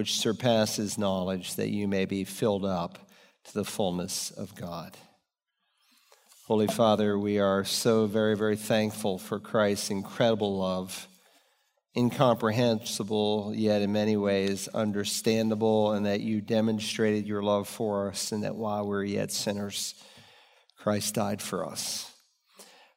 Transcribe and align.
which 0.00 0.18
surpasses 0.18 0.96
knowledge, 0.96 1.56
that 1.56 1.68
you 1.68 1.86
may 1.86 2.06
be 2.06 2.24
filled 2.24 2.64
up 2.64 2.98
to 3.44 3.52
the 3.52 3.66
fullness 3.66 4.30
of 4.30 4.54
God. 4.54 4.96
Holy 6.46 6.68
Father, 6.68 7.18
we 7.18 7.38
are 7.38 7.66
so 7.66 8.06
very, 8.06 8.34
very 8.34 8.56
thankful 8.56 9.18
for 9.18 9.38
Christ's 9.38 9.90
incredible 9.90 10.56
love, 10.56 11.06
incomprehensible, 11.94 13.52
yet 13.54 13.82
in 13.82 13.92
many 13.92 14.16
ways 14.16 14.68
understandable, 14.68 15.92
and 15.92 16.06
that 16.06 16.20
you 16.20 16.40
demonstrated 16.40 17.26
your 17.26 17.42
love 17.42 17.68
for 17.68 18.08
us, 18.08 18.32
and 18.32 18.42
that 18.42 18.56
while 18.56 18.86
we're 18.86 19.04
yet 19.04 19.30
sinners, 19.30 19.94
Christ 20.78 21.14
died 21.14 21.42
for 21.42 21.66
us. 21.68 22.10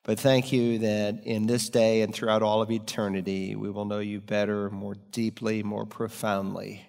But 0.06 0.22
thank 0.22 0.54
you 0.54 0.80
that 0.80 1.26
in 1.26 1.48
this 1.48 1.68
day 1.68 2.02
and 2.02 2.16
throughout 2.16 2.44
all 2.44 2.62
of 2.62 2.72
eternity, 2.72 3.58
we 3.58 3.70
will 3.70 3.84
know 3.84 4.00
you 4.00 4.22
better, 4.22 4.70
more 4.70 4.96
deeply, 5.12 5.64
more 5.64 5.86
profoundly. 5.86 6.88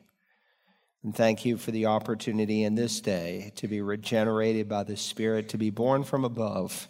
And 1.04 1.14
thank 1.14 1.44
you 1.44 1.56
for 1.56 1.70
the 1.70 1.86
opportunity 1.86 2.64
in 2.64 2.74
this 2.74 3.00
day 3.00 3.52
to 3.56 3.68
be 3.68 3.82
regenerated 3.82 4.68
by 4.68 4.82
the 4.82 4.96
Spirit, 4.96 5.50
to 5.50 5.58
be 5.58 5.70
born 5.70 6.02
from 6.02 6.24
above. 6.24 6.88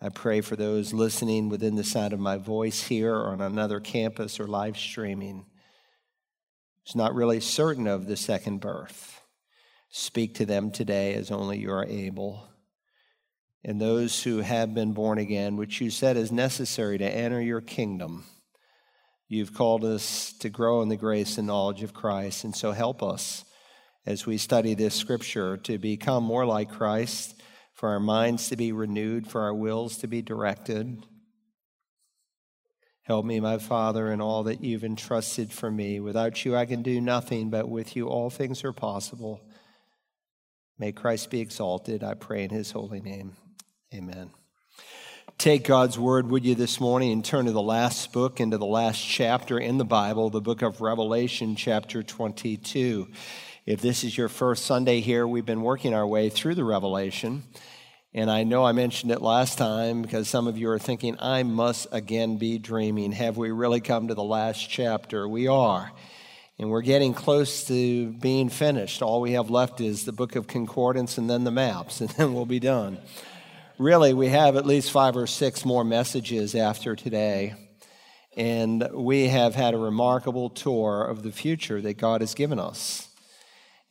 I 0.00 0.08
pray 0.08 0.40
for 0.40 0.56
those 0.56 0.94
listening 0.94 1.50
within 1.50 1.74
the 1.74 1.84
sound 1.84 2.14
of 2.14 2.20
my 2.20 2.38
voice 2.38 2.84
here 2.84 3.14
or 3.14 3.32
on 3.32 3.42
another 3.42 3.80
campus 3.80 4.40
or 4.40 4.46
live 4.46 4.78
streaming. 4.78 5.44
It's 6.84 6.94
not 6.94 7.14
really 7.14 7.40
certain 7.40 7.86
of 7.86 8.06
the 8.06 8.16
second 8.16 8.60
birth. 8.60 9.20
Speak 9.90 10.36
to 10.36 10.46
them 10.46 10.70
today 10.70 11.14
as 11.14 11.30
only 11.30 11.58
you 11.58 11.70
are 11.72 11.84
able 11.84 12.48
and 13.66 13.80
those 13.80 14.22
who 14.22 14.38
have 14.38 14.74
been 14.74 14.92
born 14.92 15.18
again, 15.18 15.56
which 15.56 15.80
you 15.80 15.90
said 15.90 16.16
is 16.16 16.30
necessary 16.30 16.98
to 16.98 17.04
enter 17.04 17.42
your 17.42 17.60
kingdom. 17.60 18.24
You've 19.28 19.54
called 19.54 19.84
us 19.84 20.32
to 20.40 20.48
grow 20.48 20.82
in 20.82 20.88
the 20.88 20.96
grace 20.96 21.36
and 21.36 21.46
knowledge 21.46 21.82
of 21.82 21.92
Christ, 21.92 22.44
and 22.44 22.54
so 22.54 22.72
help 22.72 23.02
us 23.02 23.44
as 24.06 24.24
we 24.24 24.38
study 24.38 24.74
this 24.74 24.94
scripture 24.94 25.56
to 25.56 25.78
become 25.78 26.22
more 26.22 26.46
like 26.46 26.70
Christ, 26.70 27.34
for 27.74 27.90
our 27.90 28.00
minds 28.00 28.48
to 28.48 28.56
be 28.56 28.72
renewed, 28.72 29.26
for 29.26 29.42
our 29.42 29.54
wills 29.54 29.98
to 29.98 30.06
be 30.06 30.22
directed. 30.22 31.04
Help 33.02 33.26
me, 33.26 33.38
my 33.38 33.58
Father, 33.58 34.10
in 34.10 34.20
all 34.20 34.44
that 34.44 34.62
you've 34.62 34.84
entrusted 34.84 35.52
for 35.52 35.70
me. 35.70 36.00
Without 36.00 36.44
you, 36.44 36.56
I 36.56 36.64
can 36.64 36.82
do 36.82 37.00
nothing, 37.00 37.50
but 37.50 37.68
with 37.68 37.94
you, 37.94 38.08
all 38.08 38.30
things 38.30 38.64
are 38.64 38.72
possible. 38.72 39.40
May 40.78 40.92
Christ 40.92 41.30
be 41.30 41.40
exalted, 41.40 42.02
I 42.02 42.14
pray 42.14 42.44
in 42.44 42.50
his 42.50 42.70
holy 42.70 43.00
name. 43.00 43.36
Amen. 43.94 44.30
Take 45.38 45.64
God's 45.64 45.98
word, 45.98 46.30
would 46.30 46.46
you, 46.46 46.54
this 46.54 46.80
morning 46.80 47.12
and 47.12 47.22
turn 47.22 47.44
to 47.44 47.52
the 47.52 47.60
last 47.60 48.10
book, 48.10 48.40
into 48.40 48.56
the 48.56 48.64
last 48.64 48.98
chapter 48.98 49.58
in 49.58 49.76
the 49.76 49.84
Bible, 49.84 50.30
the 50.30 50.40
book 50.40 50.62
of 50.62 50.80
Revelation, 50.80 51.56
chapter 51.56 52.02
22. 52.02 53.06
If 53.66 53.82
this 53.82 54.02
is 54.02 54.16
your 54.16 54.30
first 54.30 54.64
Sunday 54.64 55.00
here, 55.00 55.28
we've 55.28 55.44
been 55.44 55.60
working 55.60 55.92
our 55.92 56.06
way 56.06 56.30
through 56.30 56.54
the 56.54 56.64
Revelation. 56.64 57.42
And 58.14 58.30
I 58.30 58.44
know 58.44 58.64
I 58.64 58.72
mentioned 58.72 59.12
it 59.12 59.20
last 59.20 59.58
time 59.58 60.00
because 60.00 60.26
some 60.26 60.46
of 60.46 60.56
you 60.56 60.70
are 60.70 60.78
thinking, 60.78 61.18
I 61.20 61.42
must 61.42 61.86
again 61.92 62.38
be 62.38 62.56
dreaming. 62.56 63.12
Have 63.12 63.36
we 63.36 63.50
really 63.50 63.82
come 63.82 64.08
to 64.08 64.14
the 64.14 64.24
last 64.24 64.70
chapter? 64.70 65.28
We 65.28 65.48
are. 65.48 65.92
And 66.58 66.70
we're 66.70 66.80
getting 66.80 67.12
close 67.12 67.64
to 67.64 68.10
being 68.12 68.48
finished. 68.48 69.02
All 69.02 69.20
we 69.20 69.32
have 69.32 69.50
left 69.50 69.82
is 69.82 70.06
the 70.06 70.12
book 70.12 70.34
of 70.34 70.46
concordance 70.46 71.18
and 71.18 71.28
then 71.28 71.44
the 71.44 71.50
maps, 71.50 72.00
and 72.00 72.08
then 72.10 72.32
we'll 72.32 72.46
be 72.46 72.60
done 72.60 72.98
really, 73.78 74.14
we 74.14 74.28
have 74.28 74.56
at 74.56 74.66
least 74.66 74.90
five 74.90 75.16
or 75.16 75.26
six 75.26 75.64
more 75.64 75.84
messages 75.84 76.54
after 76.54 76.96
today. 76.96 77.54
And 78.36 78.88
we 78.92 79.28
have 79.28 79.54
had 79.54 79.74
a 79.74 79.78
remarkable 79.78 80.50
tour 80.50 81.04
of 81.04 81.22
the 81.22 81.32
future 81.32 81.80
that 81.80 81.98
God 81.98 82.20
has 82.20 82.34
given 82.34 82.58
us. 82.58 83.08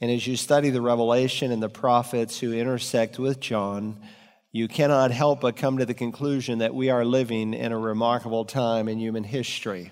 And 0.02 0.12
as 0.12 0.28
you 0.28 0.36
study 0.36 0.70
the 0.70 0.82
revelation 0.82 1.52
and 1.52 1.64
the 1.64 1.70
prophets 1.70 2.40
who 2.40 2.54
intersect 2.54 3.18
with 3.18 3.40
John, 3.40 3.98
you 4.52 4.68
cannot 4.68 5.12
help 5.12 5.42
but 5.42 5.56
come 5.56 5.78
to 5.80 5.86
the 5.86 5.94
conclusion 5.94 6.60
that 6.60 6.76
we 6.76 6.90
are 6.90 7.04
living 7.04 7.54
in 7.54 7.72
a 7.72 7.78
remarkable 7.78 8.46
time 8.46 8.88
in 8.88 9.00
human 9.00 9.24
history. 9.24 9.92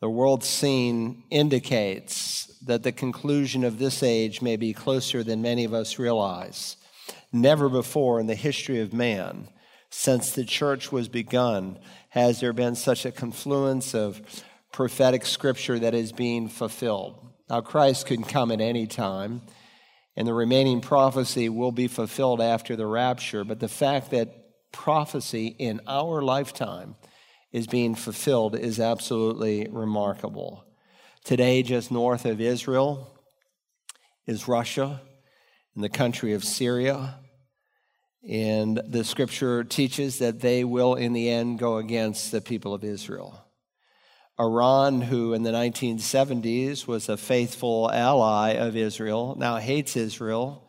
The 0.00 0.08
world 0.08 0.44
scene 0.44 1.24
indicates 1.30 2.46
that 2.66 2.82
the 2.82 2.92
conclusion 2.92 3.64
of 3.64 3.78
this 3.78 4.02
age 4.02 4.40
may 4.40 4.56
be 4.56 4.72
closer 4.72 5.22
than 5.22 5.42
many 5.42 5.64
of 5.64 5.74
us 5.74 5.98
realize. 5.98 6.76
Never 7.32 7.68
before 7.68 8.18
in 8.18 8.26
the 8.26 8.34
history 8.34 8.80
of 8.80 8.92
man, 8.92 9.48
since 9.88 10.32
the 10.32 10.44
church 10.44 10.90
was 10.90 11.08
begun, 11.08 11.78
has 12.10 12.40
there 12.40 12.52
been 12.52 12.74
such 12.74 13.04
a 13.04 13.12
confluence 13.12 13.94
of 13.94 14.20
prophetic 14.72 15.26
scripture 15.26 15.78
that 15.78 15.94
is 15.94 16.12
being 16.12 16.48
fulfilled. 16.48 17.18
Now, 17.48 17.60
Christ 17.60 18.06
could 18.06 18.28
come 18.28 18.52
at 18.52 18.60
any 18.60 18.86
time, 18.86 19.42
and 20.16 20.26
the 20.26 20.34
remaining 20.34 20.80
prophecy 20.80 21.48
will 21.48 21.72
be 21.72 21.88
fulfilled 21.88 22.40
after 22.40 22.76
the 22.76 22.86
rapture, 22.86 23.44
but 23.44 23.60
the 23.60 23.68
fact 23.68 24.10
that 24.10 24.72
prophecy 24.72 25.48
in 25.48 25.80
our 25.86 26.22
lifetime 26.22 26.94
is 27.52 27.66
being 27.66 27.94
fulfilled 27.94 28.56
is 28.56 28.78
absolutely 28.78 29.66
remarkable. 29.70 30.64
Today, 31.24 31.62
just 31.62 31.90
north 31.90 32.24
of 32.24 32.40
Israel, 32.40 33.08
is 34.26 34.46
Russia 34.46 35.00
in 35.74 35.82
the 35.82 35.88
country 35.88 36.32
of 36.32 36.44
Syria. 36.44 37.16
And 38.28 38.80
the 38.86 39.04
scripture 39.04 39.64
teaches 39.64 40.18
that 40.18 40.40
they 40.40 40.64
will, 40.64 40.94
in 40.94 41.12
the 41.12 41.30
end, 41.30 41.58
go 41.58 41.78
against 41.78 42.32
the 42.32 42.40
people 42.40 42.74
of 42.74 42.84
Israel. 42.84 43.44
Iran, 44.38 45.02
who 45.02 45.34
in 45.34 45.42
the 45.42 45.50
1970s 45.50 46.86
was 46.86 47.08
a 47.08 47.16
faithful 47.16 47.90
ally 47.90 48.52
of 48.52 48.76
Israel, 48.76 49.36
now 49.38 49.56
hates 49.56 49.96
Israel 49.96 50.66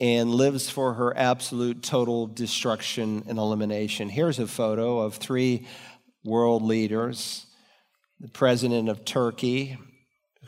and 0.00 0.30
lives 0.30 0.68
for 0.68 0.94
her 0.94 1.16
absolute 1.16 1.82
total 1.82 2.26
destruction 2.26 3.24
and 3.28 3.38
elimination. 3.38 4.08
Here's 4.08 4.38
a 4.38 4.46
photo 4.46 4.98
of 4.98 5.14
three 5.14 5.66
world 6.24 6.62
leaders 6.62 7.46
the 8.18 8.28
president 8.28 8.88
of 8.88 9.04
Turkey, 9.04 9.76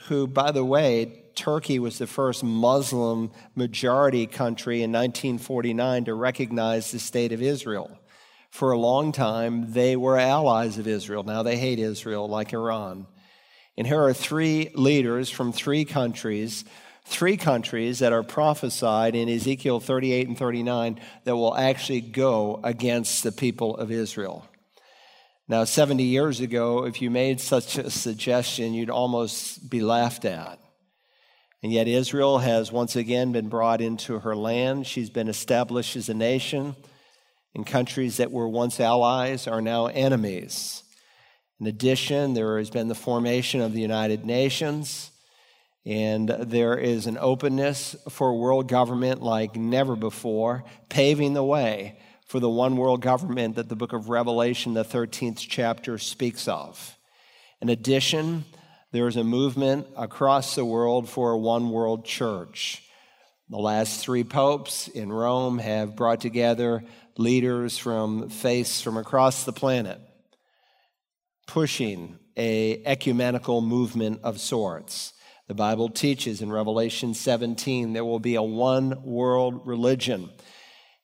who, 0.06 0.26
by 0.26 0.52
the 0.52 0.64
way, 0.64 1.24
Turkey 1.38 1.78
was 1.78 1.98
the 1.98 2.06
first 2.08 2.42
Muslim 2.42 3.30
majority 3.54 4.26
country 4.26 4.82
in 4.82 4.90
1949 4.90 6.06
to 6.06 6.14
recognize 6.14 6.90
the 6.90 6.98
state 6.98 7.30
of 7.30 7.40
Israel. 7.40 7.96
For 8.50 8.72
a 8.72 8.78
long 8.78 9.12
time, 9.12 9.72
they 9.72 9.94
were 9.94 10.18
allies 10.18 10.78
of 10.78 10.88
Israel. 10.88 11.22
Now 11.22 11.44
they 11.44 11.56
hate 11.56 11.78
Israel 11.78 12.28
like 12.28 12.52
Iran. 12.52 13.06
And 13.76 13.86
here 13.86 14.02
are 14.02 14.12
three 14.12 14.70
leaders 14.74 15.30
from 15.30 15.52
three 15.52 15.84
countries, 15.84 16.64
three 17.04 17.36
countries 17.36 18.00
that 18.00 18.12
are 18.12 18.24
prophesied 18.24 19.14
in 19.14 19.28
Ezekiel 19.28 19.78
38 19.78 20.26
and 20.26 20.36
39 20.36 20.98
that 21.22 21.36
will 21.36 21.56
actually 21.56 22.00
go 22.00 22.58
against 22.64 23.22
the 23.22 23.30
people 23.30 23.76
of 23.76 23.92
Israel. 23.92 24.44
Now, 25.46 25.62
70 25.62 26.02
years 26.02 26.40
ago, 26.40 26.84
if 26.84 27.00
you 27.00 27.10
made 27.10 27.40
such 27.40 27.78
a 27.78 27.90
suggestion, 27.90 28.74
you'd 28.74 28.90
almost 28.90 29.70
be 29.70 29.80
laughed 29.80 30.24
at. 30.24 30.58
And 31.62 31.72
yet, 31.72 31.88
Israel 31.88 32.38
has 32.38 32.70
once 32.70 32.94
again 32.94 33.32
been 33.32 33.48
brought 33.48 33.80
into 33.80 34.20
her 34.20 34.36
land. 34.36 34.86
She's 34.86 35.10
been 35.10 35.28
established 35.28 35.96
as 35.96 36.08
a 36.08 36.14
nation, 36.14 36.76
and 37.54 37.66
countries 37.66 38.18
that 38.18 38.30
were 38.30 38.48
once 38.48 38.78
allies 38.78 39.48
are 39.48 39.60
now 39.60 39.86
enemies. 39.86 40.84
In 41.60 41.66
addition, 41.66 42.34
there 42.34 42.58
has 42.58 42.70
been 42.70 42.86
the 42.86 42.94
formation 42.94 43.60
of 43.60 43.72
the 43.72 43.80
United 43.80 44.24
Nations, 44.24 45.10
and 45.84 46.28
there 46.28 46.78
is 46.78 47.06
an 47.06 47.18
openness 47.18 47.96
for 48.08 48.38
world 48.38 48.68
government 48.68 49.20
like 49.20 49.56
never 49.56 49.96
before, 49.96 50.62
paving 50.88 51.34
the 51.34 51.42
way 51.42 51.98
for 52.26 52.38
the 52.38 52.48
one 52.48 52.76
world 52.76 53.00
government 53.00 53.56
that 53.56 53.68
the 53.68 53.74
book 53.74 53.92
of 53.92 54.10
Revelation, 54.10 54.74
the 54.74 54.84
13th 54.84 55.38
chapter, 55.48 55.98
speaks 55.98 56.46
of. 56.46 56.96
In 57.60 57.70
addition, 57.70 58.44
there 58.90 59.06
is 59.06 59.16
a 59.16 59.24
movement 59.24 59.86
across 59.96 60.54
the 60.54 60.64
world 60.64 61.08
for 61.08 61.32
a 61.32 61.38
one 61.38 61.70
world 61.70 62.04
church. 62.06 62.82
The 63.50 63.58
last 63.58 64.00
three 64.00 64.24
popes 64.24 64.88
in 64.88 65.12
Rome 65.12 65.58
have 65.58 65.96
brought 65.96 66.20
together 66.20 66.84
leaders 67.18 67.76
from 67.76 68.30
faiths 68.30 68.80
from 68.80 68.96
across 68.96 69.44
the 69.44 69.52
planet, 69.52 70.00
pushing 71.46 72.18
a 72.36 72.82
ecumenical 72.84 73.60
movement 73.60 74.20
of 74.22 74.40
sorts. 74.40 75.12
The 75.48 75.54
Bible 75.54 75.88
teaches 75.88 76.40
in 76.40 76.52
Revelation 76.52 77.14
17 77.14 77.92
there 77.92 78.04
will 78.04 78.20
be 78.20 78.36
a 78.36 78.42
one 78.42 79.02
world 79.02 79.66
religion. 79.66 80.30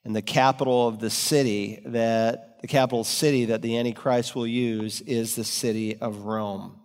And 0.05 0.15
the 0.15 0.23
capital 0.23 0.87
of 0.87 1.01
the 1.01 1.11
city 1.11 1.83
that 1.87 2.61
the 2.61 2.69
capital 2.69 3.05
city 3.05 3.47
that 3.47 3.63
the 3.63 3.79
Antichrist 3.79 4.35
will 4.35 4.47
use 4.47 5.01
is 5.03 5.35
the 5.35 5.45
city 5.45 5.99
of 5.99 6.25
Rome. 6.25 6.81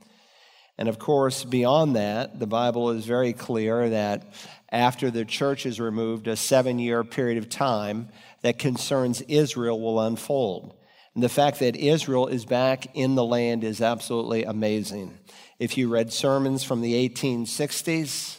And 0.80 0.88
of 0.88 0.98
course, 0.98 1.44
beyond 1.44 1.98
that, 1.98 2.40
the 2.40 2.48
Bible 2.48 2.92
is 2.92 3.06
very 3.06 3.34
clear 3.34 3.90
that 3.90 4.32
after 4.72 5.12
the 5.12 5.26
church 5.26 5.66
is 5.66 5.78
removed, 5.78 6.26
a 6.30 6.38
seven 6.38 6.80
year 6.80 7.04
period 7.04 7.38
of 7.38 7.50
time 7.50 8.08
that 8.44 8.58
concerns 8.58 9.20
Israel 9.24 9.78
will 9.78 10.00
unfold. 10.00 10.74
And 11.14 11.22
the 11.22 11.28
fact 11.28 11.60
that 11.60 11.76
Israel 11.76 12.28
is 12.28 12.46
back 12.46 12.96
in 12.96 13.16
the 13.16 13.26
land 13.26 13.66
is 13.66 13.82
absolutely 13.82 14.46
amazing. 14.46 15.18
If 15.60 15.78
you 15.78 15.90
read 15.90 16.14
sermons 16.14 16.64
from 16.64 16.80
the 16.80 17.10
1860s, 17.10 18.38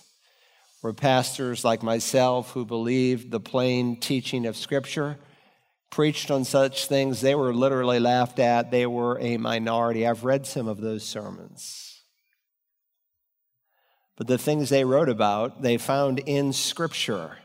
where 0.80 0.94
pastors 0.94 1.62
like 1.62 1.82
myself 1.82 2.52
who 2.52 2.64
believed 2.64 3.30
the 3.30 3.40
plain 3.40 4.00
teaching 4.00 4.46
of 4.46 4.56
Scripture 4.56 5.18
preached 5.90 6.30
on 6.30 6.44
such 6.44 6.86
things, 6.86 7.20
they 7.20 7.34
were 7.34 7.52
literally 7.52 8.00
laughed 8.00 8.38
at. 8.38 8.70
They 8.70 8.86
were 8.86 9.18
a 9.20 9.36
minority. 9.36 10.06
I've 10.06 10.24
read 10.24 10.46
some 10.46 10.68
of 10.68 10.80
those 10.80 11.04
sermons. 11.04 11.89
But 14.20 14.26
the 14.26 14.36
things 14.36 14.68
they 14.68 14.84
wrote 14.84 15.08
about, 15.08 15.62
they 15.62 15.78
found 15.78 16.18
in 16.18 16.52
Scripture. 16.52 17.38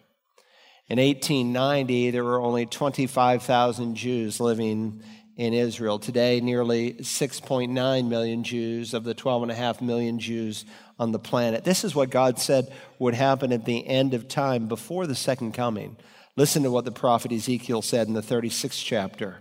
In 0.89 0.99
1890, 0.99 2.11
there 2.11 2.25
were 2.25 2.41
only 2.41 2.65
25,000 2.65 3.95
Jews 3.95 4.41
living 4.41 5.01
in 5.37 5.53
Israel. 5.53 5.99
Today, 5.99 6.41
nearly 6.41 6.95
6.9 6.95 8.09
million 8.09 8.43
Jews 8.43 8.93
of 8.93 9.05
the 9.05 9.15
12.5 9.15 9.79
million 9.79 10.19
Jews 10.19 10.65
on 10.99 11.13
the 11.13 11.17
planet. 11.17 11.63
This 11.63 11.85
is 11.85 11.95
what 11.95 12.09
God 12.09 12.39
said 12.39 12.69
would 12.99 13.13
happen 13.13 13.53
at 13.53 13.63
the 13.63 13.87
end 13.87 14.13
of 14.13 14.27
time 14.27 14.67
before 14.67 15.07
the 15.07 15.15
second 15.15 15.53
coming. 15.53 15.95
Listen 16.35 16.63
to 16.63 16.71
what 16.71 16.83
the 16.83 16.91
prophet 16.91 17.31
Ezekiel 17.31 17.83
said 17.83 18.09
in 18.09 18.13
the 18.13 18.21
36th 18.21 18.83
chapter 18.83 19.37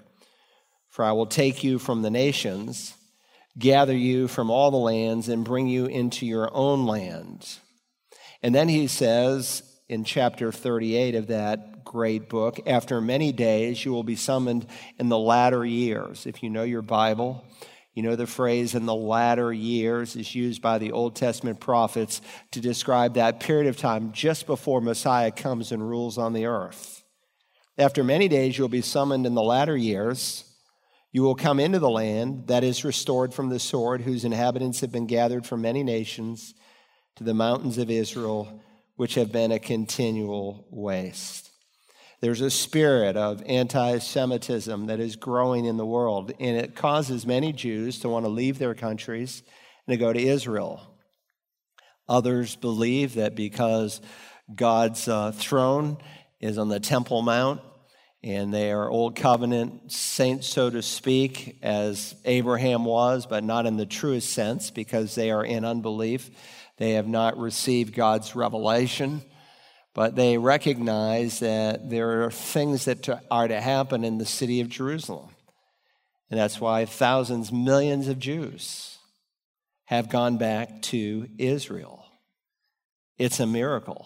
For 0.88 1.04
I 1.04 1.10
will 1.10 1.26
take 1.26 1.64
you 1.64 1.80
from 1.80 2.02
the 2.02 2.10
nations, 2.10 2.94
gather 3.58 3.96
you 3.96 4.28
from 4.28 4.50
all 4.50 4.70
the 4.70 4.76
lands, 4.76 5.28
and 5.28 5.44
bring 5.44 5.68
you 5.68 5.86
into 5.86 6.26
your 6.26 6.50
own 6.52 6.86
land. 6.86 7.58
And 8.42 8.54
then 8.54 8.68
he 8.68 8.86
says 8.86 9.62
in 9.88 10.04
chapter 10.04 10.52
38 10.52 11.14
of 11.14 11.28
that 11.28 11.84
great 11.84 12.28
book. 12.28 12.58
After 12.66 13.00
many 13.00 13.32
days, 13.32 13.84
you 13.84 13.92
will 13.92 14.02
be 14.02 14.16
summoned 14.16 14.66
in 14.98 15.08
the 15.08 15.18
latter 15.18 15.64
years. 15.64 16.26
If 16.26 16.42
you 16.42 16.50
know 16.50 16.64
your 16.64 16.82
Bible, 16.82 17.44
you 17.94 18.02
know 18.02 18.16
the 18.16 18.26
phrase 18.26 18.74
in 18.74 18.86
the 18.86 18.94
latter 18.94 19.52
years 19.52 20.16
is 20.16 20.34
used 20.34 20.60
by 20.60 20.78
the 20.78 20.92
Old 20.92 21.14
Testament 21.14 21.60
prophets 21.60 22.20
to 22.50 22.60
describe 22.60 23.14
that 23.14 23.38
period 23.38 23.68
of 23.68 23.76
time 23.76 24.12
just 24.12 24.46
before 24.46 24.80
Messiah 24.80 25.30
comes 25.30 25.70
and 25.70 25.88
rules 25.88 26.18
on 26.18 26.32
the 26.32 26.46
earth. 26.46 27.04
After 27.78 28.02
many 28.02 28.28
days, 28.28 28.58
you'll 28.58 28.68
be 28.68 28.82
summoned 28.82 29.26
in 29.26 29.34
the 29.34 29.42
latter 29.42 29.76
years. 29.76 30.44
You 31.14 31.22
will 31.22 31.36
come 31.36 31.60
into 31.60 31.78
the 31.78 31.88
land 31.88 32.48
that 32.48 32.64
is 32.64 32.84
restored 32.84 33.32
from 33.32 33.48
the 33.48 33.60
sword, 33.60 34.00
whose 34.00 34.24
inhabitants 34.24 34.80
have 34.80 34.90
been 34.90 35.06
gathered 35.06 35.46
from 35.46 35.62
many 35.62 35.84
nations 35.84 36.54
to 37.14 37.22
the 37.22 37.32
mountains 37.32 37.78
of 37.78 37.88
Israel, 37.88 38.60
which 38.96 39.14
have 39.14 39.30
been 39.30 39.52
a 39.52 39.60
continual 39.60 40.66
waste. 40.72 41.52
There's 42.20 42.40
a 42.40 42.50
spirit 42.50 43.16
of 43.16 43.44
anti 43.46 43.98
Semitism 43.98 44.86
that 44.86 44.98
is 44.98 45.14
growing 45.14 45.66
in 45.66 45.76
the 45.76 45.86
world, 45.86 46.32
and 46.40 46.56
it 46.56 46.74
causes 46.74 47.24
many 47.24 47.52
Jews 47.52 48.00
to 48.00 48.08
want 48.08 48.24
to 48.24 48.28
leave 48.30 48.58
their 48.58 48.74
countries 48.74 49.44
and 49.86 49.94
to 49.94 49.96
go 49.96 50.12
to 50.12 50.20
Israel. 50.20 50.82
Others 52.08 52.56
believe 52.56 53.14
that 53.14 53.36
because 53.36 54.00
God's 54.52 55.06
uh, 55.06 55.30
throne 55.30 55.96
is 56.40 56.58
on 56.58 56.68
the 56.68 56.80
Temple 56.80 57.22
Mount, 57.22 57.60
and 58.24 58.52
they 58.52 58.72
are 58.72 58.90
old 58.90 59.14
covenant 59.14 59.92
saints, 59.92 60.48
so 60.48 60.70
to 60.70 60.82
speak, 60.82 61.58
as 61.62 62.16
Abraham 62.24 62.84
was, 62.84 63.26
but 63.26 63.44
not 63.44 63.66
in 63.66 63.76
the 63.76 63.86
truest 63.86 64.32
sense 64.32 64.70
because 64.70 65.14
they 65.14 65.30
are 65.30 65.44
in 65.44 65.64
unbelief. 65.64 66.30
They 66.78 66.92
have 66.92 67.06
not 67.06 67.38
received 67.38 67.94
God's 67.94 68.34
revelation 68.34 69.22
but 69.94 70.16
they 70.16 70.36
recognize 70.36 71.38
that 71.38 71.88
there 71.88 72.24
are 72.24 72.30
things 72.30 72.84
that 72.86 73.08
are 73.30 73.48
to 73.48 73.60
happen 73.60 74.04
in 74.04 74.18
the 74.18 74.26
city 74.26 74.60
of 74.60 74.68
Jerusalem. 74.68 75.30
And 76.30 76.38
that's 76.38 76.60
why 76.60 76.84
thousands, 76.84 77.52
millions 77.52 78.08
of 78.08 78.18
Jews 78.18 78.98
have 79.84 80.08
gone 80.08 80.36
back 80.36 80.82
to 80.82 81.28
Israel. 81.38 82.04
It's 83.18 83.38
a 83.38 83.46
miracle. 83.46 84.04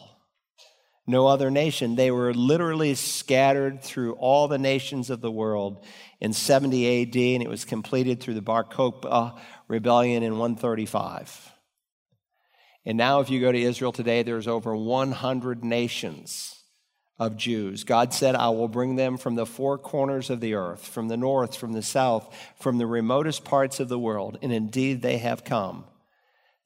No 1.09 1.27
other 1.27 1.51
nation. 1.51 1.97
They 1.97 2.11
were 2.11 2.35
literally 2.35 2.95
scattered 2.95 3.83
through 3.83 4.13
all 4.17 4.47
the 4.47 4.59
nations 4.59 5.09
of 5.09 5.23
the 5.23 5.31
world 5.31 5.83
in 6.21 6.35
70 6.35 7.03
AD, 7.03 7.17
and 7.17 7.43
it 7.43 7.49
was 7.49 7.65
completed 7.65 8.21
through 8.21 8.35
the 8.35 8.43
Bar 8.43 8.63
Kokhba 8.65 9.39
rebellion 9.69 10.23
in 10.23 10.33
135. 10.33 11.51
And 12.85 12.99
now, 12.99 13.21
if 13.21 13.31
you 13.31 13.41
go 13.41 13.51
to 13.51 13.61
Israel 13.61 13.91
today, 13.91 14.23
there's 14.23 14.47
over 14.47 14.77
100 14.77 15.65
nations 15.65 16.63
of 17.19 17.39
Jews. 17.39 17.85
God 17.85 18.13
said, 18.13 18.35
I 18.35 18.51
will 18.51 18.69
bring 18.69 18.97
them 18.97 19.17
from 19.17 19.35
the 19.35 19.47
four 19.47 19.79
corners 19.79 20.29
of 20.29 20.41
the 20.41 20.55
earth, 20.55 20.87
from 20.87 21.09
the 21.09 21.17
north, 21.17 21.57
from 21.57 21.73
the 21.73 21.83
south, 21.83 22.35
from 22.61 22.77
the 22.77 22.87
remotest 22.87 23.45
parts 23.45 23.81
of 23.81 23.89
the 23.89 23.99
world. 23.99 24.39
And 24.43 24.53
indeed, 24.53 25.01
they 25.01 25.17
have 25.19 25.43
come. 25.43 25.85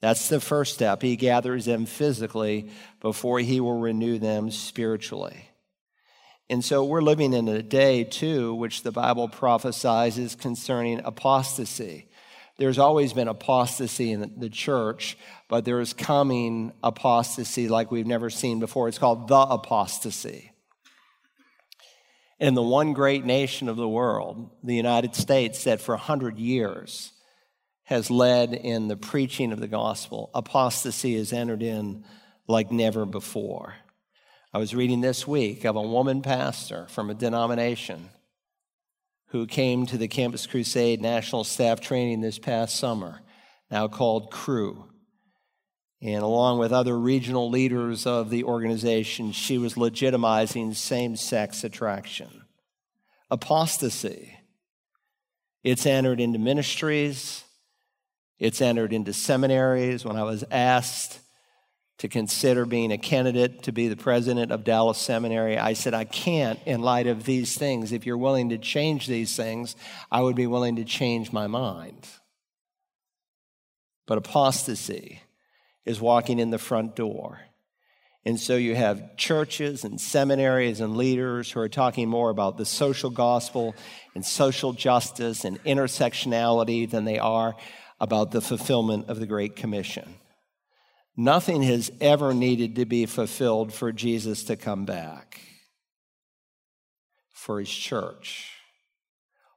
That's 0.03 0.29
the 0.29 0.41
first 0.41 0.75
step. 0.75 1.01
He 1.01 1.15
gathers 1.15 1.65
them 1.65 1.87
physically 1.87 2.71
before 3.01 3.39
he 3.39 3.61
will 3.61 3.79
renew 3.79 4.19
them 4.19 4.51
spiritually. 4.51 5.49
And 6.51 6.65
so 6.65 6.85
we're 6.85 7.03
living 7.03 7.33
in 7.33 7.47
a 7.47 7.63
day, 7.63 8.03
too, 8.03 8.53
which 8.53 8.83
the 8.83 8.91
Bible 8.91 9.29
prophesies 9.29 10.35
concerning 10.35 11.01
apostasy. 11.05 12.09
There's 12.59 12.81
always 12.81 13.13
been 13.13 13.29
apostasy 13.29 14.11
in 14.11 14.39
the 14.39 14.51
church, 14.51 15.17
but 15.49 15.65
there 15.65 15.81
is 15.81 15.93
coming 15.93 16.73
apostasy 16.83 17.69
like 17.69 17.93
we've 17.93 18.05
never 18.05 18.29
seen 18.29 18.59
before. 18.59 18.89
It's 18.89 18.99
called 18.99 19.29
the 19.29 19.39
apostasy. 19.39 20.51
In 22.41 22.55
the 22.55 22.63
one 22.63 22.93
great 22.93 23.25
nation 23.25 23.69
of 23.69 23.77
the 23.77 23.89
world, 23.89 24.51
the 24.65 24.75
United 24.75 25.15
States, 25.15 25.63
that 25.63 25.81
for 25.81 25.95
100 25.95 26.41
years 26.41 27.13
has 27.93 28.11
led 28.11 28.55
in 28.55 28.89
the 28.89 28.97
preaching 28.97 29.53
of 29.53 29.61
the 29.61 29.69
gospel, 29.69 30.31
apostasy 30.33 31.15
has 31.19 31.31
entered 31.31 31.63
in 31.63 32.03
like 32.49 32.73
never 32.73 33.05
before. 33.05 33.75
I 34.51 34.57
was 34.57 34.75
reading 34.75 35.03
this 35.03 35.27
week 35.27 35.67
of 35.67 35.77
a 35.77 35.83
woman 35.83 36.23
pastor 36.23 36.87
from 36.89 37.11
a 37.11 37.15
denomination 37.15 38.09
who 39.27 39.47
came 39.47 39.85
to 39.85 39.99
the 39.99 40.09
Campus 40.09 40.47
Crusade 40.47 41.03
National 41.03 41.45
Staff 41.45 41.83
Training 41.83 42.23
this 42.23 42.39
past 42.39 42.77
summer, 42.77 43.21
now 43.71 43.89
called 43.89 44.31
Cru. 44.31 44.87
And 46.01 46.23
along 46.23 46.61
with 46.61 46.73
other 46.73 46.99
regional 46.99 47.51
leaders 47.51 48.07
of 48.07 48.31
the 48.31 48.45
organization, 48.45 49.33
she 49.33 49.59
was 49.59 49.75
legitimizing 49.75 50.75
same 50.75 51.15
sex 51.15 51.63
attraction. 51.63 52.47
Apostasy. 53.31 54.39
It's 55.63 55.85
entered 55.85 56.21
into 56.21 56.39
ministries, 56.39 57.45
it's 58.43 58.61
entered 58.61 58.93
into 58.93 59.13
seminaries. 59.13 60.05
When 60.05 60.17
I 60.17 60.25
was 60.25 60.43
asked 60.51 61.21
to 61.99 62.09
consider 62.09 62.67
being 62.67 62.91
a 62.91 62.99
candidate 62.99 63.63
to 63.63 63.73
be 63.73 63.87
the 63.87 63.97
president 63.97 64.51
of 64.51 64.65
Dallas 64.65 64.99
Seminary, 64.99 65.57
I 65.57 65.75
said, 65.75 65.95
I 65.95 66.03
can't 66.03 66.59
in 66.67 66.83
light 66.83 67.07
of 67.07 67.23
these 67.23 67.57
things. 67.57 67.93
If 67.93 68.05
you're 68.05 68.19
willing 68.19 68.49
to 68.49 68.59
change 68.59 69.07
these 69.07 69.37
things, 69.37 69.77
I 70.11 70.23
would 70.23 70.35
be 70.35 70.49
willing 70.49 70.75
to 70.77 70.85
change 70.85 71.33
my 71.33 71.47
mind. 71.47 72.09
But 74.09 74.19
apostasy, 74.19 75.21
is 75.85 76.01
walking 76.01 76.39
in 76.39 76.51
the 76.51 76.59
front 76.59 76.97
door. 76.97 77.41
And 78.25 78.39
so 78.39 78.57
you 78.57 78.77
have 78.77 79.17
churches 79.17 79.85
and 79.85 80.01
seminaries 80.01 80.81
and 80.81 80.97
leaders 80.97 81.51
who 81.51 81.61
are 81.61 81.69
talking 81.69 82.09
more 82.09 82.31
about 82.31 82.57
the 82.57 82.65
social 82.65 83.11
gospel 83.11 83.75
and 84.15 84.25
social 84.25 84.73
justice 84.73 85.45
and 85.45 85.63
intersectionality 85.65 86.89
than 86.89 87.05
they 87.05 87.19
are 87.19 87.57
about 88.03 88.33
the 88.33 88.41
fulfillment 88.41 89.09
of 89.09 89.21
the 89.21 89.27
Great 89.27 89.55
Commission. 89.55 90.17
Nothing 91.17 91.63
has 91.63 91.93
ever 92.01 92.35
needed 92.35 92.75
to 92.75 92.85
be 92.85 93.07
fulfilled 93.07 93.73
for 93.73 93.93
Jesus 93.93 94.43
to 94.45 94.57
come 94.57 94.85
back, 94.85 95.41
for 97.31 97.61
his 97.61 97.71
church. 97.71 98.51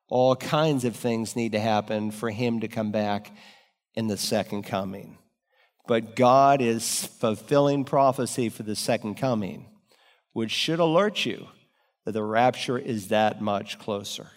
All 0.08 0.36
kinds 0.36 0.86
of 0.86 0.96
things 0.96 1.36
need 1.36 1.54
to 1.54 1.60
happen 1.60 2.12
for 2.12 2.30
him 2.30 2.60
to 2.60 2.68
come 2.68 2.92
back 2.92 3.36
in 3.96 4.06
the 4.06 4.18
second 4.18 4.62
coming. 4.64 5.18
But 5.88 6.16
God 6.16 6.62
is 6.62 7.06
fulfilling 7.06 7.84
prophecy 7.84 8.50
for 8.50 8.62
the 8.62 8.75
second 8.75 9.16
coming, 9.16 9.66
which 10.34 10.52
should 10.52 10.80
alert 10.80 11.25
you 11.25 11.48
that 12.04 12.12
the 12.12 12.24
rapture 12.24 12.78
is 12.78 13.08
that 13.08 13.42
much 13.42 13.80
closer. 13.80 14.28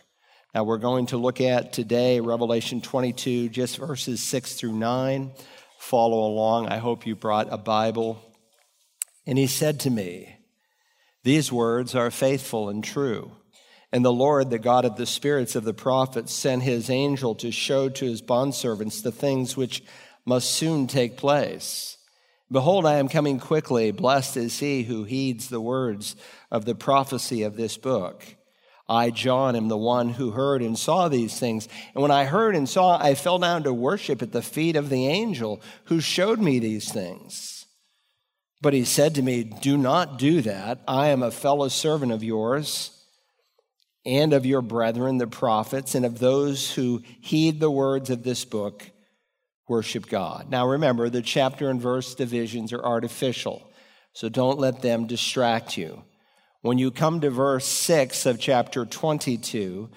Now, 0.59 0.65
we're 0.65 0.79
going 0.79 1.07
to 1.07 1.19
look 1.19 1.41
at 1.41 1.73
today 1.73 2.19
Revelation 2.19 2.81
22, 2.81 3.49
just 3.49 3.77
verses 3.77 4.21
6 4.25 4.55
through 4.55 4.73
9. 4.73 5.31
follow 5.79 6.27
along. 6.27 6.67
I 6.67 6.79
hope 6.79 7.07
you 7.07 7.15
brought 7.15 7.47
a 7.53 7.57
Bible. 7.57 8.21
And 9.25 9.39
he 9.39 9.47
said 9.47 9.79
to 9.79 9.91
me, 9.91 10.35
These 11.23 11.53
words 11.53 11.95
are 11.95 12.11
faithful 12.11 12.71
and 12.71 12.83
true. 12.83 13.31
And 13.93 14.05
the 14.05 14.13
Lord, 14.13 14.51
the 14.51 14.59
God 14.59 14.85
of 14.85 14.97
the 14.97 15.07
spirits 15.07 15.55
of 15.55 15.63
the 15.63 15.73
prophets, 15.73 16.33
sent 16.33 16.65
his 16.65 16.91
angel 16.91 17.37
to 17.37 17.53
show 17.53 17.89
to 17.91 18.05
his 18.05 18.21
bondservants 18.21 19.01
the 19.01 19.13
things 19.13 19.57
which 19.57 19.85
must 20.27 20.51
soon 20.51 20.89
take 20.89 21.17
place. 21.17 21.99
Behold, 22.51 22.85
I 22.85 22.95
am 22.95 23.09
coming 23.09 23.39
quickly. 23.39 23.93
Blessed 23.93 24.37
is 24.37 24.59
he 24.59 24.83
who 24.83 25.05
heeds 25.05 25.51
the 25.51 25.61
words 25.61 26.17
of 26.51 26.65
the 26.65 26.75
prophecy 26.75 27.45
of 27.45 27.55
this 27.55 27.77
book. 27.77 28.25
I, 28.89 29.11
John, 29.11 29.55
am 29.55 29.69
the 29.69 29.77
one 29.77 30.11
who 30.11 30.31
heard 30.31 30.63
and 30.63 30.79
saw 30.79 31.09
these 31.09 31.39
things. 31.39 31.69
And 31.95 32.03
when 32.03 32.11
I 32.11 32.25
heard 32.25 32.57
and 32.57 32.69
saw, 32.69 32.99
I 32.99 33.15
fell 33.15 33.39
down 33.39 33.65
to 33.65 33.73
worship 33.73 34.23
at 34.23 34.33
the 34.33 34.43
feet 34.43 34.77
of 34.77 34.89
the 34.89 35.07
angel 35.07 35.61
who 35.85 36.01
showed 36.01 36.39
me 36.41 36.59
these 36.59 36.91
things. 36.91 37.67
But 38.63 38.73
he 38.73 38.85
said 38.85 39.15
to 39.17 39.23
me, 39.23 39.45
Do 39.45 39.77
not 39.77 40.19
do 40.19 40.41
that. 40.41 40.81
I 40.89 41.09
am 41.09 41.23
a 41.23 41.31
fellow 41.31 41.69
servant 41.69 42.13
of 42.13 42.25
yours 42.25 42.91
and 44.07 44.33
of 44.33 44.47
your 44.47 44.63
brethren, 44.63 45.19
the 45.19 45.27
prophets, 45.27 45.95
and 45.95 46.07
of 46.07 46.19
those 46.19 46.73
who 46.73 47.03
heed 47.21 47.61
the 47.61 47.71
words 47.71 48.09
of 48.09 48.23
this 48.23 48.47
book, 48.47 48.91
worship 49.69 50.09
God. 50.09 50.51
Now 50.51 50.67
remember, 50.67 51.11
the 51.11 51.21
chapter 51.21 51.69
and 51.69 51.81
verse 51.81 52.15
divisions 52.15 52.73
are 52.73 52.83
artificial, 52.83 53.71
so 54.15 54.31
don't 54.31 54.59
let 54.59 54.81
them 54.81 55.07
distract 55.07 55.77
you. 55.77 56.05
When 56.61 56.77
you 56.77 56.91
come 56.91 57.21
to 57.21 57.31
verse 57.31 57.65
6 57.67 58.27
of 58.27 58.41
chapter 58.41 58.85
22, 58.85 59.89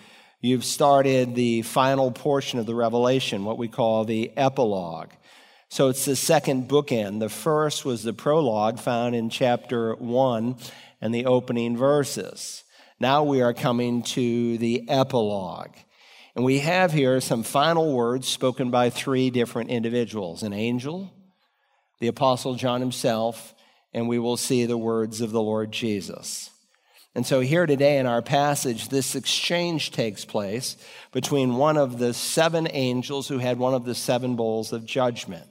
you've 0.41 0.63
started 0.63 1.33
the 1.33 1.63
final 1.63 2.11
portion 2.11 2.59
of 2.59 2.67
the 2.67 2.75
revelation, 2.75 3.45
what 3.45 3.57
we 3.57 3.67
call 3.67 4.05
the 4.05 4.31
epilogue. 4.37 5.09
So 5.69 5.87
it's 5.87 6.05
the 6.05 6.15
second 6.15 6.69
bookend. 6.69 7.19
The 7.19 7.29
first 7.29 7.83
was 7.83 8.03
the 8.03 8.13
prologue 8.13 8.77
found 8.77 9.15
in 9.15 9.31
chapter 9.31 9.95
1 9.95 10.55
and 11.01 11.15
the 11.15 11.25
opening 11.25 11.77
verses. 11.77 12.63
Now 12.99 13.23
we 13.23 13.41
are 13.41 13.55
coming 13.55 14.03
to 14.03 14.59
the 14.59 14.87
epilogue. 14.87 15.73
And 16.35 16.45
we 16.45 16.59
have 16.59 16.93
here 16.93 17.21
some 17.21 17.41
final 17.41 17.91
words 17.91 18.27
spoken 18.27 18.69
by 18.69 18.91
three 18.91 19.31
different 19.31 19.71
individuals 19.71 20.43
an 20.43 20.53
angel, 20.53 21.11
the 21.99 22.07
Apostle 22.07 22.53
John 22.53 22.81
himself, 22.81 23.55
and 23.93 24.07
we 24.07 24.19
will 24.19 24.37
see 24.37 24.65
the 24.65 24.77
words 24.77 25.21
of 25.21 25.31
the 25.31 25.41
Lord 25.41 25.71
Jesus. 25.71 26.49
And 27.13 27.25
so, 27.25 27.41
here 27.41 27.65
today 27.65 27.97
in 27.97 28.05
our 28.05 28.21
passage, 28.21 28.87
this 28.87 29.15
exchange 29.15 29.91
takes 29.91 30.23
place 30.23 30.77
between 31.11 31.55
one 31.55 31.75
of 31.75 31.99
the 31.99 32.13
seven 32.13 32.69
angels 32.71 33.27
who 33.27 33.37
had 33.37 33.59
one 33.59 33.73
of 33.73 33.83
the 33.83 33.95
seven 33.95 34.37
bowls 34.37 34.71
of 34.71 34.85
judgment. 34.85 35.45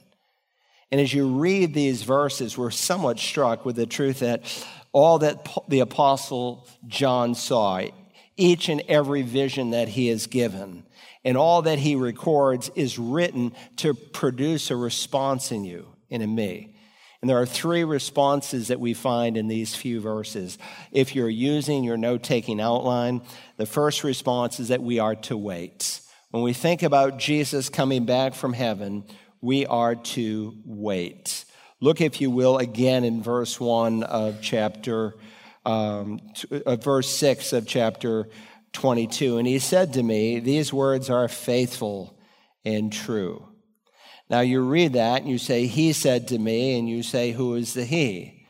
And 0.91 0.99
as 0.99 1.13
you 1.13 1.39
read 1.39 1.73
these 1.73 2.01
verses, 2.01 2.57
we're 2.57 2.71
somewhat 2.71 3.19
struck 3.19 3.63
with 3.63 3.75
the 3.75 3.85
truth 3.85 4.19
that 4.19 4.43
all 4.91 5.19
that 5.19 5.47
the 5.67 5.79
Apostle 5.79 6.67
John 6.87 7.35
saw, 7.35 7.81
each 8.35 8.67
and 8.67 8.81
every 8.87 9.21
vision 9.21 9.71
that 9.71 9.87
he 9.87 10.09
is 10.09 10.27
given, 10.27 10.83
and 11.23 11.37
all 11.37 11.61
that 11.61 11.79
he 11.79 11.95
records 11.95 12.71
is 12.75 12.97
written 12.97 13.53
to 13.77 13.93
produce 13.93 14.71
a 14.71 14.75
response 14.75 15.51
in 15.51 15.63
you 15.63 15.87
and 16.09 16.23
in 16.23 16.33
me. 16.33 16.75
And 17.21 17.29
there 17.29 17.39
are 17.39 17.45
three 17.45 17.83
responses 17.83 18.69
that 18.69 18.79
we 18.79 18.95
find 18.95 19.37
in 19.37 19.47
these 19.47 19.75
few 19.75 20.01
verses. 20.01 20.57
If 20.91 21.15
you're 21.15 21.29
using 21.29 21.83
your 21.83 21.97
note 21.97 22.23
taking 22.23 22.59
outline, 22.59 23.21
the 23.57 23.67
first 23.67 24.03
response 24.03 24.59
is 24.59 24.69
that 24.69 24.81
we 24.81 24.97
are 24.97 25.15
to 25.15 25.37
wait. 25.37 26.01
When 26.31 26.41
we 26.41 26.53
think 26.53 26.81
about 26.81 27.19
Jesus 27.19 27.69
coming 27.69 28.05
back 28.05 28.33
from 28.33 28.53
heaven, 28.53 29.03
we 29.39 29.67
are 29.67 29.95
to 29.95 30.57
wait. 30.65 31.45
Look, 31.79 32.01
if 32.01 32.21
you 32.21 32.31
will, 32.31 32.57
again 32.57 33.03
in 33.03 33.21
verse 33.21 33.59
1 33.59 34.03
of 34.03 34.39
chapter, 34.41 35.15
um, 35.63 36.19
uh, 36.65 36.75
verse 36.77 37.09
6 37.09 37.53
of 37.53 37.67
chapter 37.67 38.29
22. 38.73 39.37
And 39.37 39.47
he 39.47 39.59
said 39.59 39.93
to 39.93 40.01
me, 40.03 40.39
These 40.39 40.73
words 40.73 41.09
are 41.09 41.27
faithful 41.27 42.17
and 42.65 42.91
true. 42.91 43.50
Now 44.31 44.39
you 44.39 44.61
read 44.61 44.93
that 44.93 45.21
and 45.21 45.29
you 45.29 45.37
say, 45.37 45.67
He 45.67 45.91
said 45.91 46.29
to 46.29 46.39
me, 46.39 46.79
and 46.79 46.87
you 46.87 47.03
say, 47.03 47.33
Who 47.33 47.55
is 47.55 47.73
the 47.73 47.83
He? 47.83 48.47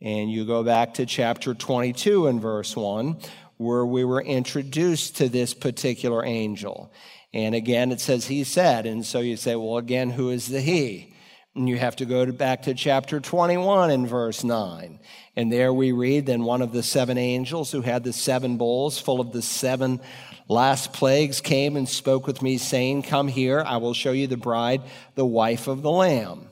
And 0.00 0.28
you 0.28 0.44
go 0.44 0.64
back 0.64 0.94
to 0.94 1.06
chapter 1.06 1.54
22 1.54 2.26
and 2.26 2.42
verse 2.42 2.74
1, 2.74 3.18
where 3.56 3.86
we 3.86 4.04
were 4.04 4.20
introduced 4.20 5.18
to 5.18 5.28
this 5.28 5.54
particular 5.54 6.24
angel. 6.24 6.92
And 7.32 7.54
again, 7.54 7.92
it 7.92 8.00
says, 8.00 8.26
He 8.26 8.42
said. 8.42 8.84
And 8.84 9.06
so 9.06 9.20
you 9.20 9.36
say, 9.36 9.54
Well, 9.54 9.76
again, 9.76 10.10
who 10.10 10.30
is 10.30 10.48
the 10.48 10.60
He? 10.60 11.14
And 11.54 11.68
you 11.68 11.78
have 11.78 11.94
to 11.96 12.04
go 12.04 12.26
to 12.26 12.32
back 12.32 12.62
to 12.62 12.74
chapter 12.74 13.20
21 13.20 13.92
and 13.92 14.08
verse 14.08 14.42
9. 14.42 14.98
And 15.36 15.52
there 15.52 15.72
we 15.72 15.92
read, 15.92 16.26
then 16.26 16.42
one 16.42 16.62
of 16.62 16.72
the 16.72 16.82
seven 16.82 17.16
angels 17.16 17.70
who 17.70 17.82
had 17.82 18.02
the 18.02 18.12
seven 18.12 18.56
bowls 18.56 18.98
full 18.98 19.20
of 19.20 19.32
the 19.32 19.42
seven 19.42 20.00
last 20.48 20.92
plagues 20.92 21.40
came 21.40 21.76
and 21.76 21.88
spoke 21.88 22.26
with 22.26 22.42
me, 22.42 22.58
saying, 22.58 23.02
Come 23.02 23.28
here, 23.28 23.62
I 23.66 23.76
will 23.78 23.94
show 23.94 24.12
you 24.12 24.26
the 24.26 24.36
bride, 24.36 24.82
the 25.14 25.26
wife 25.26 25.68
of 25.68 25.82
the 25.82 25.90
Lamb. 25.90 26.48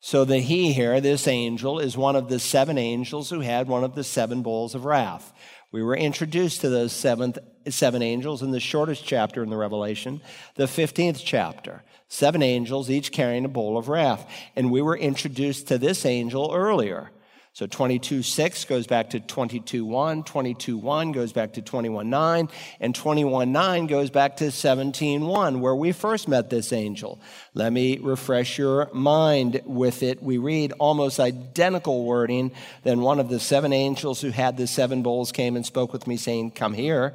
So 0.00 0.24
the 0.24 0.38
he 0.38 0.72
here, 0.72 1.00
this 1.00 1.28
angel, 1.28 1.78
is 1.78 1.96
one 1.96 2.16
of 2.16 2.28
the 2.28 2.38
seven 2.38 2.76
angels 2.76 3.30
who 3.30 3.40
had 3.40 3.68
one 3.68 3.84
of 3.84 3.94
the 3.94 4.04
seven 4.04 4.42
bowls 4.42 4.74
of 4.74 4.84
wrath. 4.84 5.32
We 5.70 5.82
were 5.82 5.96
introduced 5.96 6.60
to 6.62 6.68
those 6.68 6.92
seventh, 6.92 7.38
seven 7.68 8.02
angels 8.02 8.42
in 8.42 8.50
the 8.50 8.60
shortest 8.60 9.04
chapter 9.04 9.42
in 9.42 9.50
the 9.50 9.56
Revelation, 9.56 10.20
the 10.56 10.64
15th 10.64 11.22
chapter 11.24 11.82
seven 12.12 12.42
angels, 12.42 12.90
each 12.90 13.10
carrying 13.10 13.46
a 13.46 13.48
bowl 13.48 13.78
of 13.78 13.88
wrath. 13.88 14.30
And 14.54 14.70
we 14.70 14.82
were 14.82 14.96
introduced 14.96 15.68
to 15.68 15.78
this 15.78 16.04
angel 16.04 16.52
earlier. 16.52 17.10
So 17.54 17.66
22 17.66 18.22
6 18.22 18.64
goes 18.64 18.86
back 18.86 19.10
to 19.10 19.20
22 19.20 19.84
1, 19.84 20.24
22 20.24 20.78
1 20.78 21.12
goes 21.12 21.34
back 21.34 21.52
to 21.54 21.62
21 21.62 22.08
9, 22.08 22.48
and 22.80 22.94
21 22.94 23.52
9 23.52 23.86
goes 23.88 24.08
back 24.08 24.38
to 24.38 24.50
17 24.50 25.20
1, 25.20 25.60
where 25.60 25.74
we 25.74 25.92
first 25.92 26.28
met 26.28 26.48
this 26.48 26.72
angel. 26.72 27.20
Let 27.52 27.70
me 27.70 27.98
refresh 27.98 28.56
your 28.56 28.88
mind 28.94 29.60
with 29.66 30.02
it. 30.02 30.22
We 30.22 30.38
read 30.38 30.72
almost 30.78 31.20
identical 31.20 32.04
wording. 32.06 32.52
Then 32.84 33.02
one 33.02 33.20
of 33.20 33.28
the 33.28 33.40
seven 33.40 33.74
angels 33.74 34.22
who 34.22 34.30
had 34.30 34.56
the 34.56 34.66
seven 34.66 35.02
bowls 35.02 35.30
came 35.30 35.54
and 35.54 35.66
spoke 35.66 35.92
with 35.92 36.06
me, 36.06 36.16
saying, 36.16 36.52
Come 36.52 36.72
here, 36.72 37.14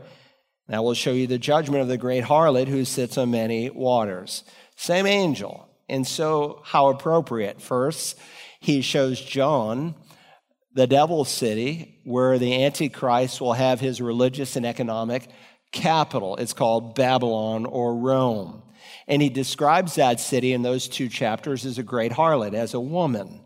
and 0.67 0.75
I 0.75 0.81
will 0.81 0.93
show 0.93 1.13
you 1.13 1.25
the 1.25 1.39
judgment 1.39 1.81
of 1.81 1.87
the 1.87 1.97
great 1.97 2.23
harlot 2.23 2.67
who 2.67 2.85
sits 2.85 3.17
on 3.17 3.31
many 3.31 3.71
waters. 3.71 4.43
Same 4.75 5.07
angel. 5.07 5.67
And 5.89 6.05
so, 6.05 6.61
how 6.63 6.89
appropriate. 6.89 7.59
First, 7.59 8.19
he 8.59 8.81
shows 8.81 9.19
John 9.19 9.95
the 10.77 10.85
devil's 10.85 11.27
city 11.27 11.99
where 12.03 12.37
the 12.37 12.63
Antichrist 12.63 13.41
will 13.41 13.53
have 13.53 13.79
his 13.79 13.99
religious 13.99 14.55
and 14.55 14.63
economic 14.63 15.27
capital. 15.71 16.35
It's 16.35 16.53
called 16.53 16.93
Babylon 16.93 17.65
or 17.65 17.95
Rome. 17.95 18.61
And 19.07 19.19
he 19.19 19.29
describes 19.29 19.95
that 19.95 20.19
city 20.19 20.53
in 20.53 20.61
those 20.61 20.87
two 20.87 21.09
chapters 21.09 21.65
as 21.65 21.79
a 21.79 21.83
great 21.83 22.11
harlot, 22.11 22.53
as 22.53 22.75
a 22.75 22.79
woman, 22.79 23.41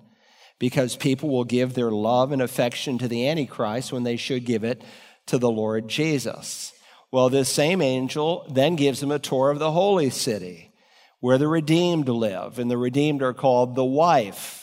because 0.60 0.98
people 0.98 1.30
will 1.30 1.46
give 1.46 1.74
their 1.74 1.90
love 1.90 2.34
and 2.34 2.42
affection 2.42 2.98
to 2.98 3.08
the 3.08 3.30
Antichrist 3.30 3.94
when 3.94 4.04
they 4.04 4.18
should 4.18 4.44
give 4.46 4.66
it 4.66 4.84
to 5.28 5.38
the 5.38 5.50
Lord 5.50 5.88
Jesus. 5.88 6.74
Well, 7.12 7.30
this 7.30 7.48
same 7.48 7.82
angel 7.82 8.46
then 8.54 8.76
gives 8.76 9.02
him 9.02 9.12
a 9.12 9.20
tour 9.20 9.52
of 9.52 9.60
the 9.60 9.72
holy 9.72 10.10
city 10.10 10.74
where 11.22 11.38
the 11.38 11.48
redeemed 11.48 12.10
live, 12.10 12.60
and 12.60 12.70
the 12.70 12.78
redeemed 12.78 13.24
are 13.24 13.34
called 13.34 13.76
the 13.76 13.86
wife, 13.86 14.61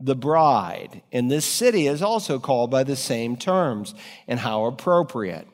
the 0.00 0.16
bride. 0.16 1.02
And 1.12 1.30
this 1.30 1.44
city 1.44 1.86
is 1.86 2.02
also 2.02 2.38
called 2.38 2.70
by 2.70 2.84
the 2.84 2.96
same 2.96 3.36
terms, 3.36 3.94
and 4.26 4.40
how 4.40 4.64
appropriate. 4.64 5.46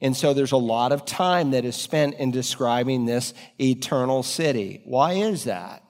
And 0.00 0.16
so 0.16 0.34
there's 0.34 0.52
a 0.52 0.58
lot 0.58 0.92
of 0.92 1.06
time 1.06 1.52
that 1.52 1.64
is 1.64 1.74
spent 1.74 2.16
in 2.16 2.30
describing 2.30 3.06
this 3.06 3.32
eternal 3.58 4.22
city. 4.22 4.82
Why 4.84 5.14
is 5.14 5.44
that? 5.44 5.82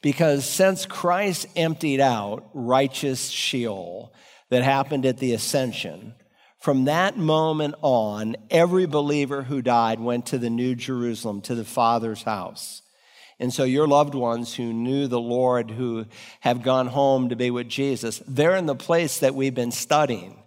Because 0.00 0.48
since 0.48 0.86
Christ 0.86 1.46
emptied 1.56 2.00
out 2.00 2.48
righteous 2.54 3.28
Sheol 3.28 4.14
that 4.50 4.62
happened 4.62 5.04
at 5.04 5.18
the 5.18 5.32
ascension, 5.32 6.14
from 6.60 6.84
that 6.84 7.16
moment 7.16 7.74
on, 7.82 8.36
every 8.50 8.86
believer 8.86 9.42
who 9.42 9.62
died 9.62 9.98
went 9.98 10.26
to 10.26 10.38
the 10.38 10.50
New 10.50 10.74
Jerusalem, 10.74 11.40
to 11.42 11.54
the 11.54 11.64
Father's 11.64 12.22
house. 12.22 12.82
And 13.38 13.52
so, 13.52 13.64
your 13.64 13.86
loved 13.86 14.14
ones 14.14 14.54
who 14.54 14.72
knew 14.72 15.08
the 15.08 15.20
Lord, 15.20 15.70
who 15.70 16.06
have 16.40 16.62
gone 16.62 16.86
home 16.86 17.28
to 17.28 17.36
be 17.36 17.50
with 17.50 17.68
Jesus, 17.68 18.22
they're 18.26 18.56
in 18.56 18.66
the 18.66 18.74
place 18.74 19.18
that 19.18 19.34
we've 19.34 19.54
been 19.54 19.72
studying 19.72 20.42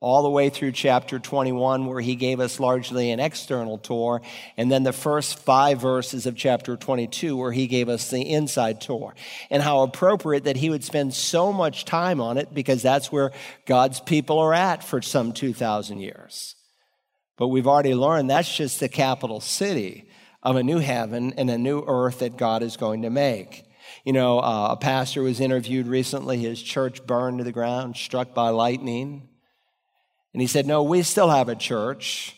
all 0.00 0.22
the 0.22 0.30
way 0.30 0.48
through 0.48 0.70
chapter 0.70 1.18
21, 1.18 1.86
where 1.86 2.00
he 2.00 2.14
gave 2.14 2.38
us 2.38 2.60
largely 2.60 3.10
an 3.10 3.18
external 3.18 3.78
tour, 3.78 4.22
and 4.56 4.70
then 4.70 4.84
the 4.84 4.92
first 4.92 5.40
five 5.40 5.80
verses 5.80 6.24
of 6.24 6.36
chapter 6.36 6.76
22, 6.76 7.36
where 7.36 7.50
he 7.50 7.66
gave 7.66 7.88
us 7.88 8.10
the 8.10 8.22
inside 8.22 8.80
tour. 8.80 9.14
And 9.50 9.60
how 9.60 9.82
appropriate 9.82 10.44
that 10.44 10.56
he 10.56 10.70
would 10.70 10.84
spend 10.84 11.14
so 11.14 11.52
much 11.52 11.84
time 11.84 12.20
on 12.20 12.38
it, 12.38 12.54
because 12.54 12.80
that's 12.80 13.10
where 13.10 13.32
God's 13.66 13.98
people 14.00 14.38
are 14.38 14.54
at 14.54 14.84
for 14.84 15.02
some 15.02 15.32
2,000 15.32 15.98
years. 15.98 16.54
But 17.36 17.48
we've 17.48 17.66
already 17.66 17.94
learned 17.94 18.30
that's 18.30 18.54
just 18.54 18.80
the 18.80 18.88
capital 18.88 19.40
city 19.40 20.07
of 20.42 20.56
a 20.56 20.62
new 20.62 20.78
heaven 20.78 21.34
and 21.36 21.50
a 21.50 21.58
new 21.58 21.84
earth 21.86 22.20
that 22.20 22.36
God 22.36 22.62
is 22.62 22.76
going 22.76 23.02
to 23.02 23.10
make. 23.10 23.64
You 24.04 24.12
know, 24.12 24.38
uh, 24.38 24.68
a 24.72 24.76
pastor 24.76 25.22
was 25.22 25.40
interviewed 25.40 25.86
recently, 25.86 26.38
his 26.38 26.62
church 26.62 27.06
burned 27.06 27.38
to 27.38 27.44
the 27.44 27.52
ground, 27.52 27.96
struck 27.96 28.34
by 28.34 28.50
lightning. 28.50 29.28
And 30.32 30.40
he 30.40 30.46
said, 30.46 30.66
No, 30.66 30.82
we 30.82 31.02
still 31.02 31.30
have 31.30 31.48
a 31.48 31.56
church 31.56 32.36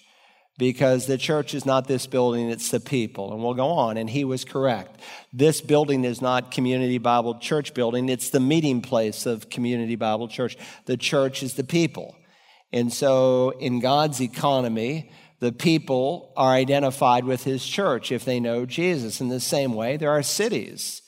because 0.58 1.06
the 1.06 1.16
church 1.16 1.54
is 1.54 1.64
not 1.64 1.88
this 1.88 2.06
building, 2.06 2.50
it's 2.50 2.70
the 2.70 2.80
people. 2.80 3.32
And 3.32 3.42
we'll 3.42 3.54
go 3.54 3.68
on. 3.68 3.96
And 3.96 4.08
he 4.08 4.24
was 4.24 4.44
correct. 4.44 5.00
This 5.32 5.60
building 5.60 6.04
is 6.04 6.20
not 6.20 6.50
Community 6.50 6.98
Bible 6.98 7.38
Church 7.38 7.74
building, 7.74 8.08
it's 8.08 8.30
the 8.30 8.40
meeting 8.40 8.82
place 8.82 9.26
of 9.26 9.50
Community 9.50 9.96
Bible 9.96 10.28
Church. 10.28 10.56
The 10.86 10.96
church 10.96 11.42
is 11.42 11.54
the 11.54 11.64
people. 11.64 12.16
And 12.72 12.92
so, 12.92 13.50
in 13.58 13.80
God's 13.80 14.20
economy, 14.20 15.10
the 15.40 15.52
people 15.52 16.32
are 16.36 16.52
identified 16.52 17.24
with 17.24 17.44
his 17.44 17.64
church 17.64 18.12
if 18.12 18.24
they 18.24 18.40
know 18.40 18.66
Jesus. 18.66 19.20
In 19.20 19.28
the 19.28 19.40
same 19.40 19.74
way, 19.74 19.96
there 19.96 20.10
are 20.10 20.22
cities 20.22 21.02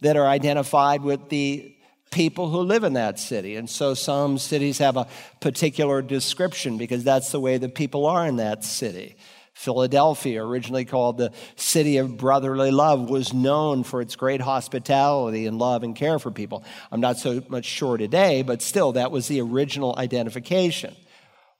that 0.00 0.16
are 0.16 0.26
identified 0.26 1.02
with 1.02 1.28
the 1.28 1.76
people 2.10 2.48
who 2.48 2.60
live 2.60 2.84
in 2.84 2.92
that 2.92 3.18
city. 3.18 3.56
And 3.56 3.68
so 3.68 3.94
some 3.94 4.38
cities 4.38 4.78
have 4.78 4.96
a 4.96 5.08
particular 5.40 6.00
description 6.00 6.78
because 6.78 7.02
that's 7.02 7.32
the 7.32 7.40
way 7.40 7.58
the 7.58 7.68
people 7.68 8.06
are 8.06 8.26
in 8.26 8.36
that 8.36 8.64
city. 8.64 9.16
Philadelphia, 9.54 10.42
originally 10.42 10.84
called 10.84 11.18
the 11.18 11.32
city 11.56 11.98
of 11.98 12.16
brotherly 12.16 12.70
love, 12.70 13.10
was 13.10 13.34
known 13.34 13.84
for 13.84 14.00
its 14.00 14.16
great 14.16 14.40
hospitality 14.40 15.46
and 15.46 15.58
love 15.58 15.82
and 15.82 15.94
care 15.94 16.18
for 16.18 16.30
people. 16.30 16.64
I'm 16.90 17.00
not 17.00 17.18
so 17.18 17.42
much 17.48 17.64
sure 17.64 17.96
today, 17.96 18.42
but 18.42 18.62
still, 18.62 18.92
that 18.92 19.10
was 19.10 19.28
the 19.28 19.40
original 19.40 19.94
identification. 19.98 20.94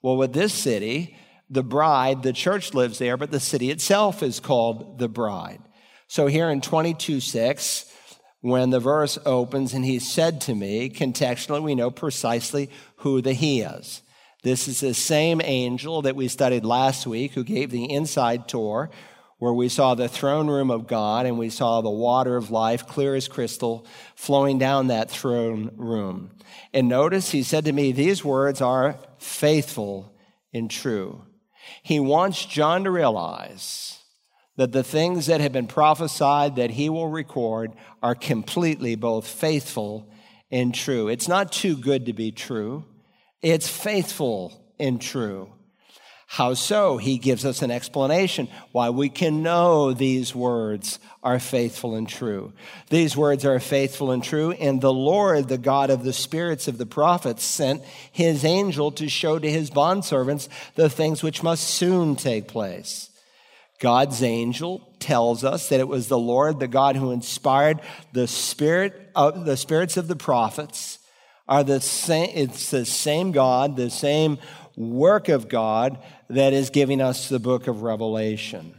Well, 0.00 0.17
with 0.17 0.33
this 0.33 0.55
city, 0.55 1.17
the 1.52 1.62
bride, 1.62 2.23
the 2.23 2.32
church 2.32 2.73
lives 2.73 2.99
there, 2.99 3.18
but 3.18 3.30
the 3.30 3.38
city 3.38 3.71
itself 3.71 4.23
is 4.23 4.40
called 4.40 4.99
the 4.99 5.09
bride. 5.09 5.61
So 6.09 6.26
here 6.26 6.49
in 6.49 6.62
22 6.62 7.21
6, 7.21 7.92
when 8.40 8.71
the 8.71 8.80
verse 8.80 9.18
opens 9.26 9.75
and 9.75 9.85
he 9.85 9.99
said 9.99 10.40
to 10.42 10.54
me, 10.54 10.88
contextually, 10.88 11.62
we 11.62 11.75
know 11.75 11.90
precisely 11.90 12.71
who 12.97 13.21
the 13.21 13.35
he 13.35 13.61
is. 13.61 14.02
This 14.42 14.66
is 14.66 14.80
the 14.80 14.94
same 14.94 15.40
angel 15.44 16.02
that 16.02 16.16
we 16.16 16.26
studied 16.26 16.64
last 16.64 17.06
week 17.06 17.32
who 17.32 17.44
gave 17.44 17.71
the 17.71 17.92
inside 17.92 18.49
tour, 18.49 18.90
where 19.38 19.52
we 19.52 19.68
saw 19.68 19.94
the 19.94 20.09
throne 20.09 20.49
room 20.49 20.71
of 20.71 20.87
God 20.87 21.26
and 21.26 21.38
we 21.38 21.50
saw 21.50 21.80
the 21.80 21.90
water 21.90 22.37
of 22.37 22.50
life, 22.50 22.87
clear 22.87 23.14
as 23.14 23.28
crystal, 23.28 23.87
flowing 24.16 24.59
down 24.59 24.87
that 24.87 25.11
throne 25.11 25.71
room. 25.76 26.30
And 26.73 26.88
notice 26.88 27.30
he 27.30 27.42
said 27.42 27.66
to 27.66 27.73
me, 27.73 27.92
These 27.92 28.25
words 28.25 28.61
are 28.62 28.99
faithful 29.18 30.16
and 30.52 30.71
true. 30.71 31.25
He 31.83 32.00
wants 32.00 32.45
John 32.45 32.85
to 32.85 32.90
realize 32.90 33.99
that 34.57 34.73
the 34.73 34.85
things 34.85 35.26
that 35.26 35.40
have 35.40 35.52
been 35.52 35.66
prophesied 35.66 36.57
that 36.57 36.71
he 36.71 36.88
will 36.88 37.09
record 37.09 37.73
are 38.02 38.14
completely 38.14 38.95
both 38.95 39.26
faithful 39.26 40.12
and 40.50 40.75
true. 40.75 41.09
It's 41.09 41.28
not 41.28 41.52
too 41.52 41.76
good 41.76 42.07
to 42.07 42.12
be 42.12 42.33
true, 42.33 42.85
it's 43.40 43.69
faithful 43.69 44.75
and 44.78 45.00
true. 45.00 45.52
How 46.32 46.54
so? 46.54 46.96
He 46.96 47.18
gives 47.18 47.44
us 47.44 47.60
an 47.60 47.70
explanation 47.70 48.48
why 48.70 48.88
we 48.88 49.10
can 49.10 49.42
know 49.42 49.92
these 49.92 50.34
words 50.34 50.98
are 51.22 51.38
faithful 51.38 51.94
and 51.94 52.08
true. 52.08 52.54
These 52.88 53.14
words 53.14 53.44
are 53.44 53.60
faithful 53.60 54.10
and 54.12 54.24
true, 54.24 54.52
and 54.52 54.80
the 54.80 54.94
Lord, 54.94 55.48
the 55.48 55.58
God 55.58 55.90
of 55.90 56.04
the 56.04 56.12
spirits 56.14 56.68
of 56.68 56.78
the 56.78 56.86
prophets, 56.86 57.44
sent 57.44 57.82
his 58.10 58.46
angel 58.46 58.90
to 58.92 59.10
show 59.10 59.38
to 59.38 59.50
his 59.50 59.68
bondservants 59.68 60.48
the 60.74 60.88
things 60.88 61.22
which 61.22 61.42
must 61.42 61.64
soon 61.64 62.16
take 62.16 62.48
place. 62.48 63.10
God's 63.78 64.22
angel 64.22 64.90
tells 65.00 65.44
us 65.44 65.68
that 65.68 65.80
it 65.80 65.88
was 65.88 66.08
the 66.08 66.18
Lord, 66.18 66.60
the 66.60 66.66
God 66.66 66.96
who 66.96 67.10
inspired 67.10 67.82
the 68.14 68.26
spirit 68.26 69.10
of 69.14 69.44
the 69.44 69.58
spirits 69.58 69.98
of 69.98 70.08
the 70.08 70.16
prophets 70.16 70.98
are 71.48 71.64
the 71.64 71.80
same 71.80 72.30
it's 72.34 72.70
the 72.70 72.86
same 72.86 73.32
God, 73.32 73.76
the 73.76 73.90
same 73.90 74.38
work 74.76 75.28
of 75.28 75.49
God 75.49 75.99
that 76.28 76.52
is 76.52 76.71
giving 76.71 77.00
us 77.00 77.28
the 77.28 77.39
book 77.39 77.67
of 77.67 77.82
Revelation. 77.82 78.75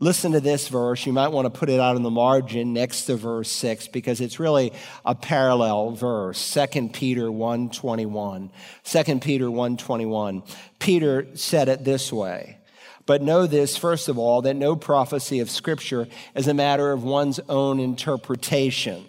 Listen 0.00 0.32
to 0.32 0.40
this 0.40 0.68
verse. 0.68 1.06
You 1.06 1.12
might 1.12 1.28
want 1.28 1.52
to 1.52 1.58
put 1.58 1.68
it 1.68 1.78
out 1.78 1.96
in 1.96 2.02
the 2.02 2.10
margin 2.10 2.72
next 2.72 3.04
to 3.04 3.16
verse 3.16 3.50
6 3.50 3.88
because 3.88 4.20
it's 4.20 4.40
really 4.40 4.72
a 5.04 5.14
parallel 5.14 5.92
verse. 5.92 6.38
2 6.38 6.88
Peter 6.88 7.30
1:21. 7.30 8.50
2 8.84 9.20
Peter 9.20 9.46
1:21. 9.46 10.42
Peter 10.80 11.28
said 11.36 11.68
it 11.68 11.84
this 11.84 12.12
way: 12.12 12.58
but 13.06 13.22
know 13.22 13.46
this, 13.46 13.76
first 13.76 14.08
of 14.08 14.18
all, 14.18 14.42
that 14.42 14.54
no 14.54 14.76
prophecy 14.76 15.40
of 15.40 15.50
Scripture 15.50 16.08
is 16.34 16.46
a 16.46 16.54
matter 16.54 16.92
of 16.92 17.02
one's 17.02 17.40
own 17.48 17.80
interpretation. 17.80 19.04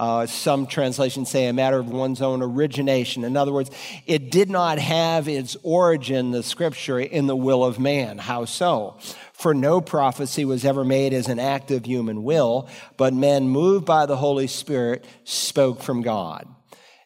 Uh, 0.00 0.24
some 0.24 0.66
translations 0.66 1.28
say 1.30 1.46
a 1.46 1.52
matter 1.52 1.78
of 1.78 1.90
one's 1.90 2.22
own 2.22 2.40
origination. 2.40 3.22
In 3.22 3.36
other 3.36 3.52
words, 3.52 3.70
it 4.06 4.30
did 4.30 4.48
not 4.48 4.78
have 4.78 5.28
its 5.28 5.58
origin, 5.62 6.30
the 6.30 6.42
scripture, 6.42 6.98
in 6.98 7.26
the 7.26 7.36
will 7.36 7.62
of 7.62 7.78
man. 7.78 8.16
How 8.16 8.46
so? 8.46 8.96
For 9.34 9.52
no 9.52 9.82
prophecy 9.82 10.46
was 10.46 10.64
ever 10.64 10.86
made 10.86 11.12
as 11.12 11.28
an 11.28 11.38
act 11.38 11.70
of 11.70 11.84
human 11.84 12.24
will, 12.24 12.66
but 12.96 13.12
men 13.12 13.50
moved 13.50 13.84
by 13.84 14.06
the 14.06 14.16
Holy 14.16 14.46
Spirit 14.46 15.04
spoke 15.24 15.82
from 15.82 16.00
God. 16.00 16.48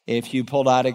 If 0.06 0.32
you 0.32 0.44
pulled 0.44 0.68
out 0.68 0.86
a 0.86 0.92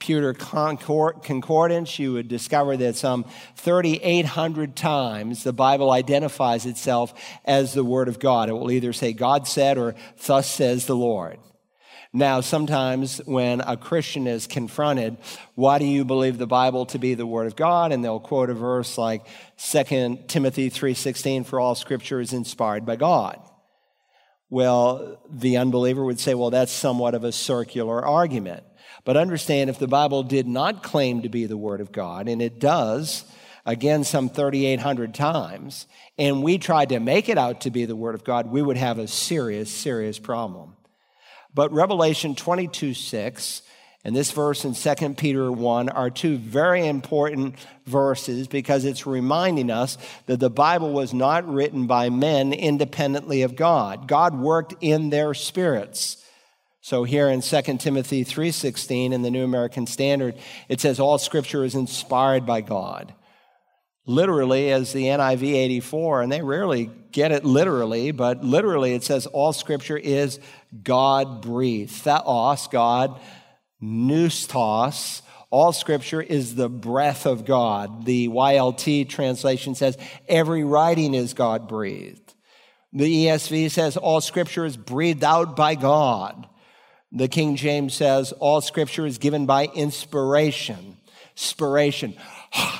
computer 0.00 0.32
concordance, 0.32 1.98
you 1.98 2.14
would 2.14 2.26
discover 2.26 2.74
that 2.74 2.96
some 2.96 3.22
3,800 3.56 4.74
times 4.74 5.44
the 5.44 5.52
Bible 5.52 5.90
identifies 5.90 6.64
itself 6.64 7.12
as 7.44 7.74
the 7.74 7.84
Word 7.84 8.08
of 8.08 8.18
God. 8.18 8.48
It 8.48 8.54
will 8.54 8.70
either 8.70 8.94
say, 8.94 9.12
God 9.12 9.46
said, 9.46 9.76
or 9.76 9.94
Thus 10.26 10.50
says 10.50 10.86
the 10.86 10.96
Lord. 10.96 11.38
Now, 12.14 12.40
sometimes 12.40 13.18
when 13.26 13.60
a 13.60 13.76
Christian 13.76 14.26
is 14.26 14.46
confronted, 14.46 15.18
why 15.54 15.78
do 15.78 15.84
you 15.84 16.06
believe 16.06 16.38
the 16.38 16.46
Bible 16.46 16.86
to 16.86 16.98
be 16.98 17.12
the 17.12 17.26
Word 17.26 17.46
of 17.46 17.54
God? 17.54 17.92
And 17.92 18.02
they'll 18.02 18.20
quote 18.20 18.48
a 18.48 18.54
verse 18.54 18.96
like 18.96 19.26
2 19.58 20.24
Timothy 20.28 20.70
3.16, 20.70 21.44
for 21.44 21.60
all 21.60 21.74
scripture 21.74 22.20
is 22.20 22.32
inspired 22.32 22.86
by 22.86 22.96
God. 22.96 23.38
Well, 24.48 25.22
the 25.30 25.58
unbeliever 25.58 26.04
would 26.04 26.18
say, 26.18 26.34
well, 26.34 26.50
that's 26.50 26.72
somewhat 26.72 27.14
of 27.14 27.22
a 27.22 27.32
circular 27.32 28.04
argument. 28.04 28.64
But 29.04 29.16
understand 29.16 29.70
if 29.70 29.78
the 29.78 29.88
Bible 29.88 30.22
did 30.22 30.46
not 30.46 30.82
claim 30.82 31.22
to 31.22 31.28
be 31.28 31.46
the 31.46 31.56
Word 31.56 31.80
of 31.80 31.92
God, 31.92 32.28
and 32.28 32.42
it 32.42 32.58
does, 32.58 33.24
again, 33.64 34.04
some 34.04 34.28
3,800 34.28 35.14
times, 35.14 35.86
and 36.18 36.42
we 36.42 36.58
tried 36.58 36.90
to 36.90 37.00
make 37.00 37.28
it 37.28 37.38
out 37.38 37.62
to 37.62 37.70
be 37.70 37.84
the 37.84 37.96
Word 37.96 38.14
of 38.14 38.24
God, 38.24 38.50
we 38.50 38.62
would 38.62 38.76
have 38.76 38.98
a 38.98 39.08
serious, 39.08 39.72
serious 39.72 40.18
problem. 40.18 40.76
But 41.54 41.72
Revelation 41.72 42.34
22 42.34 42.94
6 42.94 43.62
and 44.02 44.16
this 44.16 44.30
verse 44.30 44.64
in 44.64 44.74
2 44.74 45.14
Peter 45.14 45.52
1 45.52 45.90
are 45.90 46.08
two 46.08 46.38
very 46.38 46.86
important 46.86 47.56
verses 47.84 48.48
because 48.48 48.86
it's 48.86 49.06
reminding 49.06 49.70
us 49.70 49.98
that 50.24 50.40
the 50.40 50.48
Bible 50.48 50.90
was 50.92 51.12
not 51.12 51.46
written 51.46 51.86
by 51.86 52.08
men 52.08 52.54
independently 52.54 53.42
of 53.42 53.56
God. 53.56 54.08
God 54.08 54.38
worked 54.38 54.74
in 54.80 55.10
their 55.10 55.34
spirits. 55.34 56.16
So 56.82 57.04
here 57.04 57.28
in 57.28 57.42
2 57.42 57.78
Timothy 57.78 58.24
3:16 58.24 59.12
in 59.12 59.22
the 59.22 59.30
New 59.30 59.44
American 59.44 59.86
Standard, 59.86 60.36
it 60.68 60.80
says 60.80 60.98
all 60.98 61.18
scripture 61.18 61.64
is 61.64 61.74
inspired 61.74 62.46
by 62.46 62.62
God. 62.62 63.14
Literally 64.06 64.72
as 64.72 64.92
the 64.92 65.08
NIV 65.08 65.54
84 65.54 66.22
and 66.22 66.32
they 66.32 66.40
rarely 66.40 66.90
get 67.12 67.32
it 67.32 67.44
literally, 67.44 68.12
but 68.12 68.42
literally 68.42 68.94
it 68.94 69.04
says 69.04 69.26
all 69.26 69.52
scripture 69.52 69.98
is 69.98 70.40
God 70.82 71.42
breathed. 71.42 71.92
Theos, 71.92 72.66
God 72.68 73.20
pneustos. 73.82 75.22
All 75.50 75.72
scripture 75.72 76.22
is 76.22 76.54
the 76.54 76.68
breath 76.68 77.26
of 77.26 77.44
God. 77.44 78.06
The 78.06 78.28
YLT 78.28 79.08
translation 79.08 79.74
says 79.74 79.98
every 80.28 80.64
writing 80.64 81.12
is 81.12 81.34
God 81.34 81.68
breathed. 81.68 82.34
The 82.92 83.26
ESV 83.26 83.70
says 83.70 83.96
all 83.96 84.20
scripture 84.20 84.64
is 84.64 84.76
breathed 84.76 85.24
out 85.24 85.56
by 85.56 85.74
God. 85.74 86.46
The 87.12 87.28
King 87.28 87.56
James 87.56 87.94
says 87.94 88.32
all 88.32 88.60
scripture 88.60 89.06
is 89.06 89.18
given 89.18 89.46
by 89.46 89.66
inspiration. 89.66 90.96
Inspiration. 91.32 92.14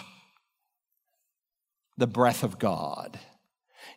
the 1.96 2.06
breath 2.06 2.42
of 2.44 2.58
God. 2.58 3.18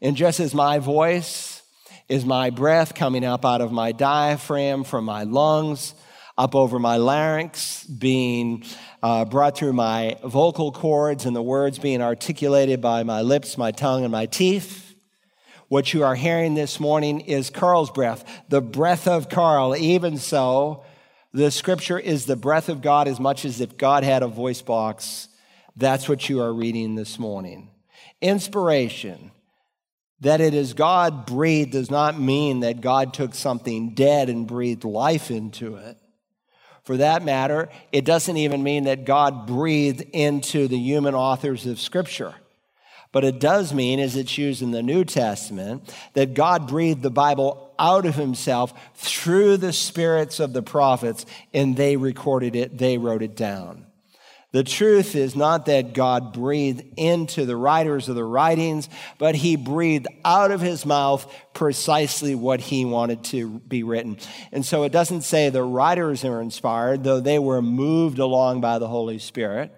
And 0.02 0.18
just 0.18 0.40
as 0.40 0.54
my 0.54 0.80
voice 0.80 1.62
is 2.10 2.26
my 2.26 2.50
breath 2.50 2.96
coming 2.96 3.24
up 3.24 3.46
out 3.46 3.62
of 3.62 3.72
my 3.72 3.92
diaphragm 3.92 4.84
from 4.84 5.06
my 5.06 5.24
lungs, 5.24 5.94
up 6.38 6.56
over 6.56 6.80
my 6.80 6.98
larynx, 6.98 7.84
being 7.84 8.64
uh, 9.04 9.24
brought 9.26 9.56
through 9.56 9.74
my 9.74 10.18
vocal 10.24 10.72
cords, 10.72 11.26
and 11.26 11.36
the 11.36 11.42
words 11.42 11.78
being 11.78 12.02
articulated 12.02 12.82
by 12.82 13.04
my 13.04 13.22
lips, 13.22 13.58
my 13.58 13.72
tongue, 13.72 14.04
and 14.04 14.12
my 14.12 14.26
teeth. 14.26 14.83
What 15.68 15.94
you 15.94 16.04
are 16.04 16.16
hearing 16.16 16.54
this 16.54 16.80
morning 16.80 17.22
is 17.22 17.50
Carl's 17.50 17.92
breath, 17.92 18.24
the 18.50 18.62
breath 18.62 19.08
of 19.08 19.30
Carl. 19.30 19.76
Even 19.76 20.18
so, 20.18 20.84
the 21.34 21.50
scripture 21.50 21.98
is 21.98 22.26
the 22.26 22.36
breath 22.36 22.70
of 22.70 22.82
God 22.82 23.08
as 23.08 23.20
much 23.20 23.46
as 23.46 23.60
if 23.60 23.78
God 23.78 24.04
had 24.04 24.24
a 24.24 24.28
voice 24.28 24.62
box. 24.62 25.30
That's 25.76 26.08
what 26.08 26.30
you 26.30 26.42
are 26.42 26.54
reading 26.54 26.96
this 26.96 27.18
morning. 27.18 27.72
Inspiration. 28.22 29.32
That 30.20 30.42
it 30.42 30.54
is 30.54 30.74
God 30.74 31.26
breathed 31.26 31.72
does 31.72 31.90
not 31.90 32.20
mean 32.20 32.62
that 32.62 32.82
God 32.82 33.14
took 33.14 33.34
something 33.34 33.96
dead 33.96 34.30
and 34.30 34.48
breathed 34.48 34.84
life 34.84 35.32
into 35.32 35.76
it. 35.76 35.98
For 36.84 36.98
that 36.98 37.24
matter, 37.24 37.70
it 37.92 38.06
doesn't 38.06 38.38
even 38.38 38.62
mean 38.62 38.84
that 38.86 39.06
God 39.06 39.48
breathed 39.48 40.02
into 40.14 40.68
the 40.68 40.78
human 40.78 41.16
authors 41.16 41.66
of 41.66 41.80
Scripture. 41.80 42.36
But 43.14 43.24
it 43.24 43.40
does 43.40 43.74
mean, 43.74 44.00
as 44.00 44.18
it's 44.18 44.38
used 44.38 44.62
in 44.62 44.72
the 44.72 44.84
New 44.84 45.06
Testament, 45.06 45.96
that 46.14 46.34
God 46.34 46.68
breathed 46.68 47.04
the 47.04 47.12
Bible 47.12 47.74
out 47.80 48.06
of 48.06 48.16
himself 48.16 48.74
through 48.96 49.58
the 49.58 49.72
spirits 49.72 50.42
of 50.42 50.52
the 50.52 50.64
prophets, 50.64 51.26
and 51.54 51.78
they 51.78 51.96
recorded 51.96 52.56
it, 52.56 52.78
they 52.78 52.98
wrote 52.98 53.22
it 53.22 53.36
down. 53.38 53.86
The 54.52 54.64
truth 54.64 55.16
is 55.16 55.36
not 55.36 55.68
that 55.68 55.94
God 55.94 56.34
breathed 56.34 56.84
into 56.98 57.46
the 57.46 57.56
writers 57.56 58.10
of 58.10 58.16
the 58.16 58.24
writings, 58.24 58.90
but 59.18 59.36
he 59.36 59.56
breathed 59.58 60.08
out 60.26 60.52
of 60.52 60.62
his 60.62 60.86
mouth 60.86 61.32
precisely 61.54 62.34
what 62.36 62.62
he 62.62 62.84
wanted 62.84 63.24
to 63.26 63.60
be 63.60 63.84
written. 63.84 64.18
And 64.52 64.66
so 64.66 64.84
it 64.84 64.92
doesn't 64.92 65.22
say 65.22 65.50
the 65.50 65.64
writers 65.64 66.24
are 66.24 66.42
inspired, 66.42 67.04
though 67.04 67.20
they 67.20 67.40
were 67.40 67.62
moved 67.62 68.20
along 68.20 68.62
by 68.62 68.80
the 68.80 68.88
Holy 68.88 69.18
Spirit. 69.18 69.72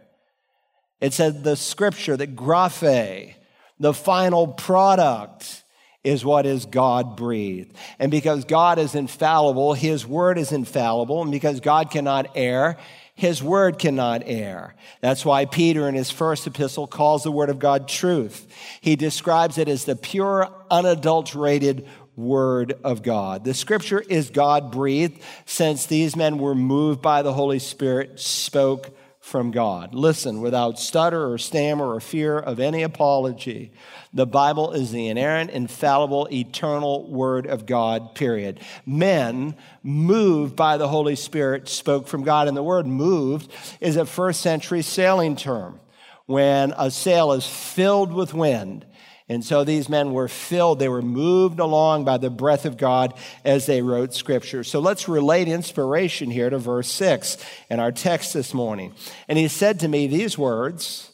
It 1.05 1.13
said 1.13 1.43
the 1.43 1.55
scripture, 1.55 2.17
that 2.17 2.35
graphe, 2.35 3.35
the 3.79 3.93
final 3.93 4.47
product, 4.47 5.63
is 6.03 6.25
what 6.25 6.47
is 6.47 6.65
God 6.65 7.15
breathed. 7.15 7.77
And 7.99 8.09
because 8.09 8.43
God 8.43 8.79
is 8.79 8.95
infallible, 8.95 9.75
his 9.75 10.07
word 10.07 10.39
is 10.39 10.51
infallible, 10.51 11.21
and 11.21 11.29
because 11.29 11.59
God 11.59 11.91
cannot 11.91 12.31
err, 12.33 12.77
his 13.13 13.43
word 13.43 13.77
cannot 13.77 14.23
err. 14.25 14.73
That's 15.01 15.23
why 15.23 15.45
Peter 15.45 15.87
in 15.87 15.93
his 15.93 16.09
first 16.09 16.47
epistle 16.47 16.87
calls 16.87 17.21
the 17.21 17.31
word 17.31 17.51
of 17.51 17.59
God 17.59 17.87
truth. 17.87 18.47
He 18.81 18.95
describes 18.95 19.59
it 19.59 19.69
as 19.69 19.85
the 19.85 19.95
pure, 19.95 20.51
unadulterated 20.71 21.87
word 22.15 22.73
of 22.83 23.03
God. 23.03 23.43
The 23.43 23.53
scripture 23.53 23.99
is 23.99 24.31
God 24.31 24.71
breathed 24.71 25.21
since 25.45 25.85
these 25.85 26.15
men 26.15 26.39
were 26.39 26.55
moved 26.55 27.03
by 27.03 27.21
the 27.21 27.33
Holy 27.33 27.59
Spirit, 27.59 28.19
spoke 28.19 28.94
from 29.25 29.49
God. 29.49 29.95
Listen, 29.95 30.39
without 30.39 30.77
stutter 30.77 31.33
or 31.33 31.39
stammer 31.39 31.95
or 31.95 31.99
fear 31.99 32.37
of 32.37 32.59
any 32.59 32.83
apology. 32.83 33.71
The 34.13 34.27
Bible 34.27 34.71
is 34.71 34.91
the 34.91 35.07
inerrant, 35.07 35.49
infallible, 35.49 36.27
eternal 36.31 37.09
Word 37.09 37.47
of 37.47 37.65
God, 37.65 38.13
period. 38.13 38.59
Men, 38.85 39.55
moved 39.81 40.55
by 40.55 40.77
the 40.77 40.87
Holy 40.87 41.15
Spirit, 41.15 41.67
spoke 41.67 42.07
from 42.07 42.23
God. 42.23 42.47
And 42.47 42.55
the 42.55 42.61
word 42.61 42.85
moved 42.85 43.51
is 43.81 43.95
a 43.95 44.05
first 44.05 44.41
century 44.41 44.83
sailing 44.83 45.35
term. 45.35 45.79
When 46.27 46.75
a 46.77 46.91
sail 46.91 47.31
is 47.31 47.47
filled 47.47 48.13
with 48.13 48.31
wind, 48.31 48.85
and 49.27 49.43
so 49.43 49.63
these 49.63 49.89
men 49.89 50.13
were 50.13 50.27
filled, 50.27 50.77
they 50.77 50.89
were 50.89 51.01
moved 51.01 51.59
along 51.59 52.05
by 52.05 52.17
the 52.17 52.29
breath 52.29 52.65
of 52.65 52.77
God 52.77 53.15
as 53.43 53.65
they 53.65 53.81
wrote 53.81 54.13
scripture. 54.13 54.63
So 54.63 54.79
let's 54.79 55.07
relate 55.07 55.47
inspiration 55.47 56.29
here 56.29 56.49
to 56.49 56.59
verse 56.59 56.91
6 56.91 57.37
in 57.71 57.79
our 57.79 57.91
text 57.91 58.35
this 58.35 58.53
morning. 58.53 58.93
And 59.27 59.39
he 59.39 59.47
said 59.47 59.79
to 59.79 59.87
me 59.87 60.05
these 60.05 60.37
words 60.37 61.11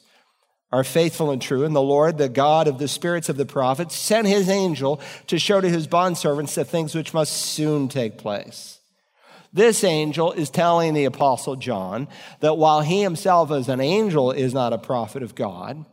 are 0.74 0.84
faithful 0.84 1.32
and 1.32 1.42
true, 1.42 1.66
and 1.66 1.76
the 1.76 1.82
Lord, 1.82 2.18
the 2.18 2.30
God 2.30 2.68
of 2.68 2.80
the 2.80 2.88
spirits 2.88 3.30
of 3.30 3.38
the 3.38 3.46
prophets, 3.46 3.96
sent 3.96 4.28
his 4.28 4.50
angel 4.50 5.02
to 5.28 5.38
show 5.40 5.60
to 5.60 5.70
his 5.70 5.88
bondservants 5.88 6.56
the 6.56 6.64
things 6.66 6.96
which 6.96 7.14
must 7.14 7.34
soon 7.34 7.88
take 7.88 8.18
place. 8.18 8.80
This 9.54 9.84
angel 9.84 10.32
is 10.32 10.50
telling 10.50 10.94
the 10.94 11.06
apostle 11.06 11.58
John 11.58 12.08
that 12.40 12.58
while 12.58 12.82
he 12.82 13.02
himself 13.02 13.52
as 13.52 13.68
an 13.68 13.82
angel 13.82 14.32
is 14.32 14.54
not 14.54 14.72
a 14.72 14.78
prophet 14.78 15.24
of 15.24 15.36
God, 15.36 15.86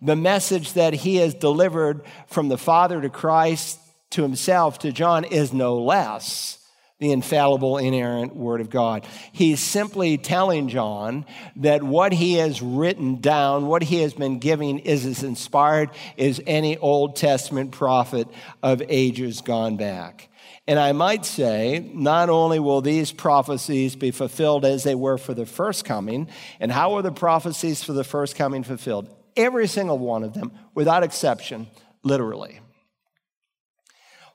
the 0.00 0.16
message 0.16 0.74
that 0.74 0.94
he 0.94 1.16
has 1.16 1.34
delivered 1.34 2.02
from 2.26 2.48
the 2.48 2.58
Father 2.58 3.00
to 3.00 3.08
Christ 3.08 3.78
to 4.10 4.22
himself 4.22 4.78
to 4.80 4.92
John 4.92 5.24
is 5.24 5.52
no 5.52 5.78
less 5.78 6.58
the 6.98 7.12
infallible, 7.12 7.78
inerrant 7.78 8.34
Word 8.34 8.60
of 8.60 8.70
God. 8.70 9.06
He's 9.30 9.60
simply 9.60 10.18
telling 10.18 10.68
John 10.68 11.26
that 11.56 11.82
what 11.82 12.12
he 12.12 12.34
has 12.34 12.60
written 12.60 13.20
down, 13.20 13.68
what 13.68 13.82
he 13.82 14.00
has 14.00 14.14
been 14.14 14.40
giving, 14.40 14.80
is 14.80 15.06
as 15.06 15.22
inspired 15.22 15.90
as 16.18 16.40
any 16.44 16.76
Old 16.76 17.14
Testament 17.14 17.70
prophet 17.70 18.26
of 18.64 18.82
ages 18.88 19.42
gone 19.42 19.76
back. 19.76 20.28
And 20.66 20.78
I 20.78 20.92
might 20.92 21.24
say, 21.24 21.90
not 21.94 22.30
only 22.30 22.58
will 22.58 22.80
these 22.80 23.12
prophecies 23.12 23.94
be 23.94 24.10
fulfilled 24.10 24.64
as 24.64 24.82
they 24.82 24.96
were 24.96 25.18
for 25.18 25.34
the 25.34 25.46
first 25.46 25.84
coming, 25.84 26.28
and 26.58 26.72
how 26.72 26.94
are 26.94 27.02
the 27.02 27.12
prophecies 27.12 27.82
for 27.82 27.92
the 27.92 28.04
first 28.04 28.34
coming 28.34 28.64
fulfilled? 28.64 29.08
Every 29.38 29.68
single 29.68 29.98
one 29.98 30.24
of 30.24 30.34
them, 30.34 30.52
without 30.74 31.04
exception, 31.04 31.68
literally. 32.02 32.60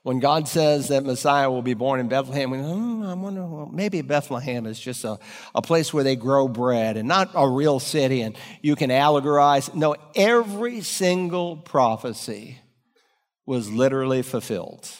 When 0.02 0.18
God 0.18 0.48
says 0.48 0.88
that 0.88 1.04
Messiah 1.04 1.50
will 1.50 1.62
be 1.62 1.74
born 1.74 2.00
in 2.00 2.08
Bethlehem, 2.08 2.50
we 2.50 2.58
go, 2.58 2.74
hmm, 2.74 3.02
I 3.04 3.14
wonder, 3.14 3.46
well, 3.46 3.70
maybe 3.72 4.02
Bethlehem 4.02 4.66
is 4.66 4.78
just 4.78 5.04
a, 5.04 5.18
a 5.54 5.62
place 5.62 5.94
where 5.94 6.04
they 6.04 6.16
grow 6.16 6.48
bread 6.48 6.96
and 6.96 7.06
not 7.06 7.30
a 7.34 7.48
real 7.48 7.80
city 7.80 8.20
and 8.20 8.36
you 8.60 8.76
can 8.76 8.90
allegorize. 8.90 9.74
No, 9.74 9.94
every 10.14 10.82
single 10.82 11.56
prophecy 11.56 12.58
was 13.46 13.70
literally 13.70 14.22
fulfilled. 14.22 14.90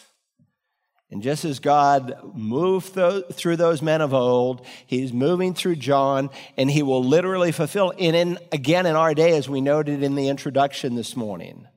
And 1.15 1.23
just 1.23 1.45
as 1.45 1.61
God 1.61 2.19
moved 2.35 2.87
through 2.89 3.57
those 3.57 3.81
men 3.81 4.01
of 4.01 4.13
old, 4.13 4.67
He's 4.85 5.13
moving 5.13 5.55
through 5.55 5.77
John, 5.77 6.29
and 6.57 6.69
He 6.69 6.83
will 6.83 7.05
literally 7.05 7.53
fulfill. 7.53 7.93
And 7.97 8.17
in, 8.17 8.39
again, 8.51 8.85
in 8.85 8.97
our 8.97 9.15
day, 9.15 9.37
as 9.37 9.49
we 9.49 9.61
noted 9.61 10.03
in 10.03 10.17
the 10.17 10.27
introduction 10.27 10.97
this 10.97 11.15
morning, 11.15 11.69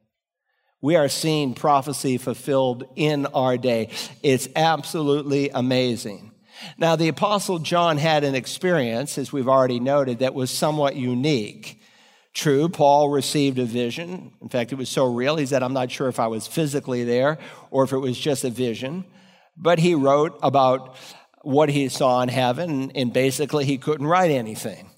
we 0.82 0.96
are 0.96 1.08
seeing 1.08 1.54
prophecy 1.54 2.18
fulfilled 2.18 2.86
in 2.96 3.28
our 3.28 3.60
day. 3.60 3.92
It's 4.24 4.50
absolutely 4.56 5.52
amazing. 5.52 6.32
Now, 6.80 6.96
the 6.96 7.10
Apostle 7.10 7.60
John 7.60 7.98
had 7.98 8.24
an 8.24 8.34
experience, 8.34 9.20
as 9.20 9.32
we've 9.32 9.48
already 9.48 9.80
noted, 9.80 10.18
that 10.18 10.34
was 10.34 10.50
somewhat 10.50 10.96
unique. 10.96 11.80
True, 12.34 12.70
Paul 12.70 13.10
received 13.10 13.60
a 13.60 13.66
vision. 13.66 14.34
In 14.42 14.50
fact, 14.50 14.72
it 14.72 14.80
was 14.80 14.90
so 14.90 15.06
real, 15.06 15.36
he 15.36 15.46
said, 15.46 15.62
I'm 15.62 15.74
not 15.74 15.92
sure 15.92 16.08
if 16.08 16.20
I 16.20 16.26
was 16.26 16.48
physically 16.48 17.04
there 17.04 17.38
or 17.70 17.84
if 17.84 17.94
it 17.94 18.00
was 18.00 18.18
just 18.18 18.44
a 18.44 18.50
vision. 18.50 19.06
But 19.58 19.80
he 19.80 19.96
wrote 19.96 20.38
about 20.44 20.96
what 21.42 21.70
he 21.70 21.90
saw 21.90 22.22
in 22.22 22.30
heaven, 22.30 22.92
and 22.94 23.12
basically, 23.12 23.66
he 23.66 23.78
couldn't 23.78 24.08
write 24.08 24.32
anything. 24.32 24.90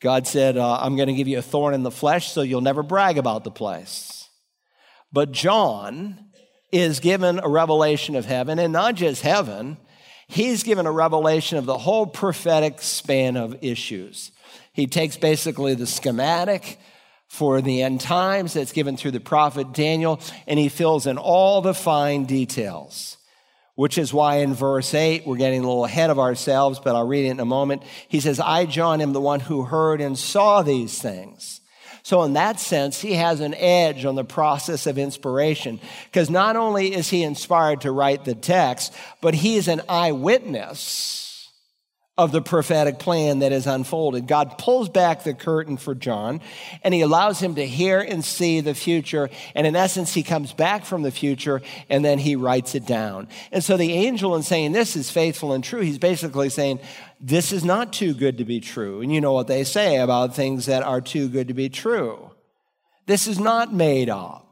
God 0.00 0.26
said, 0.26 0.58
uh, 0.58 0.78
I'm 0.80 0.96
going 0.96 1.08
to 1.08 1.14
give 1.14 1.28
you 1.28 1.38
a 1.38 1.42
thorn 1.42 1.72
in 1.72 1.82
the 1.82 1.90
flesh 1.90 2.30
so 2.30 2.42
you'll 2.42 2.60
never 2.60 2.82
brag 2.82 3.16
about 3.16 3.44
the 3.44 3.50
place. 3.50 4.28
But 5.12 5.32
John 5.32 6.26
is 6.72 7.00
given 7.00 7.38
a 7.38 7.48
revelation 7.48 8.16
of 8.16 8.26
heaven, 8.26 8.58
and 8.58 8.72
not 8.72 8.96
just 8.96 9.22
heaven, 9.22 9.78
he's 10.26 10.64
given 10.64 10.86
a 10.86 10.92
revelation 10.92 11.56
of 11.56 11.66
the 11.66 11.78
whole 11.78 12.06
prophetic 12.06 12.82
span 12.82 13.36
of 13.36 13.56
issues. 13.62 14.32
He 14.72 14.86
takes 14.86 15.16
basically 15.16 15.74
the 15.74 15.86
schematic 15.86 16.78
for 17.28 17.62
the 17.62 17.82
end 17.82 18.00
times 18.00 18.52
that's 18.52 18.72
given 18.72 18.96
through 18.96 19.12
the 19.12 19.20
prophet 19.20 19.72
Daniel, 19.72 20.20
and 20.46 20.58
he 20.58 20.68
fills 20.68 21.06
in 21.06 21.16
all 21.16 21.62
the 21.62 21.74
fine 21.74 22.24
details. 22.24 23.16
Which 23.74 23.98
is 23.98 24.14
why 24.14 24.36
in 24.36 24.54
verse 24.54 24.94
8, 24.94 25.26
we're 25.26 25.36
getting 25.36 25.64
a 25.64 25.66
little 25.66 25.84
ahead 25.84 26.10
of 26.10 26.18
ourselves, 26.18 26.78
but 26.78 26.94
I'll 26.94 27.06
read 27.06 27.26
it 27.26 27.30
in 27.30 27.40
a 27.40 27.44
moment. 27.44 27.82
He 28.06 28.20
says, 28.20 28.38
I, 28.38 28.66
John, 28.66 29.00
am 29.00 29.12
the 29.12 29.20
one 29.20 29.40
who 29.40 29.62
heard 29.62 30.00
and 30.00 30.16
saw 30.16 30.62
these 30.62 31.00
things. 31.00 31.60
So, 32.04 32.22
in 32.22 32.34
that 32.34 32.60
sense, 32.60 33.00
he 33.00 33.14
has 33.14 33.40
an 33.40 33.54
edge 33.54 34.04
on 34.04 34.14
the 34.14 34.24
process 34.24 34.86
of 34.86 34.98
inspiration 34.98 35.80
because 36.04 36.28
not 36.28 36.54
only 36.54 36.94
is 36.94 37.08
he 37.08 37.22
inspired 37.22 37.80
to 37.80 37.90
write 37.90 38.24
the 38.24 38.34
text, 38.34 38.92
but 39.22 39.34
he 39.34 39.56
is 39.56 39.68
an 39.68 39.80
eyewitness 39.88 41.23
of 42.16 42.30
the 42.30 42.40
prophetic 42.40 43.00
plan 43.00 43.40
that 43.40 43.50
is 43.50 43.66
unfolded. 43.66 44.28
God 44.28 44.56
pulls 44.56 44.88
back 44.88 45.24
the 45.24 45.34
curtain 45.34 45.76
for 45.76 45.96
John 45.96 46.40
and 46.84 46.94
he 46.94 47.00
allows 47.00 47.40
him 47.40 47.56
to 47.56 47.66
hear 47.66 47.98
and 47.98 48.24
see 48.24 48.60
the 48.60 48.74
future. 48.74 49.30
And 49.54 49.66
in 49.66 49.74
essence, 49.74 50.14
he 50.14 50.22
comes 50.22 50.52
back 50.52 50.84
from 50.84 51.02
the 51.02 51.10
future 51.10 51.60
and 51.88 52.04
then 52.04 52.18
he 52.20 52.36
writes 52.36 52.76
it 52.76 52.86
down. 52.86 53.26
And 53.50 53.64
so 53.64 53.76
the 53.76 53.92
angel, 53.92 54.36
in 54.36 54.44
saying 54.44 54.70
this 54.70 54.94
is 54.94 55.10
faithful 55.10 55.52
and 55.52 55.64
true, 55.64 55.80
he's 55.80 55.98
basically 55.98 56.50
saying, 56.50 56.78
this 57.20 57.50
is 57.50 57.64
not 57.64 57.92
too 57.92 58.14
good 58.14 58.38
to 58.38 58.44
be 58.44 58.60
true. 58.60 59.00
And 59.00 59.12
you 59.12 59.20
know 59.20 59.32
what 59.32 59.48
they 59.48 59.64
say 59.64 59.96
about 59.96 60.36
things 60.36 60.66
that 60.66 60.84
are 60.84 61.00
too 61.00 61.28
good 61.28 61.48
to 61.48 61.54
be 61.54 61.68
true. 61.68 62.30
This 63.06 63.26
is 63.26 63.40
not 63.40 63.74
made 63.74 64.08
up. 64.08 64.43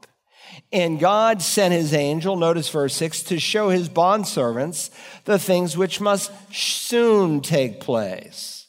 And 0.73 0.99
God 0.99 1.43
sent 1.43 1.71
his 1.71 1.93
angel, 1.93 2.35
notice 2.35 2.67
verse 2.67 2.95
6, 2.95 3.23
to 3.23 3.39
show 3.39 3.69
his 3.69 3.87
bondservants 3.87 4.89
the 5.25 5.37
things 5.37 5.77
which 5.77 6.01
must 6.01 6.31
soon 6.51 7.41
take 7.41 7.79
place. 7.79 8.65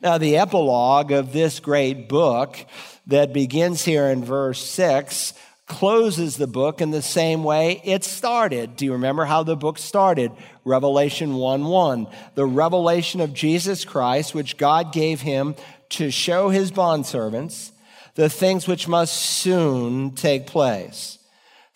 Now, 0.00 0.18
the 0.18 0.36
epilogue 0.36 1.10
of 1.10 1.32
this 1.32 1.58
great 1.58 2.08
book 2.08 2.64
that 3.08 3.32
begins 3.32 3.84
here 3.84 4.06
in 4.06 4.24
verse 4.24 4.62
6 4.62 5.34
closes 5.66 6.36
the 6.36 6.46
book 6.46 6.80
in 6.80 6.92
the 6.92 7.02
same 7.02 7.42
way 7.42 7.82
it 7.84 8.04
started. 8.04 8.76
Do 8.76 8.84
you 8.84 8.92
remember 8.92 9.24
how 9.24 9.42
the 9.42 9.56
book 9.56 9.78
started? 9.78 10.30
Revelation 10.64 11.34
1 11.34 11.64
1. 11.64 12.06
The 12.36 12.46
revelation 12.46 13.20
of 13.20 13.34
Jesus 13.34 13.84
Christ, 13.84 14.32
which 14.32 14.56
God 14.58 14.92
gave 14.92 15.22
him 15.22 15.56
to 15.90 16.12
show 16.12 16.50
his 16.50 16.70
bondservants 16.70 17.72
the 18.14 18.30
things 18.30 18.68
which 18.68 18.86
must 18.86 19.16
soon 19.16 20.12
take 20.12 20.46
place. 20.46 21.18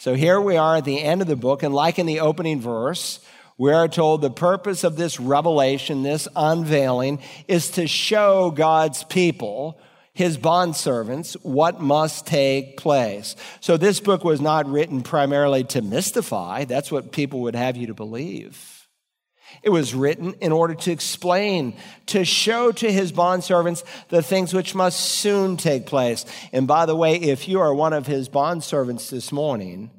So 0.03 0.15
here 0.15 0.41
we 0.41 0.57
are 0.57 0.79
at 0.79 0.85
the 0.85 1.01
end 1.01 1.23
of 1.23 1.29
the 1.29 1.37
book, 1.37 1.63
and 1.63 1.73
like 1.73 1.97
in 1.97 2.07
the 2.07 2.19
opening 2.19 2.61
verse, 2.61 3.21
we 3.57 3.71
are 3.73 3.87
told 3.87 4.21
the 4.21 4.31
purpose 4.31 4.83
of 4.83 4.97
this 4.97 5.21
revelation, 5.21 6.03
this 6.03 6.27
unveiling, 6.35 7.21
is 7.47 7.71
to 7.71 7.87
show 7.87 8.51
God's 8.51 9.05
people, 9.05 9.79
his 10.13 10.37
bondservants, 10.37 11.35
what 11.45 11.81
must 11.81 12.27
take 12.27 12.77
place. 12.79 13.37
So 13.61 13.77
this 13.77 14.01
book 14.01 14.25
was 14.25 14.41
not 14.41 14.67
written 14.67 15.03
primarily 15.03 15.63
to 15.67 15.83
mystify. 15.83 16.65
That's 16.65 16.91
what 16.91 17.13
people 17.13 17.43
would 17.43 17.55
have 17.55 17.77
you 17.77 17.87
to 17.87 17.95
believe. 17.95 18.82
It 19.63 19.71
was 19.71 19.95
written 19.95 20.35
in 20.41 20.51
order 20.51 20.75
to 20.75 20.91
explain, 20.91 21.77
to 22.07 22.25
show 22.25 22.73
to 22.73 22.93
his 22.93 23.13
bondservants 23.13 23.85
the 24.09 24.23
things 24.23 24.53
which 24.53 24.75
must 24.75 25.01
soon 25.01 25.57
take 25.57 25.87
place. 25.87 26.25
And 26.53 26.67
by 26.67 26.87
the 26.87 26.97
way, 26.97 27.15
if 27.15 27.47
you 27.47 27.61
are 27.61 27.73
one 27.73 27.93
of 27.93 28.07
his 28.07 28.29
bondservants 28.29 29.09
this 29.09 29.31
morning, 29.31 29.91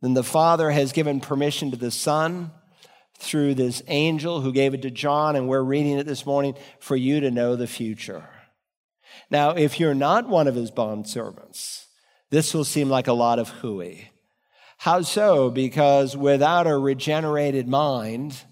then 0.00 0.14
the 0.14 0.22
Father 0.22 0.70
has 0.70 0.92
given 0.92 1.20
permission 1.20 1.70
to 1.70 1.76
the 1.76 1.90
Son 1.90 2.52
through 3.18 3.54
this 3.54 3.82
angel 3.86 4.40
who 4.40 4.50
gave 4.50 4.72
it 4.72 4.80
to 4.82 4.90
John, 4.90 5.36
and 5.36 5.46
we're 5.46 5.62
reading 5.62 5.98
it 5.98 6.06
this 6.06 6.24
morning 6.24 6.54
for 6.78 6.96
you 6.96 7.20
to 7.20 7.30
know 7.30 7.54
the 7.54 7.66
future. 7.66 8.24
Now, 9.30 9.50
if 9.50 9.78
you're 9.78 9.94
not 9.94 10.26
one 10.26 10.48
of 10.48 10.54
his 10.54 10.70
bondservants, 10.70 11.84
this 12.30 12.54
will 12.54 12.64
seem 12.64 12.88
like 12.88 13.08
a 13.08 13.12
lot 13.12 13.38
of 13.38 13.48
hooey. 13.48 14.08
How 14.78 15.02
so? 15.02 15.50
Because 15.50 16.16
without 16.16 16.66
a 16.66 16.78
regenerated 16.78 17.68
mind, 17.68 18.42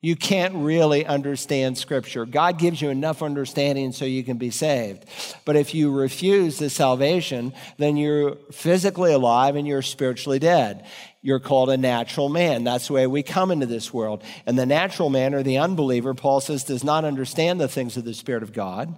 you 0.00 0.14
can't 0.14 0.54
really 0.54 1.04
understand 1.04 1.76
Scripture. 1.76 2.24
God 2.24 2.58
gives 2.58 2.80
you 2.80 2.88
enough 2.88 3.20
understanding 3.20 3.90
so 3.90 4.04
you 4.04 4.22
can 4.22 4.38
be 4.38 4.50
saved. 4.50 5.04
But 5.44 5.56
if 5.56 5.74
you 5.74 5.90
refuse 5.90 6.58
the 6.58 6.70
salvation, 6.70 7.52
then 7.78 7.96
you're 7.96 8.36
physically 8.52 9.12
alive 9.12 9.56
and 9.56 9.66
you're 9.66 9.82
spiritually 9.82 10.38
dead. 10.38 10.86
You're 11.20 11.40
called 11.40 11.68
a 11.68 11.76
natural 11.76 12.28
man. 12.28 12.62
That's 12.62 12.86
the 12.86 12.92
way 12.92 13.06
we 13.08 13.24
come 13.24 13.50
into 13.50 13.66
this 13.66 13.92
world. 13.92 14.22
And 14.46 14.56
the 14.56 14.66
natural 14.66 15.10
man 15.10 15.34
or 15.34 15.42
the 15.42 15.58
unbeliever, 15.58 16.14
Paul 16.14 16.40
says, 16.40 16.62
does 16.62 16.84
not 16.84 17.04
understand 17.04 17.60
the 17.60 17.66
things 17.66 17.96
of 17.96 18.04
the 18.04 18.14
Spirit 18.14 18.44
of 18.44 18.52
God 18.52 18.96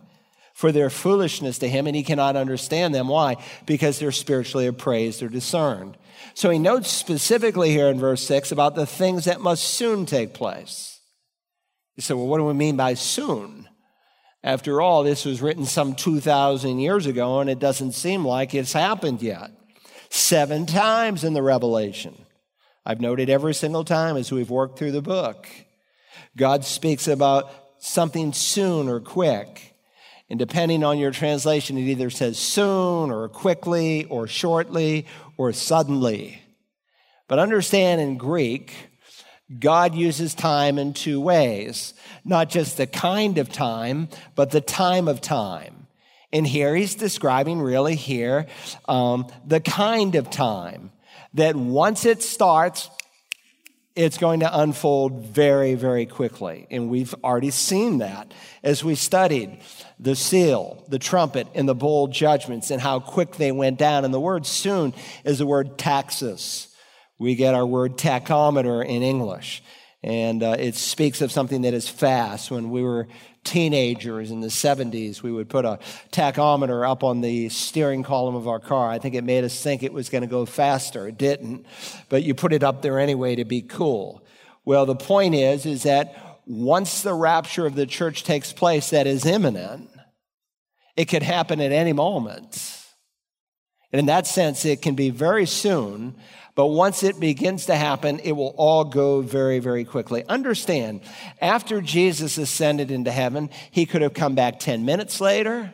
for 0.53 0.71
their 0.71 0.91
foolishness 0.91 1.59
to 1.61 1.69
him, 1.69 1.87
and 1.87 1.97
he 1.97 2.03
cannot 2.03 2.37
understand 2.37 2.95
them. 2.95 3.09
Why? 3.09 3.37
Because 3.65 3.99
they're 3.99 4.13
spiritually 4.13 4.67
appraised 4.67 5.23
or 5.23 5.31
discerned. 5.31 5.97
So 6.35 6.51
he 6.51 6.59
notes 6.59 6.91
specifically 6.91 7.71
here 7.71 7.89
in 7.89 7.99
verse 7.99 8.23
6 8.27 8.53
about 8.53 8.75
the 8.75 8.85
things 8.85 9.25
that 9.25 9.41
must 9.41 9.65
soon 9.65 10.05
take 10.05 10.35
place. 10.35 10.90
You 12.01 12.03
say, 12.03 12.15
well, 12.15 12.29
what 12.29 12.39
do 12.39 12.47
we 12.47 12.55
mean 12.55 12.79
by 12.79 12.95
soon? 12.95 13.69
After 14.43 14.81
all, 14.81 15.03
this 15.03 15.27
was 15.27 15.43
written 15.43 15.67
some 15.67 15.95
2,000 15.95 16.79
years 16.79 17.05
ago, 17.05 17.41
and 17.41 17.51
it 17.51 17.59
doesn't 17.59 17.93
seem 17.93 18.25
like 18.25 18.55
it's 18.55 18.73
happened 18.73 19.21
yet. 19.21 19.51
Seven 20.09 20.65
times 20.65 21.25
in 21.25 21.35
the 21.35 21.43
Revelation. 21.43 22.15
I've 22.87 23.03
noted 23.03 23.29
every 23.29 23.53
single 23.53 23.85
time 23.85 24.17
as 24.17 24.33
we've 24.33 24.49
worked 24.49 24.79
through 24.79 24.93
the 24.93 25.03
book. 25.03 25.47
God 26.39 26.65
speaks 26.65 27.07
about 27.07 27.53
something 27.81 28.33
soon 28.33 28.89
or 28.89 29.01
quick. 29.01 29.75
And 30.31 30.39
depending 30.39 30.83
on 30.83 30.97
your 30.97 31.11
translation, 31.11 31.77
it 31.77 31.83
either 31.83 32.09
says 32.09 32.39
soon 32.39 33.11
or 33.11 33.29
quickly 33.29 34.07
or 34.07 34.27
shortly 34.27 35.05
or 35.37 35.53
suddenly. 35.53 36.41
But 37.29 37.39
understand 37.39 38.01
in 38.01 38.17
Greek, 38.17 38.90
God 39.59 39.95
uses 39.95 40.35
time 40.35 40.79
in 40.79 40.93
two 40.93 41.21
ways 41.21 41.95
not 42.25 42.51
just 42.51 42.77
the 42.77 42.87
kind 42.87 43.39
of 43.39 43.51
time, 43.51 44.09
but 44.35 44.51
the 44.51 44.61
time 44.61 45.09
of 45.09 45.21
time. 45.21 45.87
And 46.33 46.47
here 46.47 46.75
he's 46.77 46.95
describing 46.95 47.61
really 47.61 47.97
here 47.97 48.47
um, 48.89 49.27
the 49.45 49.61
kind 49.61 50.15
of 50.15 50.31
time 50.31 50.93
that 51.35 51.57
once 51.57 52.05
it 52.05 52.23
starts, 52.23 52.89
it's 53.97 54.19
going 54.19 54.41
to 54.41 54.61
unfold 54.61 55.27
very, 55.27 55.75
very 55.75 56.07
quickly. 56.07 56.67
And 56.71 56.89
we've 56.89 57.15
already 57.25 57.51
seen 57.51 57.99
that 57.99 58.33
as 58.63 58.85
we 58.85 58.95
studied 58.95 59.61
the 59.99 60.15
seal, 60.15 60.85
the 60.89 60.99
trumpet, 60.99 61.49
and 61.55 61.69
the 61.69 61.75
bowl 61.75 62.07
judgments 62.07 62.71
and 62.71 62.81
how 62.81 63.01
quick 63.01 63.37
they 63.37 63.51
went 63.51 63.79
down. 63.79 64.05
And 64.05 64.15
the 64.15 64.21
word 64.21 64.47
soon 64.47 64.95
is 65.25 65.39
the 65.39 65.47
word 65.47 65.79
taxis 65.79 66.69
we 67.21 67.35
get 67.35 67.55
our 67.55 67.67
word 67.67 67.99
tachometer 67.99 68.85
in 68.85 69.03
English. 69.03 69.63
And 70.03 70.43
uh, 70.43 70.57
it 70.59 70.75
speaks 70.75 71.21
of 71.21 71.31
something 71.31 71.63
that 71.63 71.75
is 71.75 71.87
fast. 71.87 72.51
When 72.51 72.71
we 72.71 72.83
were 72.83 73.09
teenagers 73.45 74.31
in 74.31 74.41
the 74.41 74.49
70s, 74.49 75.23
we 75.23 75.31
would 75.31 75.51
put 75.51 75.67
a 75.67 75.79
tachometer 76.11 76.89
up 76.89 77.05
on 77.05 77.21
the 77.21 77.51
steering 77.51 78.03
column 78.03 78.35
of 78.35 78.49
our 78.49 78.59
car. 78.59 78.91
I 78.91 78.99
think 78.99 79.15
it 79.15 79.23
made 79.23 79.45
us 79.45 79.63
think 79.63 79.83
it 79.83 79.93
was 79.93 80.09
going 80.09 80.23
to 80.23 80.29
go 80.29 80.47
faster. 80.47 81.07
It 81.07 81.19
didn't, 81.19 81.67
but 82.09 82.23
you 82.23 82.35
put 82.35 82.55
it 82.55 82.65
up 82.65 82.81
there 82.81 82.99
anyway 82.99 83.37
to 83.37 83.45
be 83.45 83.61
cool. 83.61 84.25
Well, 84.65 84.87
the 84.87 84.97
point 84.97 85.35
is, 85.35 85.67
is 85.67 85.83
that 85.83 86.41
once 86.47 87.03
the 87.03 87.15
rapture 87.15 87.67
of 87.67 87.75
the 87.75 87.87
church 87.87 88.25
takes 88.25 88.51
place, 88.55 88.91
that 88.91 89.07
is 89.07 89.27
imminent, 89.27 89.91
it 90.97 91.05
could 91.05 91.23
happen 91.23 91.61
at 91.61 91.71
any 91.71 91.93
moment. 91.93 92.81
And 93.93 94.01
in 94.01 94.07
that 94.07 94.27
sense, 94.27 94.65
it 94.65 94.81
can 94.81 94.95
be 94.95 95.11
very 95.11 95.47
soon, 95.47 96.15
but 96.55 96.67
once 96.67 97.03
it 97.03 97.21
begins 97.21 97.67
to 97.67 97.77
happen, 97.77 98.19
it 98.21 98.33
will 98.33 98.55
all 98.57 98.85
go 98.85 99.21
very, 99.21 99.59
very 99.59 99.85
quickly. 99.85 100.25
Understand, 100.29 101.01
after 101.41 101.81
Jesus 101.81 102.39
ascended 102.39 102.91
into 102.91 103.11
heaven, 103.11 103.51
he 103.71 103.87
could 103.87 104.03
have 104.03 104.15
come 104.15 104.35
back 104.35 104.59
10 104.59 104.85
minutes 104.85 105.21
later, 105.21 105.73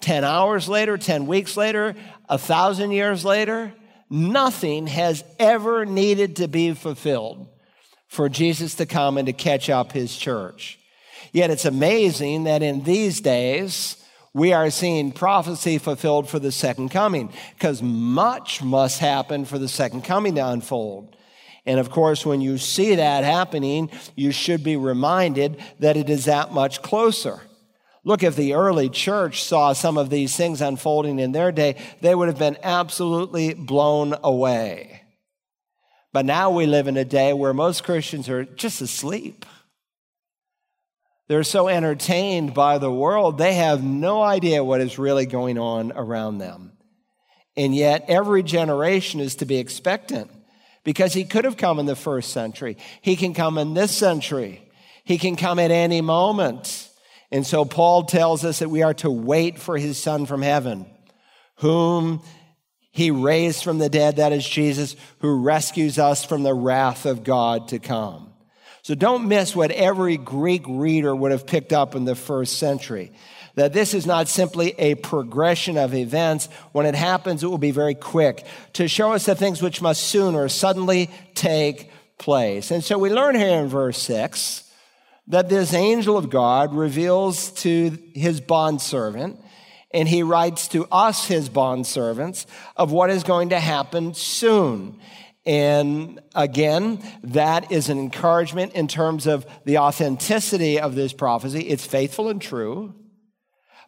10 0.00 0.24
hours 0.24 0.68
later, 0.68 0.98
10 0.98 1.26
weeks 1.26 1.56
later, 1.56 1.94
a 2.28 2.38
thousand 2.38 2.90
years 2.90 3.24
later. 3.24 3.72
Nothing 4.10 4.88
has 4.88 5.24
ever 5.38 5.86
needed 5.86 6.36
to 6.36 6.48
be 6.48 6.74
fulfilled 6.74 7.48
for 8.08 8.28
Jesus 8.28 8.74
to 8.74 8.84
come 8.84 9.16
and 9.16 9.24
to 9.26 9.32
catch 9.32 9.70
up 9.70 9.92
his 9.92 10.14
church. 10.14 10.78
Yet 11.32 11.50
it's 11.50 11.64
amazing 11.64 12.44
that 12.44 12.62
in 12.62 12.82
these 12.82 13.22
days, 13.22 13.96
we 14.34 14.52
are 14.52 14.70
seeing 14.70 15.12
prophecy 15.12 15.78
fulfilled 15.78 16.28
for 16.28 16.38
the 16.38 16.52
second 16.52 16.88
coming 16.90 17.32
because 17.54 17.82
much 17.82 18.62
must 18.62 18.98
happen 18.98 19.44
for 19.44 19.58
the 19.58 19.68
second 19.68 20.02
coming 20.02 20.34
to 20.36 20.46
unfold. 20.46 21.16
And 21.66 21.78
of 21.78 21.90
course, 21.90 22.26
when 22.26 22.40
you 22.40 22.58
see 22.58 22.96
that 22.96 23.24
happening, 23.24 23.90
you 24.16 24.32
should 24.32 24.64
be 24.64 24.76
reminded 24.76 25.60
that 25.78 25.96
it 25.96 26.10
is 26.10 26.24
that 26.24 26.52
much 26.52 26.82
closer. 26.82 27.40
Look, 28.04 28.24
if 28.24 28.34
the 28.34 28.54
early 28.54 28.88
church 28.88 29.44
saw 29.44 29.74
some 29.74 29.96
of 29.96 30.10
these 30.10 30.34
things 30.34 30.60
unfolding 30.60 31.20
in 31.20 31.30
their 31.30 31.52
day, 31.52 31.76
they 32.00 32.14
would 32.14 32.26
have 32.26 32.38
been 32.38 32.58
absolutely 32.62 33.54
blown 33.54 34.16
away. 34.24 35.02
But 36.12 36.26
now 36.26 36.50
we 36.50 36.66
live 36.66 36.88
in 36.88 36.96
a 36.96 37.04
day 37.04 37.32
where 37.32 37.54
most 37.54 37.84
Christians 37.84 38.28
are 38.28 38.44
just 38.44 38.80
asleep. 38.80 39.46
They're 41.28 41.44
so 41.44 41.68
entertained 41.68 42.52
by 42.52 42.78
the 42.78 42.92
world, 42.92 43.38
they 43.38 43.54
have 43.54 43.82
no 43.82 44.22
idea 44.22 44.64
what 44.64 44.80
is 44.80 44.98
really 44.98 45.26
going 45.26 45.58
on 45.58 45.92
around 45.92 46.38
them. 46.38 46.72
And 47.56 47.74
yet, 47.74 48.06
every 48.08 48.42
generation 48.42 49.20
is 49.20 49.36
to 49.36 49.46
be 49.46 49.58
expectant 49.58 50.30
because 50.84 51.12
he 51.12 51.24
could 51.24 51.44
have 51.44 51.56
come 51.56 51.78
in 51.78 51.86
the 51.86 51.96
first 51.96 52.32
century. 52.32 52.76
He 53.02 53.14
can 53.14 53.34
come 53.34 53.58
in 53.58 53.74
this 53.74 53.92
century. 53.92 54.68
He 55.04 55.18
can 55.18 55.36
come 55.36 55.58
at 55.58 55.70
any 55.70 56.00
moment. 56.00 56.88
And 57.30 57.46
so, 57.46 57.64
Paul 57.64 58.04
tells 58.04 58.44
us 58.44 58.60
that 58.60 58.70
we 58.70 58.82
are 58.82 58.94
to 58.94 59.10
wait 59.10 59.58
for 59.58 59.76
his 59.76 59.98
son 59.98 60.26
from 60.26 60.42
heaven, 60.42 60.86
whom 61.56 62.22
he 62.90 63.10
raised 63.10 63.64
from 63.64 63.78
the 63.78 63.88
dead, 63.88 64.16
that 64.16 64.32
is 64.32 64.46
Jesus, 64.46 64.96
who 65.20 65.42
rescues 65.42 65.98
us 65.98 66.24
from 66.24 66.42
the 66.42 66.54
wrath 66.54 67.06
of 67.06 67.24
God 67.24 67.68
to 67.68 67.78
come. 67.78 68.31
So 68.82 68.96
don't 68.96 69.28
miss 69.28 69.54
what 69.54 69.70
every 69.70 70.16
Greek 70.16 70.64
reader 70.68 71.14
would 71.14 71.30
have 71.30 71.46
picked 71.46 71.72
up 71.72 71.94
in 71.94 72.04
the 72.04 72.16
first 72.16 72.58
century. 72.58 73.12
That 73.54 73.72
this 73.72 73.94
is 73.94 74.06
not 74.06 74.28
simply 74.28 74.74
a 74.78 74.96
progression 74.96 75.78
of 75.78 75.94
events. 75.94 76.48
When 76.72 76.86
it 76.86 76.96
happens, 76.96 77.44
it 77.44 77.46
will 77.46 77.58
be 77.58 77.70
very 77.70 77.94
quick 77.94 78.44
to 78.74 78.88
show 78.88 79.12
us 79.12 79.26
the 79.26 79.36
things 79.36 79.62
which 79.62 79.82
must 79.82 80.02
soon 80.02 80.34
or 80.34 80.48
suddenly 80.48 81.10
take 81.34 81.90
place. 82.18 82.70
And 82.70 82.82
so 82.82 82.98
we 82.98 83.10
learn 83.10 83.36
here 83.36 83.60
in 83.60 83.68
verse 83.68 83.98
6 83.98 84.64
that 85.28 85.48
this 85.48 85.74
angel 85.74 86.16
of 86.16 86.30
God 86.30 86.74
reveals 86.74 87.52
to 87.52 87.96
his 88.14 88.40
bondservant, 88.40 89.38
and 89.92 90.08
he 90.08 90.24
writes 90.24 90.66
to 90.68 90.86
us, 90.90 91.26
his 91.26 91.48
bondservants, 91.48 92.46
of 92.76 92.90
what 92.90 93.10
is 93.10 93.22
going 93.22 93.50
to 93.50 93.60
happen 93.60 94.14
soon. 94.14 94.98
And 95.44 96.20
again, 96.34 97.02
that 97.24 97.72
is 97.72 97.88
an 97.88 97.98
encouragement 97.98 98.74
in 98.74 98.86
terms 98.86 99.26
of 99.26 99.44
the 99.64 99.78
authenticity 99.78 100.78
of 100.78 100.94
this 100.94 101.12
prophecy. 101.12 101.62
It's 101.62 101.84
faithful 101.84 102.28
and 102.28 102.40
true, 102.40 102.94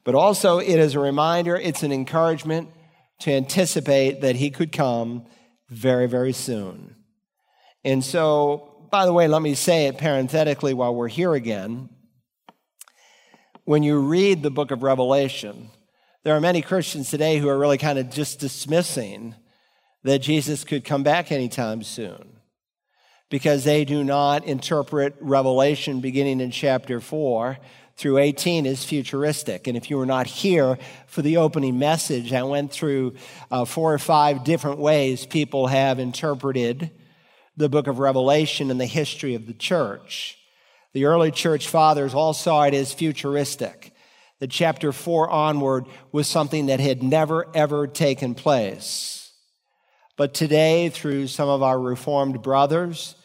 but 0.03 0.17
also 0.17 0.59
it 0.59 0.79
is 0.79 0.95
a 0.95 1.01
reminder, 1.01 1.57
it's 1.57 1.85
an 1.85 1.93
encouragement 1.93 2.71
to 3.21 3.33
anticipate 3.33 4.23
that 4.23 4.37
he 4.37 4.51
could 4.51 4.73
come 4.73 5.27
very, 5.69 6.09
very 6.09 6.33
soon. 6.33 6.97
And 7.85 8.05
so, 8.05 8.89
by 8.91 9.07
the 9.07 9.13
way, 9.13 9.29
let 9.29 9.43
me 9.43 9.55
say 9.55 9.87
it 9.87 9.99
parenthetically 9.99 10.75
while 10.75 10.95
we're 10.95 11.09
here 11.09 11.35
again. 11.35 11.89
When 13.65 13.83
you 13.83 14.01
read 14.01 14.43
the 14.43 14.51
book 14.51 14.73
of 14.73 14.83
Revelation, 14.83 15.71
there 16.25 16.35
are 16.35 16.41
many 16.41 16.63
Christians 16.63 17.11
today 17.11 17.39
who 17.39 17.49
are 17.49 17.59
really 17.59 17.79
kind 17.79 17.99
of 17.99 18.11
just 18.11 18.41
dismissing 18.41 19.37
that 20.05 20.21
Jesus 20.21 20.65
could 20.65 20.85
come 20.85 21.03
back 21.03 21.33
anytime 21.33 21.83
soon 21.83 22.35
because 23.31 23.65
they 23.65 23.85
do 23.85 24.05
not 24.05 24.45
interpret 24.45 25.17
Revelation 25.21 26.01
beginning 26.01 26.41
in 26.41 26.51
chapter 26.51 27.01
4 27.01 27.59
through 27.97 28.19
18 28.19 28.67
as 28.67 28.85
futuristic. 28.85 29.67
And 29.67 29.77
if 29.77 29.89
you 29.91 29.97
were 29.97 30.07
not 30.07 30.27
here 30.27 30.79
for 31.07 31.23
the 31.23 31.39
opening 31.39 31.79
message, 31.79 32.33
I 32.33 32.43
went 32.43 32.71
through 32.71 33.15
uh, 33.51 33.65
four 33.65 33.95
or 33.95 33.99
five 33.99 34.45
different 34.45 34.79
ways 34.79 35.27
people 35.27 35.69
have 35.69 35.99
interpreted 35.99 36.91
the 37.57 37.69
book 37.69 37.87
of 37.87 37.99
Revelation 37.99 38.71
and 38.71 38.81
the 38.81 38.87
history 38.87 39.35
of 39.35 39.47
the 39.47 39.55
church. 39.55 40.39
The 40.93 41.07
early 41.07 41.31
church 41.31 41.69
fathers 41.69 42.15
all 42.15 42.35
saw 42.35 42.65
it 42.65 42.75
as 42.75 42.93
futuristic. 42.93 43.93
The 44.41 44.49
chapter 44.49 44.93
4 44.93 45.31
onward 45.31 45.87
was 46.13 46.29
something 46.29 46.67
that 46.67 46.81
had 46.81 47.03
never, 47.03 47.47
ever 47.55 47.87
taken 47.87 48.35
place. 48.35 49.14
But 50.17 50.35
today, 50.35 50.89
through 50.91 51.27
some 51.27 51.49
of 51.49 51.63
our 51.63 51.79
Reformed 51.79 52.43
brothers, 52.43 53.17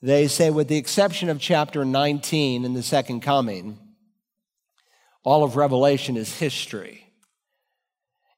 they 0.00 0.28
say, 0.28 0.50
with 0.50 0.68
the 0.68 0.78
exception 0.78 1.28
of 1.28 1.38
chapter 1.38 1.84
19 1.84 2.64
in 2.64 2.74
the 2.74 2.82
second 2.82 3.20
coming, 3.20 3.78
all 5.24 5.44
of 5.44 5.56
Revelation 5.56 6.16
is 6.16 6.38
history. 6.38 7.06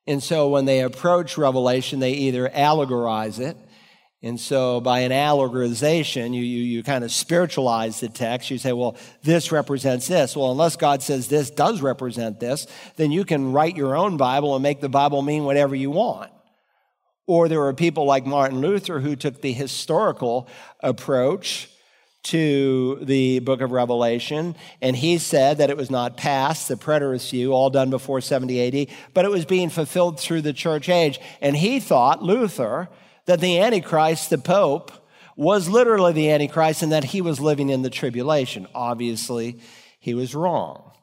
And 0.07 0.23
so 0.23 0.49
when 0.49 0.67
they 0.67 0.81
approach 0.81 1.39
Revelation, 1.39 2.01
they 2.01 2.13
either 2.13 2.49
allegorize 2.49 3.39
it. 3.39 3.57
And 4.23 4.41
so 4.41 4.81
by 4.81 5.01
an 5.01 5.13
allegorization, 5.13 6.35
you, 6.35 6.43
you, 6.43 6.63
you 6.63 6.83
kind 6.83 7.05
of 7.05 7.13
spiritualize 7.13 8.01
the 8.01 8.09
text. 8.09 8.51
You 8.51 8.59
say, 8.59 8.73
well, 8.73 8.97
this 9.23 9.53
represents 9.53 10.09
this. 10.09 10.35
Well, 10.35 10.51
unless 10.51 10.77
God 10.77 11.03
says 11.03 11.29
this 11.29 11.51
does 11.51 11.83
represent 11.83 12.41
this, 12.41 12.67
then 12.97 13.13
you 13.13 13.25
can 13.25 13.53
write 13.53 13.77
your 13.77 13.95
own 13.95 14.17
Bible 14.17 14.55
and 14.55 14.63
make 14.63 14.81
the 14.81 14.89
Bible 14.89 15.23
mean 15.23 15.45
whatever 15.45 15.75
you 15.75 15.91
want. 15.91 16.31
Or 17.27 17.49
there 17.49 17.61
were 17.61 17.73
people 17.73 18.05
like 18.05 18.27
Martin 18.27 18.61
Luther 18.61 19.01
who 19.01 19.17
took 19.17 19.41
the 19.41 19.53
historical 19.53 20.49
approach 20.81 21.71
to 22.25 22.99
the 23.03 23.39
book 23.41 23.61
of 23.61 23.71
Revelation, 23.71 24.57
and 24.81 24.97
he 24.97 25.19
said 25.19 25.59
that 25.59 25.69
it 25.69 25.77
was 25.77 25.91
not 25.91 26.17
past, 26.17 26.69
the 26.69 26.75
preterist 26.75 27.31
view, 27.31 27.53
all 27.53 27.69
done 27.69 27.91
before 27.91 28.21
70 28.21 28.89
AD, 28.89 28.97
but 29.13 29.27
it 29.27 29.31
was 29.31 29.45
being 29.45 29.69
fulfilled 29.69 30.19
through 30.19 30.41
the 30.41 30.55
church 30.55 30.89
age. 30.89 31.21
And 31.43 31.55
he 31.55 31.81
thought, 31.81 32.23
Luther, 32.23 32.89
that 33.27 33.41
the 33.41 33.61
Antichrist, 33.61 34.31
the 34.31 34.39
Pope, 34.39 34.91
was 35.37 35.69
literally 35.69 36.13
the 36.13 36.31
Antichrist 36.31 36.83
and 36.83 36.93
that 36.93 37.05
he 37.05 37.21
was 37.21 37.41
living 37.41 37.69
in 37.69 37.83
the 37.83 37.91
tribulation. 37.91 38.67
Obviously, 38.75 39.61
he 39.99 40.15
was 40.15 40.35
wrong. 40.35 40.94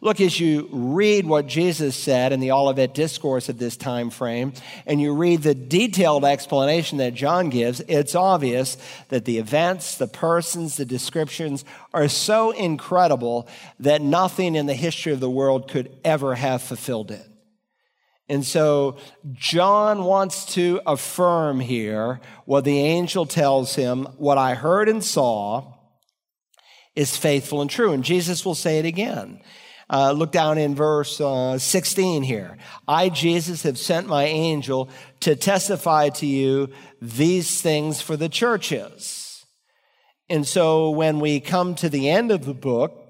Look, 0.00 0.20
as 0.20 0.38
you 0.38 0.68
read 0.70 1.26
what 1.26 1.48
Jesus 1.48 1.96
said 1.96 2.32
in 2.32 2.38
the 2.38 2.52
Olivet 2.52 2.94
Discourse 2.94 3.48
at 3.48 3.58
this 3.58 3.76
time 3.76 4.10
frame, 4.10 4.52
and 4.86 5.00
you 5.00 5.12
read 5.12 5.42
the 5.42 5.54
detailed 5.54 6.24
explanation 6.24 6.98
that 6.98 7.14
John 7.14 7.48
gives, 7.48 7.80
it's 7.88 8.14
obvious 8.14 8.76
that 9.08 9.24
the 9.24 9.38
events, 9.38 9.96
the 9.96 10.06
persons, 10.06 10.76
the 10.76 10.84
descriptions 10.84 11.64
are 11.92 12.08
so 12.08 12.52
incredible 12.52 13.48
that 13.80 14.00
nothing 14.00 14.54
in 14.54 14.66
the 14.66 14.74
history 14.74 15.12
of 15.12 15.20
the 15.20 15.30
world 15.30 15.68
could 15.68 15.90
ever 16.04 16.36
have 16.36 16.62
fulfilled 16.62 17.10
it. 17.10 17.26
And 18.28 18.44
so 18.44 18.98
John 19.32 20.04
wants 20.04 20.54
to 20.54 20.80
affirm 20.86 21.60
here 21.60 22.20
what 22.44 22.64
the 22.64 22.78
angel 22.78 23.26
tells 23.26 23.74
him, 23.74 24.04
what 24.18 24.38
I 24.38 24.54
heard 24.54 24.88
and 24.88 25.02
saw 25.02 25.74
is 26.94 27.16
faithful 27.16 27.62
and 27.62 27.70
true. 27.70 27.92
And 27.92 28.04
Jesus 28.04 28.44
will 28.44 28.54
say 28.54 28.78
it 28.78 28.84
again. 28.84 29.40
Uh, 29.90 30.12
look 30.12 30.32
down 30.32 30.58
in 30.58 30.74
verse 30.74 31.20
uh, 31.20 31.58
16 31.58 32.22
here. 32.22 32.58
I, 32.86 33.08
Jesus, 33.08 33.62
have 33.62 33.78
sent 33.78 34.06
my 34.06 34.24
angel 34.24 34.90
to 35.20 35.34
testify 35.34 36.10
to 36.10 36.26
you 36.26 36.70
these 37.00 37.62
things 37.62 38.02
for 38.02 38.16
the 38.16 38.28
churches. 38.28 39.46
And 40.28 40.46
so 40.46 40.90
when 40.90 41.20
we 41.20 41.40
come 41.40 41.74
to 41.76 41.88
the 41.88 42.10
end 42.10 42.30
of 42.30 42.44
the 42.44 42.54
book, 42.54 43.02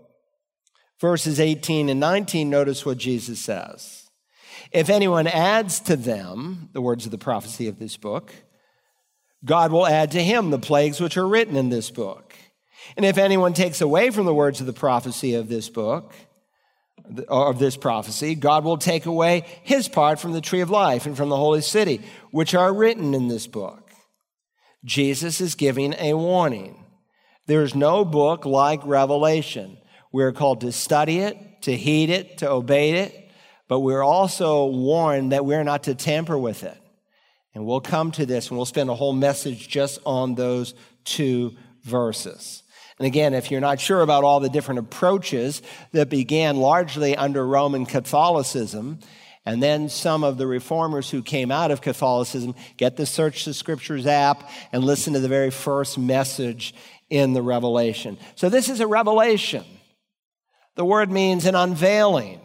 verses 1.00 1.40
18 1.40 1.88
and 1.88 1.98
19, 1.98 2.48
notice 2.48 2.86
what 2.86 2.98
Jesus 2.98 3.40
says. 3.40 4.08
If 4.70 4.88
anyone 4.88 5.26
adds 5.26 5.80
to 5.80 5.96
them, 5.96 6.68
the 6.72 6.82
words 6.82 7.06
of 7.06 7.10
the 7.10 7.18
prophecy 7.18 7.66
of 7.66 7.78
this 7.78 7.96
book, 7.96 8.32
God 9.44 9.72
will 9.72 9.86
add 9.86 10.12
to 10.12 10.22
him 10.22 10.50
the 10.50 10.58
plagues 10.58 11.00
which 11.00 11.16
are 11.16 11.26
written 11.26 11.56
in 11.56 11.70
this 11.70 11.90
book. 11.90 12.34
And 12.96 13.04
if 13.04 13.18
anyone 13.18 13.52
takes 13.52 13.80
away 13.80 14.10
from 14.10 14.26
the 14.26 14.34
words 14.34 14.60
of 14.60 14.66
the 14.66 14.72
prophecy 14.72 15.34
of 15.34 15.48
this 15.48 15.68
book, 15.68 16.12
of 17.28 17.58
this 17.58 17.76
prophecy, 17.76 18.34
God 18.34 18.64
will 18.64 18.78
take 18.78 19.06
away 19.06 19.44
his 19.62 19.88
part 19.88 20.18
from 20.18 20.32
the 20.32 20.40
tree 20.40 20.60
of 20.60 20.70
life 20.70 21.06
and 21.06 21.16
from 21.16 21.28
the 21.28 21.36
holy 21.36 21.60
city, 21.60 22.02
which 22.30 22.54
are 22.54 22.72
written 22.72 23.14
in 23.14 23.28
this 23.28 23.46
book. 23.46 23.90
Jesus 24.84 25.40
is 25.40 25.54
giving 25.54 25.94
a 25.98 26.14
warning. 26.14 26.84
There 27.46 27.62
is 27.62 27.74
no 27.74 28.04
book 28.04 28.44
like 28.44 28.80
Revelation. 28.84 29.78
We're 30.12 30.32
called 30.32 30.60
to 30.62 30.72
study 30.72 31.18
it, 31.18 31.62
to 31.62 31.76
heed 31.76 32.10
it, 32.10 32.38
to 32.38 32.50
obey 32.50 32.92
it, 32.92 33.30
but 33.68 33.80
we're 33.80 34.02
also 34.02 34.66
warned 34.66 35.32
that 35.32 35.44
we're 35.44 35.64
not 35.64 35.84
to 35.84 35.94
tamper 35.94 36.38
with 36.38 36.64
it. 36.64 36.78
And 37.54 37.66
we'll 37.66 37.80
come 37.80 38.12
to 38.12 38.24
this 38.24 38.48
and 38.48 38.56
we'll 38.56 38.66
spend 38.66 38.88
a 38.88 38.94
whole 38.94 39.12
message 39.12 39.68
just 39.68 39.98
on 40.06 40.34
those 40.34 40.74
two 41.04 41.56
verses. 41.82 42.62
And 42.98 43.06
again, 43.06 43.34
if 43.34 43.50
you're 43.50 43.60
not 43.60 43.80
sure 43.80 44.00
about 44.02 44.24
all 44.24 44.40
the 44.40 44.48
different 44.48 44.80
approaches 44.80 45.62
that 45.92 46.08
began 46.08 46.56
largely 46.56 47.16
under 47.16 47.46
Roman 47.46 47.86
Catholicism, 47.86 48.98
and 49.46 49.62
then 49.62 49.88
some 49.88 50.24
of 50.24 50.36
the 50.36 50.46
reformers 50.46 51.08
who 51.08 51.22
came 51.22 51.50
out 51.50 51.70
of 51.70 51.80
Catholicism, 51.80 52.54
get 52.76 52.96
the 52.96 53.06
Search 53.06 53.44
the 53.44 53.54
Scriptures 53.54 54.06
app 54.06 54.50
and 54.72 54.84
listen 54.84 55.14
to 55.14 55.20
the 55.20 55.28
very 55.28 55.50
first 55.50 55.96
message 55.96 56.74
in 57.08 57.32
the 57.32 57.42
Revelation. 57.42 58.18
So 58.34 58.48
this 58.48 58.68
is 58.68 58.80
a 58.80 58.86
revelation. 58.86 59.64
The 60.74 60.84
word 60.84 61.10
means 61.10 61.46
an 61.46 61.54
unveiling. 61.54 62.40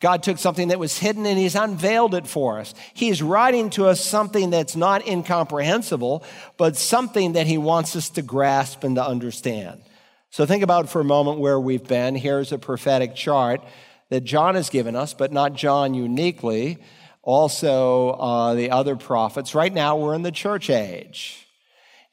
God 0.00 0.22
took 0.22 0.38
something 0.38 0.68
that 0.68 0.78
was 0.78 0.98
hidden 0.98 1.26
and 1.26 1.38
He's 1.38 1.56
unveiled 1.56 2.14
it 2.14 2.26
for 2.26 2.60
us. 2.60 2.72
He's 2.94 3.20
writing 3.20 3.70
to 3.70 3.86
us 3.86 4.04
something 4.04 4.50
that's 4.50 4.76
not 4.76 5.06
incomprehensible, 5.06 6.22
but 6.56 6.76
something 6.76 7.32
that 7.32 7.46
He 7.46 7.58
wants 7.58 7.96
us 7.96 8.10
to 8.10 8.22
grasp 8.22 8.84
and 8.84 8.94
to 8.96 9.04
understand. 9.04 9.82
So 10.30 10.46
think 10.46 10.62
about 10.62 10.88
for 10.88 11.00
a 11.00 11.04
moment 11.04 11.40
where 11.40 11.58
we've 11.58 11.86
been. 11.86 12.14
Here's 12.14 12.52
a 12.52 12.58
prophetic 12.58 13.16
chart 13.16 13.62
that 14.10 14.22
John 14.22 14.54
has 14.54 14.70
given 14.70 14.94
us, 14.94 15.14
but 15.14 15.32
not 15.32 15.54
John 15.54 15.94
uniquely, 15.94 16.78
also 17.22 18.10
uh, 18.10 18.54
the 18.54 18.70
other 18.70 18.94
prophets. 18.94 19.54
Right 19.54 19.72
now, 19.72 19.96
we're 19.96 20.14
in 20.14 20.22
the 20.22 20.30
church 20.30 20.70
age. 20.70 21.47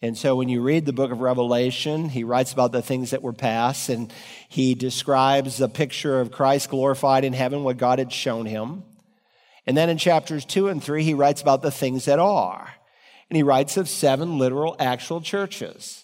And 0.06 0.18
so 0.18 0.36
when 0.36 0.50
you 0.50 0.62
read 0.62 0.86
the 0.86 0.94
book 0.94 1.12
of 1.12 1.20
Revelation, 1.20 2.10
he 2.10 2.24
writes 2.24 2.54
about 2.54 2.72
the 2.72 2.82
things 2.82 3.10
that 3.10 3.24
were 3.24 3.34
past 3.34 3.90
and 3.90 4.14
he 4.48 4.76
describes 4.76 5.60
a 5.60 5.68
picture 5.68 6.22
of 6.22 6.32
Christ 6.32 6.70
glorified 6.70 7.24
in 7.24 7.34
heaven, 7.34 7.64
what 7.64 7.78
God 7.78 7.98
had 7.98 8.14
shown 8.14 8.46
him. 8.46 8.84
And 9.66 9.76
then 9.76 9.90
in 9.90 9.98
chapters 9.98 10.46
two 10.46 10.68
and 10.68 10.84
three, 10.84 11.04
he 11.04 11.16
writes 11.16 11.42
about 11.42 11.64
the 11.64 11.72
things 11.72 12.06
that 12.06 12.20
are. 12.20 12.76
And 13.30 13.38
he 13.38 13.44
writes 13.44 13.78
of 13.78 13.90
seven 13.90 14.38
literal 14.38 14.76
actual 14.80 15.22
churches. 15.22 16.04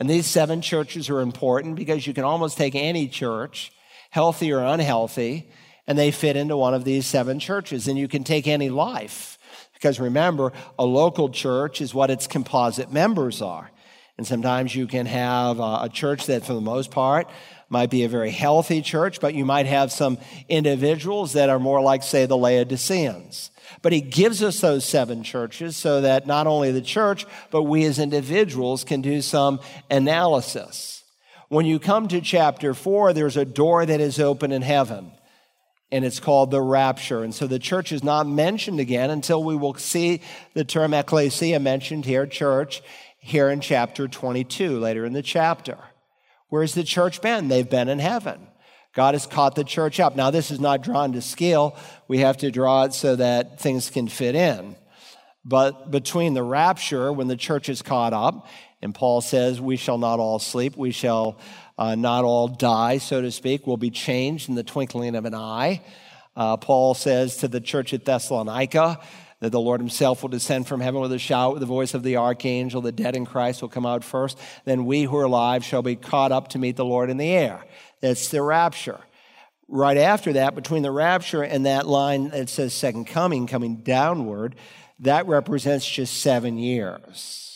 And 0.00 0.08
these 0.08 0.26
seven 0.26 0.62
churches 0.62 1.10
are 1.10 1.20
important 1.20 1.76
because 1.76 2.06
you 2.06 2.14
can 2.14 2.24
almost 2.24 2.56
take 2.56 2.74
any 2.74 3.06
church, 3.06 3.70
healthy 4.10 4.50
or 4.50 4.64
unhealthy, 4.64 5.50
and 5.86 5.98
they 5.98 6.10
fit 6.10 6.36
into 6.36 6.56
one 6.56 6.72
of 6.72 6.84
these 6.84 7.06
seven 7.06 7.38
churches. 7.38 7.86
And 7.86 7.98
you 7.98 8.08
can 8.08 8.24
take 8.24 8.46
any 8.46 8.70
life 8.70 9.36
because 9.82 9.98
remember, 9.98 10.52
a 10.78 10.84
local 10.84 11.28
church 11.28 11.80
is 11.80 11.92
what 11.92 12.08
its 12.08 12.28
composite 12.28 12.92
members 12.92 13.42
are. 13.42 13.68
And 14.16 14.24
sometimes 14.24 14.76
you 14.76 14.86
can 14.86 15.06
have 15.06 15.58
a 15.58 15.90
church 15.92 16.26
that, 16.26 16.44
for 16.44 16.54
the 16.54 16.60
most 16.60 16.92
part, 16.92 17.28
might 17.68 17.90
be 17.90 18.04
a 18.04 18.08
very 18.08 18.30
healthy 18.30 18.80
church, 18.80 19.18
but 19.20 19.34
you 19.34 19.44
might 19.44 19.66
have 19.66 19.90
some 19.90 20.18
individuals 20.48 21.32
that 21.32 21.48
are 21.48 21.58
more 21.58 21.80
like, 21.80 22.04
say, 22.04 22.26
the 22.26 22.36
Laodiceans. 22.36 23.50
But 23.80 23.92
he 23.92 24.00
gives 24.00 24.40
us 24.40 24.60
those 24.60 24.84
seven 24.84 25.24
churches 25.24 25.76
so 25.76 26.02
that 26.02 26.28
not 26.28 26.46
only 26.46 26.70
the 26.70 26.80
church, 26.80 27.26
but 27.50 27.64
we 27.64 27.84
as 27.84 27.98
individuals 27.98 28.84
can 28.84 29.00
do 29.00 29.20
some 29.20 29.58
analysis. 29.90 31.02
When 31.48 31.66
you 31.66 31.80
come 31.80 32.06
to 32.08 32.20
chapter 32.20 32.72
four, 32.72 33.12
there's 33.12 33.36
a 33.36 33.44
door 33.44 33.84
that 33.84 34.00
is 34.00 34.20
open 34.20 34.52
in 34.52 34.62
heaven 34.62 35.10
and 35.92 36.06
it's 36.06 36.18
called 36.18 36.50
the 36.50 36.62
rapture. 36.62 37.22
And 37.22 37.34
so 37.34 37.46
the 37.46 37.58
church 37.58 37.92
is 37.92 38.02
not 38.02 38.26
mentioned 38.26 38.80
again 38.80 39.10
until 39.10 39.44
we 39.44 39.54
will 39.54 39.74
see 39.74 40.22
the 40.54 40.64
term 40.64 40.94
ecclesia 40.94 41.60
mentioned 41.60 42.06
here, 42.06 42.26
church, 42.26 42.82
here 43.18 43.50
in 43.50 43.60
chapter 43.60 44.08
22, 44.08 44.80
later 44.80 45.04
in 45.04 45.12
the 45.12 45.22
chapter. 45.22 45.76
Where's 46.48 46.74
the 46.74 46.82
church 46.82 47.20
been? 47.20 47.48
They've 47.48 47.68
been 47.68 47.90
in 47.90 47.98
heaven. 47.98 48.48
God 48.94 49.14
has 49.14 49.26
caught 49.26 49.54
the 49.54 49.64
church 49.64 50.00
up. 50.00 50.16
Now, 50.16 50.30
this 50.30 50.50
is 50.50 50.60
not 50.60 50.82
drawn 50.82 51.12
to 51.12 51.22
scale. 51.22 51.76
We 52.08 52.18
have 52.18 52.38
to 52.38 52.50
draw 52.50 52.84
it 52.84 52.94
so 52.94 53.16
that 53.16 53.60
things 53.60 53.90
can 53.90 54.08
fit 54.08 54.34
in. 54.34 54.76
But 55.44 55.90
between 55.90 56.34
the 56.34 56.42
rapture, 56.42 57.12
when 57.12 57.28
the 57.28 57.36
church 57.36 57.68
is 57.68 57.82
caught 57.82 58.12
up, 58.12 58.46
and 58.80 58.94
Paul 58.94 59.20
says, 59.20 59.60
We 59.60 59.76
shall 59.76 59.98
not 59.98 60.20
all 60.20 60.38
sleep, 60.38 60.76
we 60.76 60.90
shall 60.90 61.38
uh, 61.82 61.96
not 61.96 62.22
all 62.24 62.46
die, 62.46 62.98
so 62.98 63.20
to 63.20 63.32
speak, 63.32 63.66
will 63.66 63.76
be 63.76 63.90
changed 63.90 64.48
in 64.48 64.54
the 64.54 64.62
twinkling 64.62 65.16
of 65.16 65.24
an 65.24 65.34
eye. 65.34 65.82
Uh, 66.36 66.56
Paul 66.56 66.94
says 66.94 67.38
to 67.38 67.48
the 67.48 67.60
church 67.60 67.92
at 67.92 68.04
Thessalonica 68.04 69.00
that 69.40 69.50
the 69.50 69.60
Lord 69.60 69.80
himself 69.80 70.22
will 70.22 70.28
descend 70.28 70.68
from 70.68 70.80
heaven 70.80 71.00
with 71.00 71.12
a 71.12 71.18
shout, 71.18 71.54
with 71.54 71.60
the 71.60 71.66
voice 71.66 71.94
of 71.94 72.04
the 72.04 72.18
archangel. 72.18 72.82
The 72.82 72.92
dead 72.92 73.16
in 73.16 73.26
Christ 73.26 73.62
will 73.62 73.68
come 73.68 73.84
out 73.84 74.04
first. 74.04 74.38
Then 74.64 74.86
we 74.86 75.02
who 75.02 75.16
are 75.16 75.24
alive 75.24 75.64
shall 75.64 75.82
be 75.82 75.96
caught 75.96 76.30
up 76.30 76.46
to 76.50 76.58
meet 76.60 76.76
the 76.76 76.84
Lord 76.84 77.10
in 77.10 77.16
the 77.16 77.30
air. 77.30 77.64
That's 78.00 78.28
the 78.28 78.42
rapture. 78.42 79.00
Right 79.66 79.96
after 79.96 80.34
that, 80.34 80.54
between 80.54 80.84
the 80.84 80.92
rapture 80.92 81.42
and 81.42 81.66
that 81.66 81.88
line 81.88 82.28
that 82.28 82.48
says 82.48 82.74
second 82.74 83.08
coming, 83.08 83.48
coming 83.48 83.78
downward, 83.78 84.54
that 85.00 85.26
represents 85.26 85.84
just 85.84 86.20
seven 86.20 86.58
years. 86.58 87.51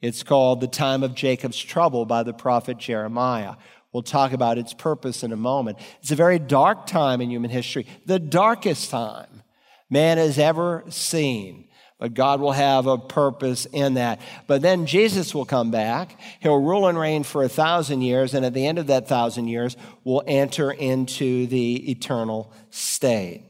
It's 0.00 0.22
called 0.22 0.60
the 0.60 0.68
time 0.68 1.02
of 1.02 1.14
Jacob's 1.14 1.58
trouble 1.58 2.06
by 2.06 2.22
the 2.22 2.32
prophet 2.32 2.78
Jeremiah. 2.78 3.56
We'll 3.92 4.02
talk 4.02 4.32
about 4.32 4.56
its 4.56 4.72
purpose 4.72 5.22
in 5.22 5.32
a 5.32 5.36
moment. 5.36 5.78
It's 6.00 6.12
a 6.12 6.16
very 6.16 6.38
dark 6.38 6.86
time 6.86 7.20
in 7.20 7.30
human 7.30 7.50
history, 7.50 7.86
the 8.06 8.18
darkest 8.18 8.90
time 8.90 9.42
man 9.90 10.18
has 10.18 10.38
ever 10.38 10.84
seen. 10.88 11.66
But 11.98 12.14
God 12.14 12.40
will 12.40 12.52
have 12.52 12.86
a 12.86 12.96
purpose 12.96 13.66
in 13.66 13.94
that. 13.94 14.22
But 14.46 14.62
then 14.62 14.86
Jesus 14.86 15.34
will 15.34 15.44
come 15.44 15.70
back. 15.70 16.18
He'll 16.40 16.56
rule 16.56 16.86
and 16.86 16.98
reign 16.98 17.24
for 17.24 17.44
a 17.44 17.48
thousand 17.48 18.00
years. 18.00 18.32
And 18.32 18.46
at 18.46 18.54
the 18.54 18.66
end 18.66 18.78
of 18.78 18.86
that 18.86 19.06
thousand 19.06 19.48
years, 19.48 19.76
we'll 20.02 20.22
enter 20.26 20.70
into 20.70 21.46
the 21.46 21.90
eternal 21.90 22.54
state. 22.70 23.44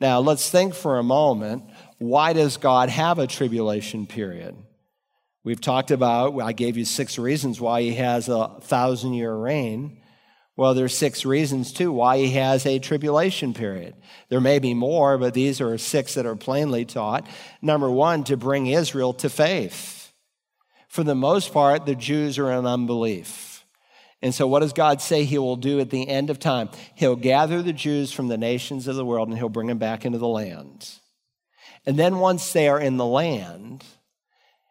Now, 0.00 0.20
let's 0.20 0.50
think 0.50 0.74
for 0.74 0.98
a 0.98 1.02
moment 1.02 1.64
why 1.96 2.34
does 2.34 2.58
God 2.58 2.90
have 2.90 3.18
a 3.18 3.26
tribulation 3.26 4.06
period? 4.06 4.54
We've 5.48 5.58
talked 5.58 5.90
about, 5.90 6.38
I 6.42 6.52
gave 6.52 6.76
you 6.76 6.84
six 6.84 7.18
reasons 7.18 7.58
why 7.58 7.80
he 7.80 7.94
has 7.94 8.28
a 8.28 8.58
thousand 8.60 9.14
year 9.14 9.34
reign. 9.34 10.02
Well, 10.58 10.74
there's 10.74 10.94
six 10.94 11.24
reasons 11.24 11.72
too 11.72 11.90
why 11.90 12.18
he 12.18 12.32
has 12.32 12.66
a 12.66 12.78
tribulation 12.78 13.54
period. 13.54 13.94
There 14.28 14.42
may 14.42 14.58
be 14.58 14.74
more, 14.74 15.16
but 15.16 15.32
these 15.32 15.62
are 15.62 15.78
six 15.78 16.12
that 16.16 16.26
are 16.26 16.36
plainly 16.36 16.84
taught. 16.84 17.26
Number 17.62 17.90
one, 17.90 18.24
to 18.24 18.36
bring 18.36 18.66
Israel 18.66 19.14
to 19.14 19.30
faith. 19.30 20.12
For 20.86 21.02
the 21.02 21.14
most 21.14 21.50
part, 21.50 21.86
the 21.86 21.94
Jews 21.94 22.38
are 22.38 22.52
in 22.52 22.66
unbelief. 22.66 23.64
And 24.20 24.34
so, 24.34 24.46
what 24.46 24.60
does 24.60 24.74
God 24.74 25.00
say 25.00 25.24
He 25.24 25.38
will 25.38 25.56
do 25.56 25.80
at 25.80 25.88
the 25.88 26.10
end 26.10 26.28
of 26.28 26.38
time? 26.38 26.68
He'll 26.94 27.16
gather 27.16 27.62
the 27.62 27.72
Jews 27.72 28.12
from 28.12 28.28
the 28.28 28.36
nations 28.36 28.86
of 28.86 28.96
the 28.96 29.04
world 29.06 29.30
and 29.30 29.38
He'll 29.38 29.48
bring 29.48 29.68
them 29.68 29.78
back 29.78 30.04
into 30.04 30.18
the 30.18 30.28
land. 30.28 30.90
And 31.86 31.98
then, 31.98 32.18
once 32.18 32.52
they 32.52 32.68
are 32.68 32.78
in 32.78 32.98
the 32.98 33.06
land, 33.06 33.82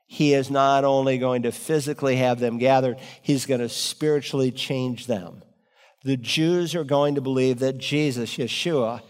He 0.07 0.33
is 0.33 0.49
not 0.49 0.83
only 0.83 1.17
going 1.17 1.43
to 1.43 1.51
physically 1.51 2.15
have 2.15 2.39
them 2.39 2.57
gathered, 2.57 2.97
He's 3.21 3.45
going 3.45 3.61
to 3.61 3.69
spiritually 3.69 4.51
change 4.51 5.05
them 5.05 5.43
the 6.07 6.17
Jews 6.17 6.73
are 6.73 6.85
going 6.85 7.15
to 7.15 7.21
believe 7.21 7.59
that 7.59 7.77
Jesus, 7.77 8.37
Yeshua, 8.37 9.01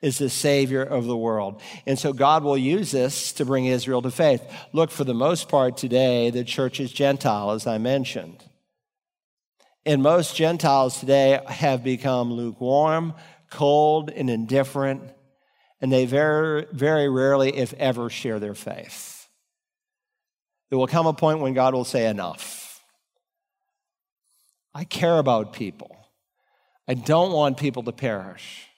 is 0.00 0.18
the 0.18 0.30
Savior 0.30 0.84
of 0.84 1.06
the 1.06 1.16
world. 1.16 1.60
And 1.84 1.98
so 1.98 2.12
God 2.12 2.44
will 2.44 2.56
use 2.56 2.92
this 2.92 3.32
to 3.32 3.44
bring 3.44 3.66
Israel 3.66 4.02
to 4.02 4.10
faith. 4.10 4.42
Look, 4.72 4.90
for 4.90 5.02
the 5.02 5.14
most 5.14 5.48
part 5.48 5.76
today, 5.76 6.30
the 6.30 6.44
church 6.44 6.78
is 6.78 6.92
Gentile, 6.92 7.50
as 7.50 7.66
I 7.66 7.78
mentioned. 7.78 8.44
And 9.84 10.02
most 10.02 10.36
Gentiles 10.36 11.00
today 11.00 11.40
have 11.48 11.82
become 11.82 12.32
lukewarm, 12.32 13.14
cold, 13.50 14.10
and 14.10 14.30
indifferent, 14.30 15.02
and 15.80 15.92
they 15.92 16.06
very, 16.06 16.66
very 16.72 17.08
rarely, 17.08 17.56
if 17.56 17.74
ever, 17.74 18.08
share 18.08 18.38
their 18.38 18.54
faith. 18.54 19.13
There 20.70 20.78
will 20.78 20.86
come 20.86 21.06
a 21.06 21.12
point 21.12 21.40
when 21.40 21.54
God 21.54 21.74
will 21.74 21.84
say, 21.84 22.08
Enough. 22.08 22.64
I 24.74 24.84
care 24.84 25.18
about 25.18 25.52
people. 25.52 25.94
I 26.88 26.94
don't 26.94 27.32
want 27.32 27.58
people 27.58 27.84
to 27.84 27.92
perish. 27.92 28.68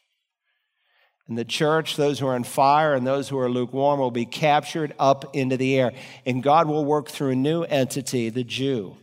And 1.29 1.37
the 1.37 1.45
church, 1.45 1.97
those 1.97 2.21
who 2.21 2.29
are 2.29 2.35
on 2.35 2.45
fire 2.45 2.95
and 2.95 3.07
those 3.07 3.29
who 3.29 3.39
are 3.39 3.51
lukewarm, 3.51 3.99
will 3.99 4.13
be 4.13 4.27
captured 4.27 4.95
up 4.99 5.35
into 5.35 5.57
the 5.57 5.79
air. 5.79 5.93
And 6.25 6.43
God 6.43 6.69
will 6.69 6.85
work 6.85 7.09
through 7.09 7.31
a 7.31 7.37
new 7.37 7.65
entity, 7.65 8.29
the 8.29 8.45
Jew. 8.45 8.97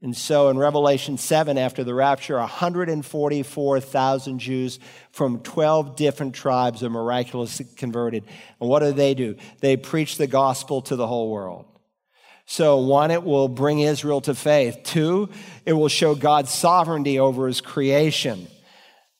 And 0.00 0.16
so 0.16 0.48
in 0.48 0.56
Revelation 0.56 1.18
7, 1.18 1.58
after 1.58 1.82
the 1.82 1.92
rapture, 1.92 2.38
144,000 2.38 4.38
Jews 4.38 4.78
from 5.10 5.40
12 5.40 5.96
different 5.96 6.34
tribes 6.34 6.82
are 6.82 6.90
miraculously 6.90 7.66
converted. 7.76 8.24
And 8.60 8.70
what 8.70 8.80
do 8.80 8.92
they 8.92 9.14
do? 9.14 9.36
They 9.60 9.76
preach 9.76 10.16
the 10.16 10.26
gospel 10.26 10.80
to 10.82 10.96
the 10.96 11.06
whole 11.06 11.30
world. 11.30 11.66
So, 12.46 12.78
one, 12.78 13.10
it 13.10 13.24
will 13.24 13.48
bring 13.48 13.80
Israel 13.80 14.20
to 14.22 14.34
faith. 14.34 14.78
Two, 14.84 15.28
it 15.64 15.72
will 15.72 15.88
show 15.88 16.14
God's 16.14 16.52
sovereignty 16.52 17.18
over 17.18 17.48
his 17.48 17.60
creation. 17.60 18.46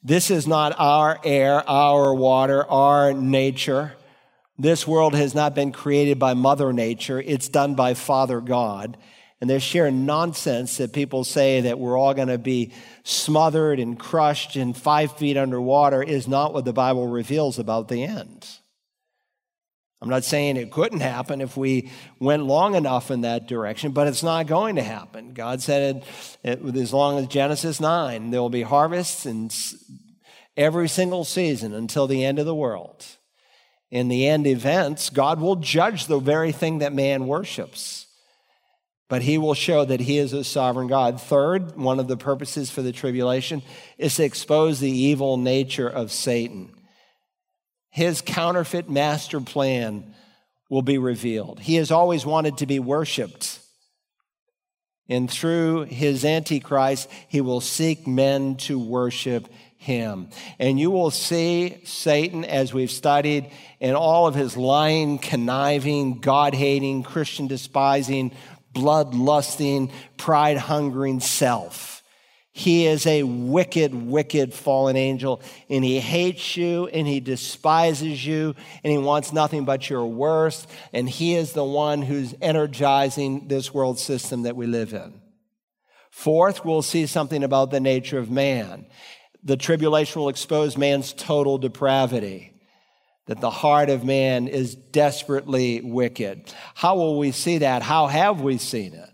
This 0.02 0.30
is 0.30 0.46
not 0.46 0.76
our 0.78 1.18
air, 1.24 1.68
our 1.68 2.14
water, 2.14 2.64
our 2.70 3.12
nature. 3.12 3.94
This 4.56 4.86
world 4.86 5.14
has 5.16 5.34
not 5.34 5.56
been 5.56 5.72
created 5.72 6.20
by 6.20 6.34
Mother 6.34 6.72
Nature, 6.72 7.20
it's 7.20 7.48
done 7.48 7.74
by 7.74 7.94
Father 7.94 8.40
God. 8.40 8.96
And 9.40 9.50
there's 9.50 9.62
sheer 9.62 9.90
nonsense 9.90 10.78
that 10.78 10.94
people 10.94 11.22
say 11.22 11.62
that 11.62 11.78
we're 11.78 11.98
all 11.98 12.14
going 12.14 12.28
to 12.28 12.38
be 12.38 12.72
smothered 13.02 13.78
and 13.78 13.98
crushed 13.98 14.56
and 14.56 14.74
five 14.74 15.12
feet 15.12 15.36
underwater 15.36 16.02
is 16.02 16.26
not 16.26 16.54
what 16.54 16.64
the 16.64 16.72
Bible 16.72 17.06
reveals 17.06 17.58
about 17.58 17.88
the 17.88 18.04
end. 18.04 18.48
I'm 20.02 20.10
not 20.10 20.24
saying 20.24 20.56
it 20.56 20.70
couldn't 20.70 21.00
happen 21.00 21.40
if 21.40 21.56
we 21.56 21.90
went 22.20 22.44
long 22.44 22.74
enough 22.74 23.10
in 23.10 23.22
that 23.22 23.46
direction, 23.46 23.92
but 23.92 24.06
it's 24.06 24.22
not 24.22 24.46
going 24.46 24.76
to 24.76 24.82
happen. 24.82 25.32
God 25.32 25.62
said 25.62 26.04
it, 26.44 26.60
it 26.62 26.76
as 26.76 26.92
long 26.92 27.18
as 27.18 27.28
Genesis 27.28 27.80
9, 27.80 28.30
there 28.30 28.40
will 28.40 28.50
be 28.50 28.62
harvests 28.62 29.24
in 29.24 29.48
every 30.56 30.88
single 30.88 31.24
season 31.24 31.72
until 31.72 32.06
the 32.06 32.24
end 32.24 32.38
of 32.38 32.44
the 32.44 32.54
world. 32.54 33.06
In 33.90 34.08
the 34.08 34.26
end 34.26 34.46
events, 34.46 35.08
God 35.08 35.40
will 35.40 35.56
judge 35.56 36.06
the 36.06 36.18
very 36.18 36.52
thing 36.52 36.78
that 36.78 36.92
man 36.92 37.26
worships. 37.26 38.06
But 39.08 39.22
he 39.22 39.38
will 39.38 39.54
show 39.54 39.84
that 39.84 40.00
he 40.00 40.18
is 40.18 40.32
a 40.32 40.44
sovereign 40.44 40.88
God. 40.88 41.20
Third, 41.20 41.76
one 41.76 42.00
of 42.00 42.08
the 42.08 42.16
purposes 42.16 42.70
for 42.70 42.82
the 42.82 42.92
tribulation 42.92 43.62
is 43.96 44.16
to 44.16 44.24
expose 44.24 44.80
the 44.80 44.90
evil 44.90 45.36
nature 45.36 45.88
of 45.88 46.10
Satan 46.10 46.75
his 47.96 48.20
counterfeit 48.20 48.90
master 48.90 49.40
plan 49.40 50.04
will 50.68 50.82
be 50.82 50.98
revealed. 50.98 51.58
He 51.58 51.76
has 51.76 51.90
always 51.90 52.26
wanted 52.26 52.58
to 52.58 52.66
be 52.66 52.78
worshiped. 52.78 53.58
And 55.08 55.30
through 55.30 55.84
his 55.84 56.22
Antichrist, 56.22 57.08
he 57.28 57.40
will 57.40 57.62
seek 57.62 58.06
men 58.06 58.56
to 58.56 58.78
worship 58.78 59.48
him. 59.78 60.28
And 60.58 60.78
you 60.78 60.90
will 60.90 61.10
see 61.10 61.78
Satan, 61.84 62.44
as 62.44 62.74
we've 62.74 62.90
studied, 62.90 63.50
in 63.80 63.94
all 63.94 64.26
of 64.26 64.34
his 64.34 64.58
lying, 64.58 65.18
conniving, 65.18 66.20
God 66.20 66.52
hating, 66.52 67.02
Christian 67.02 67.46
despising, 67.46 68.32
blood 68.74 69.14
lusting, 69.14 69.90
pride 70.18 70.58
hungering 70.58 71.20
self. 71.20 71.85
He 72.58 72.86
is 72.86 73.06
a 73.06 73.22
wicked, 73.22 73.94
wicked 73.94 74.54
fallen 74.54 74.96
angel, 74.96 75.42
and 75.68 75.84
he 75.84 76.00
hates 76.00 76.56
you 76.56 76.86
and 76.86 77.06
he 77.06 77.20
despises 77.20 78.24
you 78.24 78.54
and 78.82 78.90
he 78.90 78.96
wants 78.96 79.30
nothing 79.30 79.66
but 79.66 79.90
your 79.90 80.06
worst. 80.06 80.66
And 80.94 81.06
he 81.06 81.34
is 81.34 81.52
the 81.52 81.62
one 81.62 82.00
who's 82.00 82.34
energizing 82.40 83.48
this 83.48 83.74
world 83.74 83.98
system 83.98 84.44
that 84.44 84.56
we 84.56 84.66
live 84.66 84.94
in. 84.94 85.20
Fourth, 86.10 86.64
we'll 86.64 86.80
see 86.80 87.04
something 87.04 87.44
about 87.44 87.70
the 87.70 87.78
nature 87.78 88.18
of 88.18 88.30
man. 88.30 88.86
The 89.44 89.58
tribulation 89.58 90.22
will 90.22 90.30
expose 90.30 90.78
man's 90.78 91.12
total 91.12 91.58
depravity, 91.58 92.54
that 93.26 93.42
the 93.42 93.50
heart 93.50 93.90
of 93.90 94.02
man 94.02 94.48
is 94.48 94.74
desperately 94.74 95.82
wicked. 95.82 96.50
How 96.74 96.96
will 96.96 97.18
we 97.18 97.32
see 97.32 97.58
that? 97.58 97.82
How 97.82 98.06
have 98.06 98.40
we 98.40 98.56
seen 98.56 98.94
it? 98.94 99.10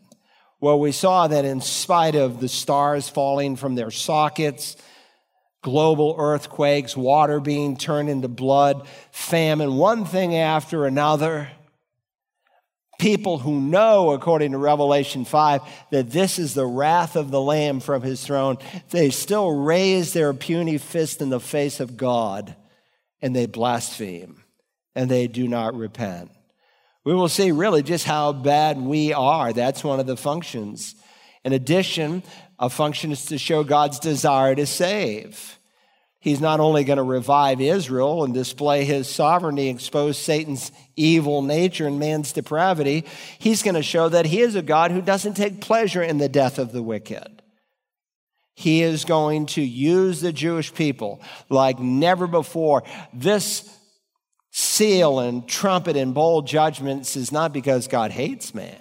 Well, 0.62 0.78
we 0.78 0.92
saw 0.92 1.26
that 1.26 1.44
in 1.44 1.60
spite 1.60 2.14
of 2.14 2.38
the 2.38 2.48
stars 2.48 3.08
falling 3.08 3.56
from 3.56 3.74
their 3.74 3.90
sockets, 3.90 4.76
global 5.60 6.14
earthquakes, 6.16 6.96
water 6.96 7.40
being 7.40 7.76
turned 7.76 8.08
into 8.08 8.28
blood, 8.28 8.86
famine, 9.10 9.74
one 9.74 10.04
thing 10.04 10.36
after 10.36 10.86
another, 10.86 11.50
people 13.00 13.38
who 13.38 13.60
know, 13.60 14.12
according 14.12 14.52
to 14.52 14.58
Revelation 14.58 15.24
5, 15.24 15.62
that 15.90 16.12
this 16.12 16.38
is 16.38 16.54
the 16.54 16.64
wrath 16.64 17.16
of 17.16 17.32
the 17.32 17.40
Lamb 17.40 17.80
from 17.80 18.02
his 18.02 18.24
throne, 18.24 18.56
they 18.90 19.10
still 19.10 19.50
raise 19.50 20.12
their 20.12 20.32
puny 20.32 20.78
fist 20.78 21.20
in 21.20 21.28
the 21.28 21.40
face 21.40 21.80
of 21.80 21.96
God 21.96 22.54
and 23.20 23.34
they 23.34 23.46
blaspheme 23.46 24.44
and 24.94 25.10
they 25.10 25.26
do 25.26 25.48
not 25.48 25.74
repent 25.74 26.30
we 27.04 27.14
will 27.14 27.28
see 27.28 27.52
really 27.52 27.82
just 27.82 28.04
how 28.04 28.32
bad 28.32 28.80
we 28.80 29.12
are. 29.12 29.52
That's 29.52 29.82
one 29.82 30.00
of 30.00 30.06
the 30.06 30.16
functions. 30.16 30.94
In 31.44 31.52
addition, 31.52 32.22
a 32.58 32.70
function 32.70 33.10
is 33.10 33.24
to 33.26 33.38
show 33.38 33.64
God's 33.64 33.98
desire 33.98 34.54
to 34.54 34.66
save. 34.66 35.58
He's 36.20 36.40
not 36.40 36.60
only 36.60 36.84
going 36.84 36.98
to 36.98 37.02
revive 37.02 37.60
Israel 37.60 38.22
and 38.22 38.32
display 38.32 38.84
his 38.84 39.08
sovereignty, 39.08 39.68
expose 39.68 40.16
Satan's 40.16 40.70
evil 40.94 41.42
nature 41.42 41.88
and 41.88 41.98
man's 41.98 42.32
depravity, 42.32 43.04
he's 43.40 43.64
going 43.64 43.74
to 43.74 43.82
show 43.82 44.08
that 44.08 44.26
he 44.26 44.40
is 44.40 44.54
a 44.54 44.62
God 44.62 44.92
who 44.92 45.02
doesn't 45.02 45.34
take 45.34 45.60
pleasure 45.60 46.02
in 46.02 46.18
the 46.18 46.28
death 46.28 46.60
of 46.60 46.70
the 46.70 46.82
wicked. 46.82 47.42
He 48.54 48.82
is 48.82 49.04
going 49.04 49.46
to 49.46 49.62
use 49.62 50.20
the 50.20 50.32
Jewish 50.32 50.72
people 50.72 51.20
like 51.48 51.80
never 51.80 52.28
before. 52.28 52.84
This 53.12 53.68
seal 54.52 55.18
and 55.18 55.48
trumpet 55.48 55.96
and 55.96 56.14
bowl 56.14 56.42
judgments 56.42 57.16
is 57.16 57.32
not 57.32 57.52
because 57.52 57.88
God 57.88 58.10
hates 58.10 58.54
man, 58.54 58.78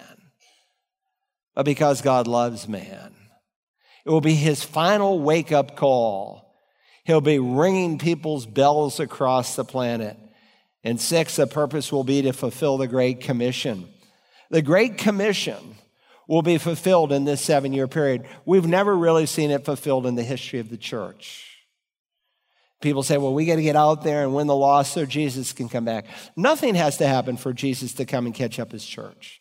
but 1.54 1.64
because 1.64 2.02
God 2.02 2.28
loves 2.28 2.68
man. 2.68 3.14
It 4.04 4.10
will 4.10 4.20
be 4.20 4.34
his 4.34 4.62
final 4.62 5.18
wake 5.18 5.50
up 5.50 5.74
call. 5.74 6.54
He'll 7.04 7.20
be 7.22 7.38
ringing 7.38 7.98
people's 7.98 8.46
bells 8.46 9.00
across 9.00 9.56
the 9.56 9.64
planet. 9.64 10.16
And 10.84 11.00
six, 11.00 11.36
the 11.36 11.46
purpose 11.46 11.90
will 11.90 12.04
be 12.04 12.22
to 12.22 12.32
fulfill 12.32 12.76
the 12.76 12.86
Great 12.86 13.20
Commission. 13.20 13.88
The 14.50 14.62
Great 14.62 14.98
Commission 14.98 15.76
will 16.28 16.42
be 16.42 16.58
fulfilled 16.58 17.12
in 17.12 17.24
this 17.24 17.40
seven 17.40 17.72
year 17.72 17.88
period. 17.88 18.26
We've 18.44 18.66
never 18.66 18.94
really 18.94 19.26
seen 19.26 19.50
it 19.50 19.64
fulfilled 19.64 20.06
in 20.06 20.16
the 20.16 20.22
history 20.22 20.58
of 20.58 20.68
the 20.68 20.76
church. 20.76 21.51
People 22.82 23.02
say, 23.02 23.16
well, 23.16 23.32
we 23.32 23.46
got 23.46 23.56
to 23.56 23.62
get 23.62 23.76
out 23.76 24.02
there 24.02 24.24
and 24.24 24.34
win 24.34 24.48
the 24.48 24.56
lost 24.56 24.92
so 24.92 25.06
Jesus 25.06 25.52
can 25.52 25.68
come 25.68 25.84
back. 25.84 26.04
Nothing 26.36 26.74
has 26.74 26.98
to 26.98 27.06
happen 27.06 27.36
for 27.36 27.52
Jesus 27.52 27.94
to 27.94 28.04
come 28.04 28.26
and 28.26 28.34
catch 28.34 28.58
up 28.58 28.72
his 28.72 28.84
church. 28.84 29.40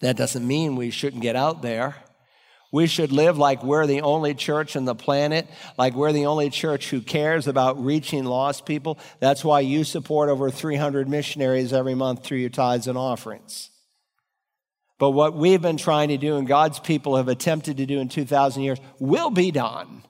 That 0.00 0.16
doesn't 0.16 0.46
mean 0.46 0.76
we 0.76 0.90
shouldn't 0.90 1.22
get 1.22 1.34
out 1.34 1.60
there. 1.60 1.96
We 2.70 2.86
should 2.86 3.12
live 3.12 3.36
like 3.36 3.64
we're 3.64 3.86
the 3.86 4.02
only 4.02 4.34
church 4.34 4.76
on 4.76 4.84
the 4.84 4.94
planet, 4.94 5.48
like 5.76 5.94
we're 5.94 6.12
the 6.12 6.26
only 6.26 6.50
church 6.50 6.90
who 6.90 7.00
cares 7.00 7.48
about 7.48 7.82
reaching 7.82 8.24
lost 8.24 8.64
people. 8.64 8.98
That's 9.20 9.44
why 9.44 9.60
you 9.60 9.84
support 9.84 10.28
over 10.28 10.50
300 10.50 11.08
missionaries 11.08 11.72
every 11.72 11.94
month 11.94 12.22
through 12.22 12.38
your 12.38 12.50
tithes 12.50 12.86
and 12.86 12.98
offerings. 12.98 13.70
But 14.98 15.10
what 15.10 15.34
we've 15.34 15.62
been 15.62 15.78
trying 15.78 16.08
to 16.08 16.18
do 16.18 16.36
and 16.36 16.46
God's 16.46 16.78
people 16.78 17.16
have 17.16 17.28
attempted 17.28 17.78
to 17.78 17.86
do 17.86 18.00
in 18.00 18.08
2,000 18.08 18.62
years 18.62 18.78
will 18.98 19.30
be 19.30 19.50
done 19.50 20.02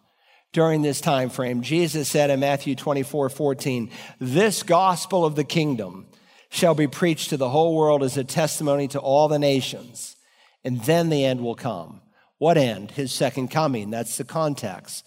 during 0.52 0.82
this 0.82 1.00
time 1.00 1.30
frame. 1.30 1.62
Jesus 1.62 2.08
said 2.08 2.30
in 2.30 2.40
Matthew 2.40 2.74
24 2.74 3.28
14, 3.28 3.90
This 4.18 4.62
gospel 4.62 5.24
of 5.24 5.36
the 5.36 5.44
kingdom 5.44 6.06
shall 6.50 6.74
be 6.74 6.86
preached 6.86 7.30
to 7.30 7.36
the 7.36 7.50
whole 7.50 7.76
world 7.76 8.02
as 8.02 8.16
a 8.16 8.24
testimony 8.24 8.88
to 8.88 8.98
all 8.98 9.28
the 9.28 9.38
nations, 9.38 10.16
and 10.64 10.80
then 10.82 11.10
the 11.10 11.24
end 11.24 11.42
will 11.42 11.54
come. 11.54 12.00
What 12.38 12.56
end? 12.56 12.92
His 12.92 13.12
second 13.12 13.48
coming. 13.48 13.90
That's 13.90 14.16
the 14.16 14.24
context. 14.24 15.04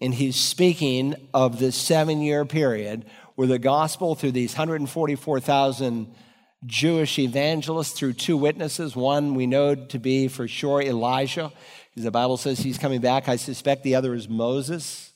And 0.00 0.12
he's 0.12 0.36
speaking 0.36 1.14
of 1.32 1.58
this 1.58 1.76
seven 1.76 2.20
year 2.20 2.44
period 2.44 3.06
where 3.36 3.46
the 3.46 3.58
gospel, 3.58 4.14
through 4.14 4.32
these 4.32 4.52
144,000 4.52 6.14
Jewish 6.64 7.18
evangelists, 7.18 7.92
through 7.92 8.14
two 8.14 8.36
witnesses, 8.36 8.96
one 8.96 9.34
we 9.34 9.46
know 9.46 9.74
to 9.74 9.98
be 9.98 10.26
for 10.28 10.48
sure 10.48 10.82
Elijah, 10.82 11.52
the 12.04 12.10
Bible 12.10 12.36
says 12.36 12.58
he's 12.58 12.78
coming 12.78 13.00
back. 13.00 13.28
I 13.28 13.36
suspect 13.36 13.82
the 13.82 13.94
other 13.94 14.14
is 14.14 14.28
Moses. 14.28 15.12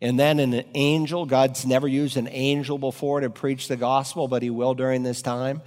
And 0.00 0.18
then 0.18 0.38
an 0.38 0.64
angel. 0.74 1.26
God's 1.26 1.66
never 1.66 1.86
used 1.86 2.16
an 2.16 2.28
angel 2.30 2.78
before 2.78 3.20
to 3.20 3.28
preach 3.28 3.68
the 3.68 3.76
gospel, 3.76 4.28
but 4.28 4.42
he 4.42 4.48
will 4.48 4.74
during 4.74 5.02
this 5.02 5.20
time. 5.20 5.60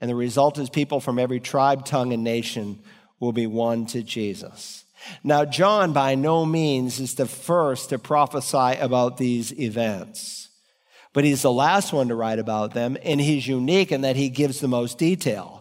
And 0.00 0.10
the 0.10 0.16
result 0.16 0.58
is 0.58 0.68
people 0.68 0.98
from 0.98 1.18
every 1.18 1.38
tribe, 1.38 1.84
tongue, 1.84 2.12
and 2.12 2.24
nation 2.24 2.80
will 3.20 3.32
be 3.32 3.46
won 3.46 3.86
to 3.86 4.02
Jesus. 4.02 4.84
Now, 5.22 5.44
John 5.44 5.92
by 5.92 6.14
no 6.14 6.44
means 6.44 6.98
is 6.98 7.14
the 7.14 7.26
first 7.26 7.90
to 7.90 7.98
prophesy 7.98 8.78
about 8.80 9.18
these 9.18 9.52
events, 9.58 10.48
but 11.12 11.24
he's 11.24 11.42
the 11.42 11.52
last 11.52 11.92
one 11.92 12.08
to 12.08 12.14
write 12.14 12.38
about 12.38 12.74
them, 12.74 12.96
and 13.02 13.20
he's 13.20 13.46
unique 13.46 13.92
in 13.92 14.02
that 14.02 14.16
he 14.16 14.28
gives 14.28 14.60
the 14.60 14.68
most 14.68 14.98
detail. 14.98 15.59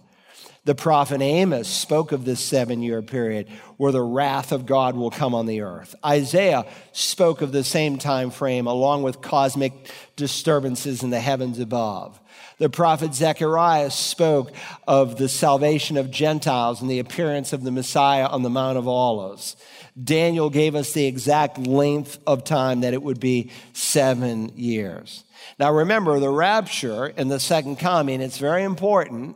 The 0.69 0.75
prophet 0.75 1.19
Amos 1.19 1.67
spoke 1.67 2.11
of 2.11 2.25
this 2.25 2.39
seven 2.39 2.83
year 2.83 3.01
period 3.01 3.47
where 3.77 3.91
the 3.91 4.03
wrath 4.03 4.51
of 4.51 4.67
God 4.67 4.95
will 4.95 5.09
come 5.09 5.33
on 5.33 5.47
the 5.47 5.61
earth. 5.61 5.95
Isaiah 6.05 6.67
spoke 6.91 7.41
of 7.41 7.51
the 7.51 7.63
same 7.63 7.97
time 7.97 8.29
frame 8.29 8.67
along 8.67 9.01
with 9.01 9.19
cosmic 9.19 9.73
disturbances 10.15 11.01
in 11.01 11.09
the 11.09 11.19
heavens 11.19 11.57
above. 11.57 12.21
The 12.59 12.69
prophet 12.69 13.15
Zechariah 13.15 13.89
spoke 13.89 14.51
of 14.87 15.17
the 15.17 15.27
salvation 15.27 15.97
of 15.97 16.11
Gentiles 16.11 16.81
and 16.81 16.91
the 16.91 16.99
appearance 16.99 17.51
of 17.51 17.63
the 17.63 17.71
Messiah 17.71 18.27
on 18.27 18.43
the 18.43 18.51
Mount 18.51 18.77
of 18.77 18.87
Olives. 18.87 19.55
Daniel 20.01 20.51
gave 20.51 20.75
us 20.75 20.93
the 20.93 21.07
exact 21.07 21.57
length 21.57 22.19
of 22.27 22.43
time 22.43 22.81
that 22.81 22.93
it 22.93 23.01
would 23.01 23.19
be 23.19 23.49
seven 23.73 24.51
years. 24.55 25.23
Now 25.57 25.73
remember, 25.73 26.19
the 26.19 26.29
rapture 26.29 27.05
and 27.17 27.31
the 27.31 27.39
second 27.39 27.77
coming, 27.77 28.21
it's 28.21 28.37
very 28.37 28.61
important. 28.61 29.35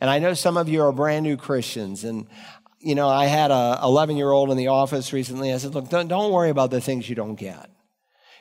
And 0.00 0.08
I 0.08 0.18
know 0.18 0.34
some 0.34 0.56
of 0.56 0.68
you 0.68 0.82
are 0.82 0.92
brand 0.92 1.24
new 1.24 1.36
Christians. 1.36 2.04
And, 2.04 2.26
you 2.80 2.94
know, 2.94 3.08
I 3.08 3.26
had 3.26 3.50
a 3.50 3.80
11 3.82 4.16
year 4.16 4.30
old 4.30 4.50
in 4.50 4.56
the 4.56 4.68
office 4.68 5.12
recently. 5.12 5.52
I 5.52 5.58
said, 5.58 5.74
look, 5.74 5.88
don't, 5.88 6.08
don't 6.08 6.32
worry 6.32 6.50
about 6.50 6.70
the 6.70 6.80
things 6.80 7.08
you 7.08 7.14
don't 7.14 7.34
get. 7.34 7.70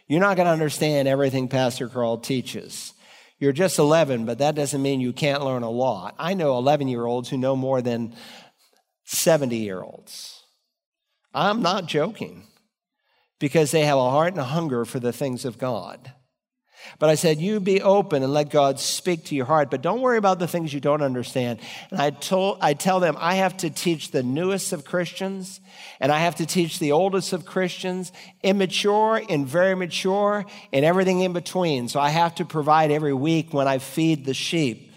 You're 0.08 0.22
not 0.22 0.38
going 0.38 0.46
to 0.46 0.54
understand 0.54 1.08
everything 1.08 1.48
Pastor 1.48 1.90
Carl 1.90 2.18
teaches. 2.18 2.94
You're 3.40 3.54
just 3.54 3.78
11, 3.78 4.26
but 4.26 4.40
that 4.40 4.56
doesn't 4.56 4.82
mean 4.82 5.00
you 5.00 5.14
can't 5.14 5.44
learn 5.44 5.64
a 5.64 5.70
lot. 5.70 6.16
I 6.18 6.34
know 6.34 6.58
11 6.58 6.88
year 6.88 7.06
olds 7.06 7.30
who 7.30 7.38
know 7.38 7.56
more 7.56 7.82
than 7.82 8.16
70 9.06 9.56
year 9.58 9.82
olds. 9.82 10.44
I'm 11.34 11.62
not 11.62 11.86
joking 11.86 12.44
because 13.40 13.72
they 13.72 13.86
have 13.86 13.98
a 13.98 14.10
heart 14.10 14.34
and 14.34 14.42
a 14.42 14.46
hunger 14.46 14.86
for 14.86 15.00
the 15.00 15.14
things 15.14 15.46
of 15.46 15.58
God. 15.58 16.14
But 17.00 17.10
I 17.10 17.16
said, 17.16 17.40
you 17.40 17.60
be 17.60 17.82
open 17.82 18.24
and 18.24 18.34
let 18.34 18.50
God 18.50 18.80
speak 18.80 19.26
to 19.26 19.36
your 19.36 19.46
heart, 19.46 19.70
but 19.72 19.82
don't 19.82 20.02
worry 20.02 20.18
about 20.18 20.40
the 20.40 20.48
things 20.48 20.74
you 20.74 20.80
don't 20.80 21.02
understand. 21.02 21.60
And 21.92 22.02
I 22.02 22.10
told, 22.10 22.58
I 22.62 22.74
tell 22.74 23.00
them, 23.00 23.16
I 23.20 23.36
have 23.36 23.58
to 23.58 23.70
teach 23.70 24.12
the 24.12 24.24
newest 24.24 24.74
of 24.74 24.86
Christians 24.86 25.60
and 26.00 26.12
I 26.12 26.20
have 26.20 26.36
to 26.36 26.46
teach 26.46 26.80
the 26.80 26.92
oldest 26.92 27.34
of 27.34 27.46
Christians, 27.46 28.12
immature 28.44 29.22
and 29.30 29.48
very 29.48 29.76
mature 29.76 30.46
and 30.74 30.86
everything 30.86 31.22
in 31.22 31.34
between. 31.34 31.88
So 31.88 32.00
I 32.00 32.10
have 32.10 32.36
to 32.36 32.46
provide 32.46 32.92
every 32.92 33.14
week 33.14 33.54
when 33.54 33.68
I 33.68 33.80
feed 33.80 34.26
the 34.26 34.34
sheep 34.34 34.88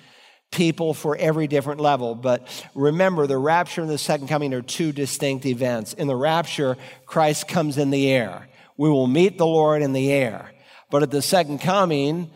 people 0.51 0.95
for 0.95 1.16
every 1.16 1.47
different 1.47 1.80
level. 1.80 2.14
But 2.14 2.49
remember, 2.74 3.26
the 3.26 3.38
rapture 3.38 3.82
and 3.82 3.91
the 3.91 3.99
second 3.99 4.28
coming 4.28 4.53
are 4.53 4.62
two 4.62 4.93
distinct 4.93 5.47
events. 5.47 5.93
In 5.95 6.09
the 6.09 6.16
rapture, 6.16 6.76
Christ 7.07 7.49
comes 7.49 7.78
in 7.78 7.91
the 7.91 8.11
air. 8.11 8.49
We 8.76 8.88
will 8.88 9.07
meet 9.07 9.38
the 9.38 9.47
Lord 9.47 9.82
in 9.82 9.93
the 9.93 10.11
air. 10.11 10.53
But 10.91 11.03
at 11.03 11.11
the 11.11 11.22
second 11.22 11.61
coming, 11.61 12.30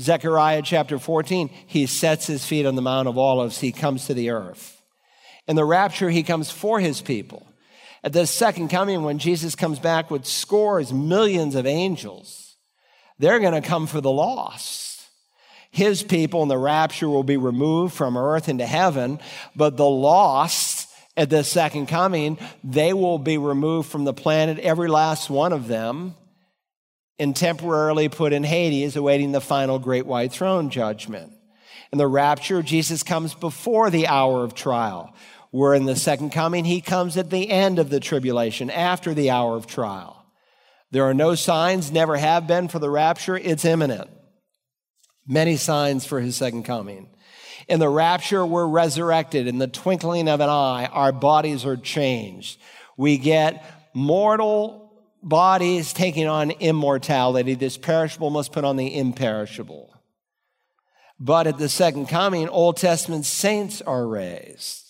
Zechariah 0.00 0.62
chapter 0.62 0.98
14, 0.98 1.50
he 1.66 1.86
sets 1.86 2.26
his 2.26 2.44
feet 2.44 2.66
on 2.66 2.74
the 2.74 2.82
Mount 2.82 3.08
of 3.08 3.18
Olives. 3.18 3.60
He 3.60 3.72
comes 3.72 4.06
to 4.06 4.14
the 4.14 4.30
earth. 4.30 4.80
In 5.46 5.56
the 5.56 5.64
rapture, 5.64 6.10
he 6.10 6.22
comes 6.22 6.50
for 6.50 6.78
his 6.78 7.00
people. 7.00 7.46
At 8.04 8.12
the 8.12 8.26
second 8.26 8.68
coming, 8.68 9.02
when 9.02 9.18
Jesus 9.18 9.54
comes 9.54 9.78
back 9.78 10.10
with 10.10 10.24
scores, 10.24 10.92
millions 10.92 11.54
of 11.54 11.66
angels, 11.66 12.56
they're 13.18 13.40
going 13.40 13.60
to 13.60 13.66
come 13.66 13.86
for 13.86 14.00
the 14.00 14.10
lost. 14.10 15.06
His 15.70 16.02
people 16.02 16.42
in 16.42 16.48
the 16.48 16.58
rapture 16.58 17.08
will 17.08 17.24
be 17.24 17.36
removed 17.36 17.94
from 17.94 18.16
earth 18.16 18.48
into 18.48 18.66
heaven, 18.66 19.18
but 19.56 19.76
the 19.76 19.88
lost 19.88 20.88
at 21.16 21.28
the 21.28 21.42
second 21.42 21.86
coming, 21.86 22.38
they 22.62 22.92
will 22.92 23.18
be 23.18 23.36
removed 23.36 23.90
from 23.90 24.04
the 24.04 24.14
planet, 24.14 24.60
every 24.60 24.88
last 24.88 25.28
one 25.28 25.52
of 25.52 25.66
them 25.66 26.14
and 27.18 27.34
temporarily 27.34 28.08
put 28.08 28.32
in 28.32 28.44
Hades, 28.44 28.96
awaiting 28.96 29.32
the 29.32 29.40
final 29.40 29.78
great 29.78 30.06
white 30.06 30.32
throne 30.32 30.70
judgment. 30.70 31.32
In 31.92 31.98
the 31.98 32.06
rapture, 32.06 32.62
Jesus 32.62 33.02
comes 33.02 33.34
before 33.34 33.90
the 33.90 34.06
hour 34.06 34.44
of 34.44 34.54
trial. 34.54 35.14
Where 35.50 35.74
in 35.74 35.86
the 35.86 35.96
second 35.96 36.30
coming, 36.30 36.64
he 36.66 36.80
comes 36.82 37.16
at 37.16 37.30
the 37.30 37.50
end 37.50 37.78
of 37.78 37.88
the 37.88 38.00
tribulation, 38.00 38.70
after 38.70 39.14
the 39.14 39.30
hour 39.30 39.56
of 39.56 39.66
trial. 39.66 40.26
There 40.90 41.04
are 41.04 41.14
no 41.14 41.34
signs, 41.34 41.90
never 41.90 42.16
have 42.16 42.46
been 42.46 42.68
for 42.68 42.78
the 42.78 42.90
rapture. 42.90 43.36
It's 43.36 43.64
imminent. 43.64 44.10
Many 45.26 45.56
signs 45.56 46.04
for 46.04 46.20
his 46.20 46.36
second 46.36 46.64
coming. 46.64 47.08
In 47.66 47.80
the 47.80 47.88
rapture, 47.88 48.44
we're 48.46 48.66
resurrected. 48.66 49.46
In 49.46 49.58
the 49.58 49.66
twinkling 49.66 50.28
of 50.28 50.40
an 50.40 50.48
eye, 50.48 50.88
our 50.92 51.12
bodies 51.12 51.66
are 51.66 51.76
changed. 51.76 52.58
We 52.96 53.18
get 53.18 53.64
mortal 53.94 54.77
bodies 55.22 55.92
taking 55.92 56.26
on 56.26 56.50
immortality. 56.50 57.54
This 57.54 57.76
perishable 57.76 58.30
must 58.30 58.52
put 58.52 58.64
on 58.64 58.76
the 58.76 58.96
imperishable. 58.96 59.94
But 61.20 61.46
at 61.46 61.58
the 61.58 61.68
second 61.68 62.06
coming, 62.06 62.48
Old 62.48 62.76
Testament 62.76 63.26
saints 63.26 63.82
are 63.82 64.06
raised. 64.06 64.84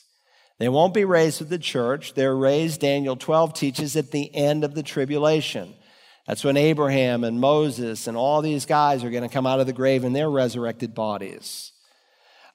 They 0.59 0.69
won't 0.69 0.93
be 0.93 1.05
raised 1.05 1.41
with 1.41 1.49
the 1.49 1.59
church. 1.59 2.15
They're 2.15 2.37
raised, 2.37 2.81
Daniel 2.81 3.17
12 3.17 3.55
teaches, 3.55 3.97
at 3.97 4.11
the 4.11 4.35
end 4.35 4.65
of 4.65 4.75
the 4.75 4.83
tribulation. 4.83 5.75
That's 6.27 6.45
when 6.45 6.57
Abraham 6.57 7.25
and 7.25 7.41
Moses 7.41 8.07
and 8.07 8.17
all 8.17 8.43
these 8.43 8.67
guys 8.67 9.03
are 9.03 9.11
going 9.11 9.23
to 9.23 9.33
come 9.33 9.47
out 9.47 9.61
of 9.61 9.67
the 9.67 9.73
grave 9.73 10.05
in 10.05 10.13
their 10.13 10.29
resurrected 10.29 10.95
bodies. 10.95 11.73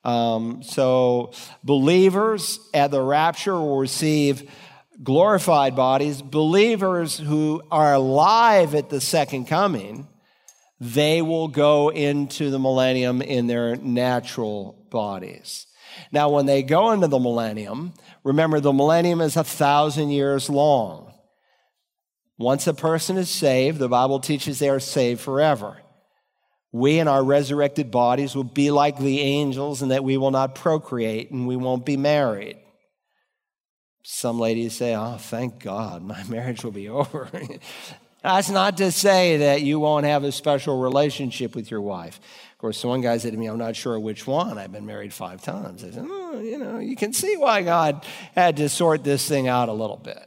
Um, 0.04 0.62
so, 0.64 1.32
believers 1.64 2.60
at 2.74 2.92
the 2.92 3.02
rapture 3.02 3.56
will 3.56 3.80
receive 3.80 4.52
glorified 5.02 5.76
bodies, 5.76 6.22
believers 6.22 7.18
who 7.18 7.64
are 7.72 7.94
alive 7.94 8.76
at 8.76 8.90
the 8.90 9.02
second 9.02 9.46
coming, 9.46 10.08
they 10.80 11.22
will 11.22 11.48
go 11.48 11.90
into 11.90 12.50
the 12.50 12.60
millennium 12.60 13.22
in 13.22 13.48
their 13.48 13.76
natural 13.78 14.86
bodies. 14.92 15.66
Now, 16.12 16.30
when 16.30 16.46
they 16.46 16.64
go 16.64 16.92
into 16.92 17.08
the 17.08 17.20
millennium, 17.20 17.94
remember 18.24 18.60
the 18.60 18.74
millennium 18.74 19.22
is 19.22 19.38
a 19.38 19.44
thousand 19.44 20.10
years 20.10 20.50
long. 20.50 21.14
Once 22.38 22.68
a 22.68 22.74
person 22.74 23.16
is 23.18 23.30
saved, 23.30 23.78
the 23.78 23.88
Bible 23.88 24.20
teaches 24.20 24.60
they 24.60 24.70
are 24.70 24.80
saved 24.80 25.22
forever. 25.22 25.78
we 26.74 26.98
in 26.98 27.08
our 27.08 27.24
resurrected 27.24 27.92
bodies 27.92 28.36
will 28.36 28.44
be 28.44 28.72
like 28.72 28.98
the 28.98 29.22
angels 29.22 29.84
and 29.84 29.92
that 29.92 30.04
we 30.04 30.18
will 30.18 30.32
not 30.32 30.56
procreate 30.56 31.30
and 31.30 31.48
we 31.48 31.56
won't 31.56 31.86
be 31.86 31.96
married. 31.96 32.58
Some 34.04 34.38
ladies 34.38 34.76
say, 34.76 34.96
Oh, 34.96 35.18
thank 35.18 35.60
God, 35.60 36.04
my 36.04 36.24
marriage 36.30 36.64
will 36.64 36.72
be 36.72 36.90
over. 36.90 37.30
That's 38.24 38.50
not 38.50 38.78
to 38.78 38.92
say 38.92 39.38
that 39.38 39.64
you 39.64 39.80
won't 39.80 40.06
have 40.06 40.24
a 40.24 40.32
special 40.32 40.80
relationship 40.80 41.56
with 41.56 41.70
your 41.70 41.82
wife. 41.82 42.20
Of 42.54 42.58
course, 42.58 42.82
one 42.84 43.02
guy 43.02 43.18
said 43.18 43.34
to 43.34 43.38
me, 43.38 43.48
I'm 43.48 43.58
not 43.58 43.76
sure 43.76 44.00
which 44.00 44.26
one. 44.26 44.58
I've 44.58 44.72
been 44.72 44.86
married 44.86 45.14
five 45.14 45.42
times. 45.42 45.84
I 45.84 45.92
said, 45.92 46.06
oh, 46.08 46.40
you 46.40 46.58
know, 46.58 46.80
you 46.80 46.96
can 46.96 47.12
see 47.12 47.36
why 47.36 47.64
God 47.64 48.06
had 48.34 48.58
to 48.58 48.70
sort 48.70 49.04
this 49.04 49.28
thing 49.28 49.50
out 49.50 49.68
a 49.68 49.74
little 49.74 49.98
bit. 49.98 50.26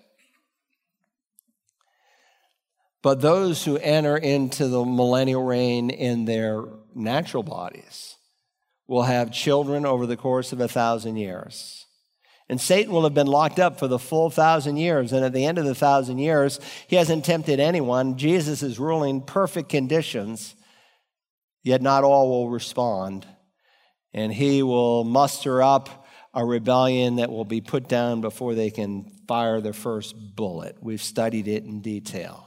But 3.00 3.22
those 3.22 3.64
who 3.64 3.78
enter 3.78 4.16
into 4.16 4.68
the 4.68 4.84
millennial 4.84 5.42
reign 5.42 5.88
in 5.88 6.26
their 6.26 6.64
natural 6.94 7.42
bodies 7.42 8.16
will 8.86 9.04
have 9.04 9.32
children 9.32 9.86
over 9.86 10.06
the 10.06 10.16
course 10.18 10.52
of 10.52 10.60
a 10.60 10.68
thousand 10.68 11.16
years. 11.16 11.86
And 12.48 12.60
Satan 12.60 12.92
will 12.92 13.02
have 13.02 13.14
been 13.14 13.26
locked 13.26 13.58
up 13.58 13.78
for 13.78 13.88
the 13.88 13.98
full 13.98 14.30
thousand 14.30 14.76
years. 14.76 15.12
And 15.12 15.24
at 15.24 15.32
the 15.32 15.44
end 15.44 15.58
of 15.58 15.64
the 15.64 15.74
thousand 15.74 16.18
years, 16.18 16.60
he 16.86 16.96
hasn't 16.96 17.24
tempted 17.24 17.58
anyone. 17.58 18.18
Jesus 18.18 18.62
is 18.62 18.78
ruling 18.78 19.20
perfect 19.20 19.68
conditions, 19.68 20.54
yet 21.64 21.82
not 21.82 22.04
all 22.04 22.28
will 22.28 22.48
respond. 22.48 23.26
And 24.14 24.32
he 24.32 24.62
will 24.62 25.02
muster 25.02 25.60
up 25.60 26.06
a 26.32 26.44
rebellion 26.44 27.16
that 27.16 27.30
will 27.30 27.44
be 27.44 27.60
put 27.60 27.88
down 27.88 28.20
before 28.20 28.54
they 28.54 28.70
can 28.70 29.10
fire 29.26 29.60
their 29.60 29.72
first 29.72 30.14
bullet. 30.36 30.76
We've 30.80 31.02
studied 31.02 31.48
it 31.48 31.64
in 31.64 31.80
detail 31.80 32.45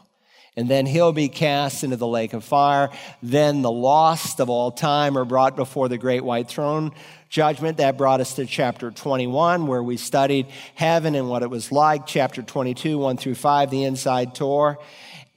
and 0.56 0.68
then 0.68 0.86
he'll 0.86 1.14
be 1.14 1.30
cast 1.30 1.84
into 1.84 1.96
the 1.96 2.08
lake 2.08 2.34
of 2.34 2.44
fire. 2.44 2.90
Then 3.22 3.62
the 3.62 3.72
lost 3.72 4.40
of 4.40 4.50
all 4.50 4.72
time 4.72 5.18
are 5.18 5.26
brought 5.26 5.56
before 5.56 5.88
the 5.88 5.98
great 5.98 6.24
white 6.24 6.48
throne 6.48 6.92
judgment. 7.30 7.78
That 7.78 7.98
brought 7.98 8.20
us 8.20 8.34
to 8.36 8.46
chapter 8.46 8.92
21, 8.92 9.68
where 9.68 9.84
we 9.84 9.98
studied 9.98 10.48
heaven 10.76 11.16
and 11.16 11.30
what 11.30 11.44
it 11.44 11.50
was 11.50 11.72
like. 11.72 12.06
Chapter 12.06 12.42
22, 12.42 12.98
1 12.98 13.18
through 13.18 13.36
5, 13.36 13.70
the 13.70 13.84
inside 13.84 14.36
tour. 14.36 14.80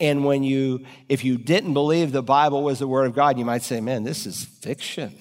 And 0.01 0.25
when 0.25 0.43
you, 0.43 0.85
if 1.09 1.25
you 1.25 1.39
didn't 1.39 1.75
believe 1.75 2.11
the 2.11 2.23
Bible 2.23 2.65
was 2.65 2.81
the 2.81 2.89
Word 2.89 3.07
of 3.07 3.15
God, 3.15 3.39
you 3.39 3.45
might 3.45 3.63
say, 3.63 3.81
man, 3.81 4.03
this 4.03 4.27
is 4.27 4.45
fiction. 4.45 5.17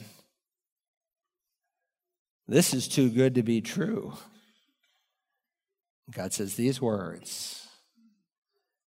This 2.48 2.74
is 2.74 2.88
too 2.88 3.10
good 3.10 3.36
to 3.36 3.44
be 3.44 3.62
true. 3.62 4.14
God 6.12 6.34
says 6.34 6.56
these 6.56 6.82
words 6.82 7.61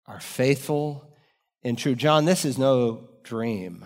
are 0.10 0.20
faithful 0.20 1.08
and 1.64 1.78
true. 1.78 1.94
John, 1.94 2.26
this 2.26 2.44
is 2.44 2.58
no 2.58 3.10
dream. 3.24 3.86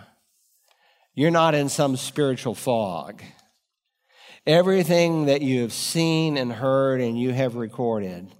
You're 1.13 1.31
not 1.31 1.53
in 1.53 1.67
some 1.67 1.97
spiritual 1.97 2.55
fog. 2.55 3.21
Everything 4.47 5.25
that 5.25 5.41
you 5.41 5.61
have 5.61 5.73
seen 5.73 6.37
and 6.37 6.51
heard 6.51 7.01
and 7.01 7.19
you 7.19 7.31
have 7.33 7.55
recorded 7.55 8.33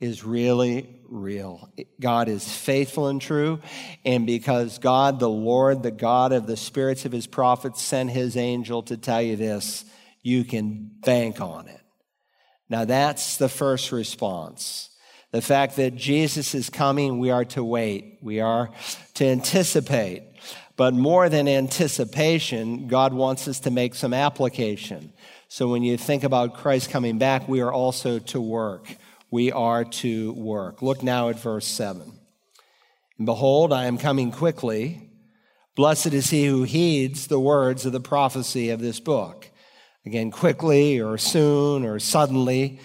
is 0.00 0.24
really 0.24 1.00
real. 1.08 1.68
God 2.00 2.28
is 2.28 2.48
faithful 2.48 3.08
and 3.08 3.20
true. 3.20 3.60
And 4.04 4.24
because 4.24 4.78
God, 4.78 5.18
the 5.18 5.28
Lord, 5.28 5.82
the 5.82 5.90
God 5.90 6.32
of 6.32 6.46
the 6.46 6.56
spirits 6.56 7.04
of 7.04 7.12
his 7.12 7.26
prophets, 7.26 7.82
sent 7.82 8.10
his 8.10 8.36
angel 8.36 8.82
to 8.84 8.96
tell 8.96 9.22
you 9.22 9.36
this, 9.36 9.84
you 10.22 10.44
can 10.44 10.90
bank 11.04 11.40
on 11.40 11.68
it. 11.68 11.80
Now, 12.68 12.84
that's 12.84 13.36
the 13.36 13.48
first 13.48 13.92
response. 13.92 14.90
The 15.34 15.42
fact 15.42 15.74
that 15.78 15.96
Jesus 15.96 16.54
is 16.54 16.70
coming, 16.70 17.18
we 17.18 17.32
are 17.32 17.44
to 17.46 17.64
wait. 17.64 18.18
We 18.22 18.38
are 18.38 18.70
to 19.14 19.26
anticipate. 19.26 20.22
But 20.76 20.94
more 20.94 21.28
than 21.28 21.48
anticipation, 21.48 22.86
God 22.86 23.12
wants 23.12 23.48
us 23.48 23.58
to 23.60 23.72
make 23.72 23.96
some 23.96 24.14
application. 24.14 25.12
So 25.48 25.66
when 25.66 25.82
you 25.82 25.96
think 25.96 26.22
about 26.22 26.54
Christ 26.54 26.88
coming 26.90 27.18
back, 27.18 27.48
we 27.48 27.62
are 27.62 27.72
also 27.72 28.20
to 28.20 28.40
work. 28.40 28.94
We 29.28 29.50
are 29.50 29.82
to 29.84 30.32
work. 30.34 30.82
Look 30.82 31.02
now 31.02 31.30
at 31.30 31.40
verse 31.40 31.66
7. 31.66 32.12
And 33.18 33.26
behold, 33.26 33.72
I 33.72 33.86
am 33.86 33.98
coming 33.98 34.30
quickly. 34.30 35.10
Blessed 35.74 36.14
is 36.14 36.30
he 36.30 36.46
who 36.46 36.62
heeds 36.62 37.26
the 37.26 37.40
words 37.40 37.84
of 37.84 37.90
the 37.90 37.98
prophecy 37.98 38.70
of 38.70 38.78
this 38.78 39.00
book. 39.00 39.50
Again, 40.06 40.30
quickly 40.30 41.00
or 41.00 41.18
soon 41.18 41.84
or 41.84 41.98
suddenly 41.98 42.78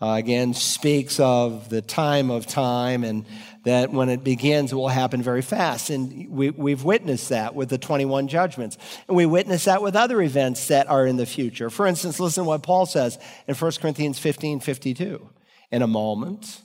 uh, 0.00 0.14
again 0.18 0.54
speaks 0.54 1.20
of 1.20 1.68
the 1.68 1.82
time 1.82 2.30
of 2.30 2.46
time 2.46 3.04
and 3.04 3.24
that 3.64 3.90
when 3.90 4.10
it 4.10 4.22
begins, 4.22 4.72
it 4.72 4.76
will 4.76 4.88
happen 4.88 5.22
very 5.22 5.40
fast. 5.40 5.88
And 5.90 6.28
we, 6.28 6.50
we've 6.50 6.84
witnessed 6.84 7.30
that 7.30 7.54
with 7.54 7.70
the 7.70 7.78
21 7.78 8.28
judgments. 8.28 8.76
And 9.08 9.16
we 9.16 9.26
witness 9.26 9.64
that 9.64 9.82
with 9.82 9.96
other 9.96 10.20
events 10.20 10.68
that 10.68 10.88
are 10.88 11.06
in 11.06 11.16
the 11.16 11.26
future. 11.26 11.70
For 11.70 11.86
instance, 11.86 12.20
listen 12.20 12.44
to 12.44 12.48
what 12.48 12.62
Paul 12.62 12.86
says 12.86 13.18
in 13.48 13.54
1 13.54 13.72
Corinthians 13.80 14.18
15 14.18 14.60
52. 14.60 15.30
In 15.70 15.82
a 15.82 15.86
moment, 15.86 16.60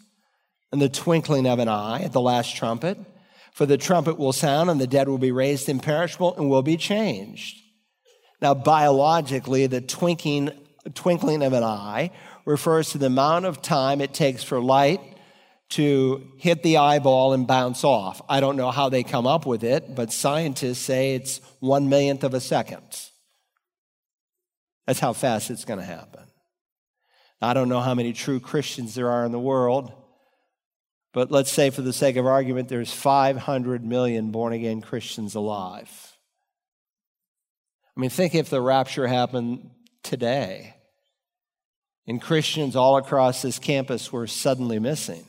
in 0.71 0.79
the 0.79 0.89
twinkling 0.89 1.47
of 1.47 1.59
an 1.59 1.67
eye, 1.67 2.01
at 2.03 2.11
the 2.11 2.21
last 2.21 2.55
trumpet, 2.55 2.97
for 3.53 3.65
the 3.65 3.77
trumpet 3.77 4.17
will 4.19 4.33
sound 4.33 4.69
and 4.69 4.79
the 4.79 4.87
dead 4.87 5.07
will 5.07 5.17
be 5.17 5.31
raised 5.31 5.69
imperishable 5.69 6.35
and 6.35 6.49
will 6.49 6.61
be 6.61 6.77
changed. 6.77 7.57
Now, 8.41 8.53
biologically, 8.53 9.67
the 9.67 9.81
twinkling, 9.81 10.51
twinkling 10.93 11.43
of 11.43 11.53
an 11.53 11.63
eye 11.63 12.11
refers 12.49 12.89
to 12.89 12.97
the 12.97 13.05
amount 13.05 13.45
of 13.45 13.61
time 13.61 14.01
it 14.01 14.11
takes 14.11 14.43
for 14.43 14.59
light 14.59 14.99
to 15.69 16.31
hit 16.37 16.63
the 16.63 16.77
eyeball 16.77 17.33
and 17.33 17.45
bounce 17.45 17.83
off. 17.83 18.23
I 18.27 18.39
don't 18.39 18.55
know 18.55 18.71
how 18.71 18.89
they 18.89 19.03
come 19.03 19.27
up 19.27 19.45
with 19.45 19.63
it, 19.63 19.93
but 19.93 20.11
scientists 20.11 20.79
say 20.79 21.13
it's 21.13 21.41
one 21.59 21.89
millionth 21.89 22.23
of 22.23 22.33
a 22.33 22.39
second. 22.39 22.81
That's 24.87 24.99
how 24.99 25.13
fast 25.13 25.51
it's 25.51 25.63
going 25.63 25.77
to 25.79 25.85
happen. 25.85 26.23
I 27.39 27.53
don't 27.53 27.69
know 27.69 27.81
how 27.81 27.93
many 27.93 28.13
true 28.13 28.39
Christians 28.39 28.95
there 28.95 29.11
are 29.11 29.25
in 29.25 29.31
the 29.31 29.39
world, 29.39 29.93
but 31.13 31.29
let's 31.29 31.51
say, 31.51 31.69
for 31.69 31.83
the 31.83 31.93
sake 31.93 32.15
of 32.15 32.25
argument, 32.25 32.67
there's 32.67 32.91
500 32.91 33.85
million 33.85 34.31
born 34.31 34.53
again 34.53 34.81
Christians 34.81 35.35
alive. 35.35 36.17
I 37.95 37.99
mean, 37.99 38.09
think 38.09 38.33
if 38.33 38.49
the 38.49 38.59
rapture 38.59 39.05
happened 39.05 39.69
today 40.01 40.73
and 42.09 42.19
Christians 42.19 42.75
all 42.75 42.97
across 42.97 43.43
this 43.43 43.59
campus 43.59 44.11
were 44.11 44.25
suddenly 44.25 44.79
missing. 44.79 45.23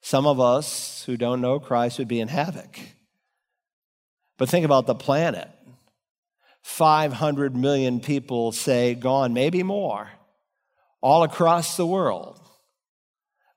Some 0.00 0.26
of 0.26 0.40
us 0.40 1.02
who 1.04 1.18
don't 1.18 1.42
know 1.42 1.60
Christ 1.60 1.98
would 1.98 2.08
be 2.08 2.18
in 2.18 2.28
havoc. 2.28 2.80
But 4.38 4.48
think 4.48 4.64
about 4.64 4.86
the 4.86 4.94
planet 4.94 5.50
500 6.62 7.54
million 7.54 8.00
people 8.00 8.52
say 8.52 8.94
gone, 8.94 9.34
maybe 9.34 9.62
more, 9.62 10.08
all 11.02 11.24
across 11.24 11.76
the 11.76 11.86
world. 11.86 12.40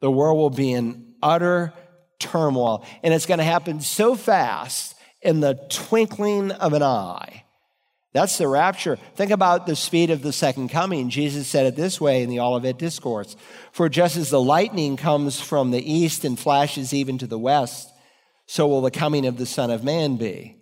The 0.01 0.12
world 0.12 0.38
will 0.38 0.49
be 0.49 0.74
in 0.74 1.16
utter 1.24 1.72
turmoil. 2.20 2.86
And 3.01 3.14
it's 3.14 3.26
going 3.26 3.38
to 3.38 3.45
happen 3.45 3.80
so 3.80 4.16
fast 4.16 4.95
in 5.22 5.39
the 5.39 5.54
twinkling 5.70 6.51
of 6.51 6.74
an 6.74 6.84
eye 6.84 7.43
that's 8.14 8.38
the 8.38 8.47
rapture. 8.47 8.95
Think 9.16 9.32
about 9.32 9.66
the 9.66 9.76
speed 9.76 10.11
of 10.11 10.22
the 10.22 10.32
second 10.32 10.70
coming. 10.70 11.09
Jesus 11.09 11.47
said 11.47 11.66
it 11.66 11.76
this 11.76 11.99
way 11.99 12.22
in 12.22 12.30
the 12.30 12.39
Olivet 12.39 12.78
Discourse 12.78 13.36
For 13.72 13.89
just 13.89 14.18
as 14.18 14.30
the 14.30 14.41
lightning 14.41 14.97
comes 14.97 15.41
from 15.41 15.72
the 15.72 15.91
east 15.91 16.24
and 16.24 16.39
flashes 16.39 16.93
even 16.93 17.18
to 17.18 17.28
the 17.28 17.39
west, 17.39 17.89
so 18.45 18.68
will 18.68 18.82
the 18.82 18.91
coming 18.91 19.26
of 19.26 19.38
the 19.38 19.47
Son 19.47 19.72
of 19.72 19.84
Man 19.84 20.18
be. 20.18 20.57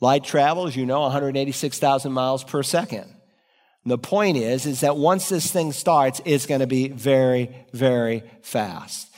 Light 0.00 0.24
travels, 0.24 0.76
you 0.76 0.84
know, 0.84 1.00
186,000 1.02 2.12
miles 2.12 2.44
per 2.44 2.62
second. 2.62 3.04
And 3.84 3.90
the 3.90 3.98
point 3.98 4.36
is, 4.36 4.66
is 4.66 4.80
that 4.80 4.96
once 4.96 5.28
this 5.28 5.50
thing 5.50 5.72
starts, 5.72 6.20
it's 6.24 6.46
going 6.46 6.60
to 6.60 6.66
be 6.66 6.88
very, 6.88 7.54
very 7.72 8.22
fast. 8.42 9.08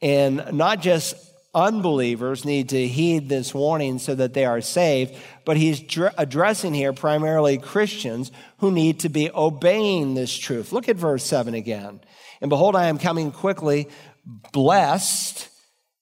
And 0.00 0.52
not 0.52 0.80
just 0.80 1.14
unbelievers 1.54 2.44
need 2.44 2.70
to 2.70 2.86
heed 2.88 3.28
this 3.28 3.54
warning 3.54 3.98
so 3.98 4.14
that 4.14 4.34
they 4.34 4.44
are 4.44 4.60
saved, 4.60 5.14
but 5.44 5.56
he's 5.56 5.80
dr- 5.80 6.14
addressing 6.18 6.74
here 6.74 6.92
primarily 6.92 7.58
Christians 7.58 8.32
who 8.58 8.70
need 8.70 9.00
to 9.00 9.08
be 9.08 9.30
obeying 9.32 10.14
this 10.14 10.36
truth. 10.36 10.72
Look 10.72 10.88
at 10.88 10.96
verse 10.96 11.24
7 11.24 11.54
again. 11.54 12.00
And 12.40 12.48
behold, 12.48 12.76
I 12.76 12.86
am 12.86 12.98
coming 12.98 13.32
quickly. 13.32 13.88
Blessed 14.52 15.48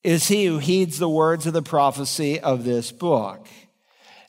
is 0.02 0.28
he 0.28 0.46
who 0.46 0.58
heeds 0.58 0.98
the 0.98 1.08
words 1.08 1.46
of 1.46 1.52
the 1.52 1.62
prophecy 1.62 2.40
of 2.40 2.64
this 2.64 2.90
book. 2.90 3.46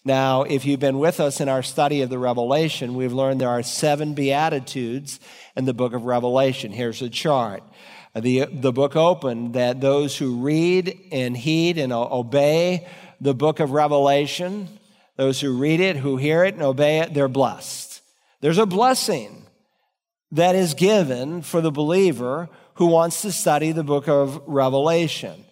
Now, 0.05 0.43
if 0.43 0.65
you've 0.65 0.81
been 0.81 0.99
with 0.99 1.21
us 1.21 1.39
in 1.39 1.47
our 1.47 1.63
study 1.63 2.01
of 2.01 2.09
the 2.09 2.19
Revelation, 2.19 2.95
we've 2.95 3.13
learned 3.13 3.39
there 3.39 3.47
are 3.49 3.63
seven 3.63 4.13
Beatitudes 4.13 5.19
in 5.55 5.63
the 5.63 5.73
book 5.73 5.93
of 5.93 6.03
Revelation. 6.03 6.73
Here's 6.73 7.01
a 7.01 7.09
chart 7.09 7.63
the, 8.15 8.45
the 8.51 8.71
book 8.71 8.95
opened 8.95 9.53
that 9.53 9.81
those 9.81 10.17
who 10.17 10.41
read 10.41 10.97
and 11.11 11.35
heed 11.35 11.77
and 11.77 11.91
obey 11.91 12.87
the 13.19 13.33
book 13.33 13.59
of 13.59 13.71
Revelation, 13.71 14.67
those 15.15 15.41
who 15.41 15.57
read 15.57 15.79
it, 15.79 15.95
who 15.95 16.17
hear 16.17 16.43
it 16.43 16.53
and 16.53 16.63
obey 16.63 16.99
it, 16.99 17.13
they're 17.13 17.27
blessed. 17.27 18.01
There's 18.41 18.57
a 18.57 18.65
blessing 18.65 19.45
that 20.31 20.55
is 20.55 20.73
given 20.73 21.41
for 21.41 21.61
the 21.61 21.71
believer 21.71 22.49
who 22.75 22.87
wants 22.87 23.21
to 23.21 23.31
study 23.31 23.71
the 23.71 23.83
book 23.83 24.07
of 24.07 24.41
Revelation. 24.45 25.45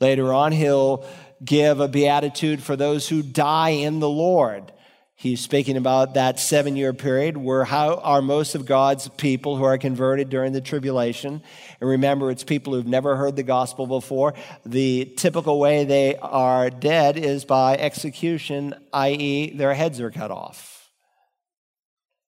Later 0.00 0.32
on, 0.32 0.52
he'll 0.52 1.06
give 1.44 1.80
a 1.80 1.88
beatitude 1.88 2.62
for 2.62 2.76
those 2.76 3.08
who 3.08 3.22
die 3.22 3.70
in 3.70 4.00
the 4.00 4.08
Lord. 4.08 4.72
He's 5.16 5.40
speaking 5.40 5.76
about 5.76 6.14
that 6.14 6.40
seven 6.40 6.76
year 6.76 6.92
period 6.92 7.36
where 7.36 7.64
how 7.64 7.96
are 7.96 8.20
most 8.20 8.54
of 8.54 8.66
God's 8.66 9.08
people 9.10 9.56
who 9.56 9.64
are 9.64 9.78
converted 9.78 10.28
during 10.28 10.52
the 10.52 10.60
tribulation. 10.60 11.42
And 11.80 11.88
remember, 11.90 12.30
it's 12.30 12.44
people 12.44 12.74
who've 12.74 12.86
never 12.86 13.16
heard 13.16 13.36
the 13.36 13.44
gospel 13.44 13.86
before. 13.86 14.34
The 14.66 15.12
typical 15.16 15.60
way 15.60 15.84
they 15.84 16.16
are 16.16 16.68
dead 16.68 17.16
is 17.16 17.44
by 17.44 17.76
execution, 17.76 18.74
i.e., 18.92 19.56
their 19.56 19.72
heads 19.72 20.00
are 20.00 20.10
cut 20.10 20.32
off. 20.32 20.90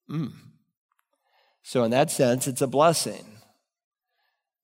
Mm. 0.08 0.32
So, 1.64 1.82
in 1.82 1.90
that 1.90 2.12
sense, 2.12 2.46
it's 2.46 2.62
a 2.62 2.68
blessing 2.68 3.36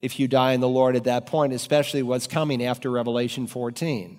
if 0.00 0.20
you 0.20 0.28
die 0.28 0.52
in 0.52 0.60
the 0.60 0.68
Lord 0.68 0.94
at 0.94 1.04
that 1.04 1.26
point, 1.26 1.52
especially 1.52 2.02
what's 2.02 2.28
coming 2.28 2.64
after 2.64 2.90
Revelation 2.90 3.48
14. 3.48 4.18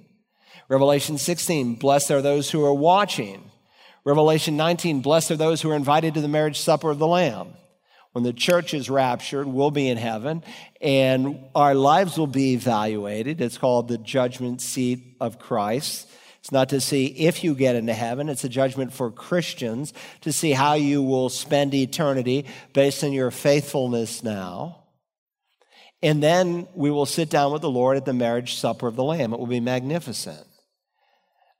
Revelation 0.69 1.17
16, 1.17 1.75
blessed 1.75 2.11
are 2.11 2.21
those 2.21 2.51
who 2.51 2.63
are 2.65 2.73
watching. 2.73 3.51
Revelation 4.05 4.57
19, 4.57 5.01
blessed 5.01 5.31
are 5.31 5.37
those 5.37 5.61
who 5.61 5.71
are 5.71 5.75
invited 5.75 6.13
to 6.13 6.21
the 6.21 6.27
marriage 6.27 6.59
supper 6.59 6.89
of 6.89 6.99
the 6.99 7.07
Lamb. 7.07 7.53
When 8.11 8.23
the 8.23 8.33
church 8.33 8.73
is 8.73 8.89
raptured, 8.89 9.47
we'll 9.47 9.71
be 9.71 9.87
in 9.87 9.97
heaven 9.97 10.43
and 10.81 11.39
our 11.55 11.73
lives 11.73 12.17
will 12.17 12.27
be 12.27 12.53
evaluated. 12.53 13.41
It's 13.41 13.57
called 13.57 13.87
the 13.87 13.97
judgment 13.97 14.61
seat 14.61 15.15
of 15.19 15.39
Christ. 15.39 16.07
It's 16.39 16.51
not 16.51 16.69
to 16.69 16.81
see 16.81 17.05
if 17.05 17.43
you 17.43 17.55
get 17.55 17.75
into 17.75 17.93
heaven, 17.93 18.27
it's 18.27 18.43
a 18.43 18.49
judgment 18.49 18.91
for 18.91 19.09
Christians 19.09 19.93
to 20.21 20.33
see 20.33 20.51
how 20.51 20.73
you 20.73 21.01
will 21.01 21.29
spend 21.29 21.73
eternity 21.73 22.45
based 22.73 23.03
on 23.03 23.13
your 23.13 23.31
faithfulness 23.31 24.21
now. 24.21 24.83
And 26.03 26.21
then 26.21 26.67
we 26.75 26.91
will 26.91 27.05
sit 27.05 27.29
down 27.29 27.53
with 27.53 27.61
the 27.61 27.69
Lord 27.69 27.95
at 27.95 28.03
the 28.03 28.11
marriage 28.11 28.55
supper 28.55 28.87
of 28.87 28.97
the 28.97 29.03
Lamb. 29.05 29.31
It 29.31 29.39
will 29.39 29.47
be 29.47 29.61
magnificent. 29.61 30.45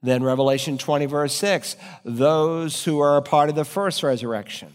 Then 0.04 0.22
Revelation 0.22 0.78
20, 0.78 1.06
verse 1.06 1.34
6, 1.34 1.78
those 2.04 2.84
who 2.84 3.00
are 3.00 3.18
a 3.18 3.22
part 3.22 3.50
of 3.50 3.56
the 3.56 3.66
first 3.66 4.04
resurrection. 4.04 4.74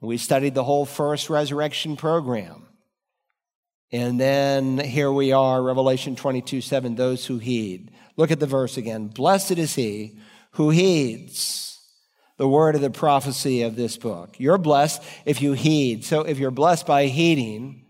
We 0.00 0.16
studied 0.16 0.54
the 0.54 0.64
whole 0.64 0.86
first 0.86 1.28
resurrection 1.28 1.96
program. 1.96 2.66
And 3.90 4.18
then 4.18 4.78
here 4.78 5.12
we 5.12 5.32
are, 5.32 5.62
Revelation 5.62 6.16
22, 6.16 6.60
7, 6.60 6.94
those 6.94 7.26
who 7.26 7.38
heed. 7.38 7.90
Look 8.16 8.30
at 8.30 8.40
the 8.40 8.46
verse 8.46 8.76
again. 8.76 9.08
Blessed 9.08 9.58
is 9.58 9.74
he 9.74 10.18
who 10.52 10.70
heeds 10.70 11.78
the 12.36 12.48
word 12.48 12.74
of 12.74 12.80
the 12.80 12.90
prophecy 12.90 13.62
of 13.62 13.76
this 13.76 13.96
book. 13.96 14.36
You're 14.38 14.58
blessed 14.58 15.02
if 15.24 15.42
you 15.42 15.52
heed. 15.52 16.04
So 16.04 16.22
if 16.22 16.38
you're 16.38 16.50
blessed 16.50 16.86
by 16.86 17.06
heeding, 17.06 17.84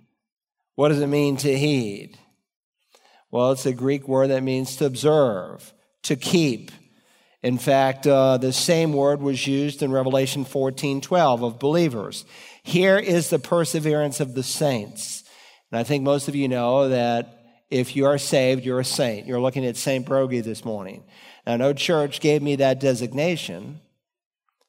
what 0.74 0.88
does 0.88 1.00
it 1.00 1.06
mean 1.06 1.36
to 1.38 1.56
heed? 1.56 2.18
Well, 3.30 3.52
it's 3.52 3.66
a 3.66 3.72
Greek 3.72 4.08
word 4.08 4.28
that 4.28 4.42
means 4.42 4.76
to 4.76 4.86
observe, 4.86 5.72
to 6.02 6.16
keep. 6.16 6.70
In 7.42 7.58
fact, 7.58 8.06
uh, 8.06 8.38
the 8.38 8.52
same 8.52 8.92
word 8.92 9.20
was 9.20 9.46
used 9.46 9.82
in 9.82 9.90
Revelation 9.90 10.44
14 10.44 11.00
12 11.00 11.42
of 11.42 11.58
believers. 11.58 12.24
Here 12.62 12.98
is 12.98 13.30
the 13.30 13.38
perseverance 13.38 14.20
of 14.20 14.34
the 14.34 14.42
saints. 14.42 15.24
And 15.70 15.78
I 15.78 15.82
think 15.82 16.04
most 16.04 16.28
of 16.28 16.36
you 16.36 16.48
know 16.48 16.90
that 16.90 17.42
if 17.70 17.96
you 17.96 18.06
are 18.06 18.18
saved, 18.18 18.64
you're 18.64 18.80
a 18.80 18.84
saint. 18.84 19.26
You're 19.26 19.40
looking 19.40 19.64
at 19.64 19.76
St. 19.76 20.06
Broggi 20.06 20.44
this 20.44 20.64
morning. 20.64 21.02
Now, 21.46 21.56
no 21.56 21.72
church 21.72 22.20
gave 22.20 22.42
me 22.42 22.56
that 22.56 22.78
designation. 22.78 23.80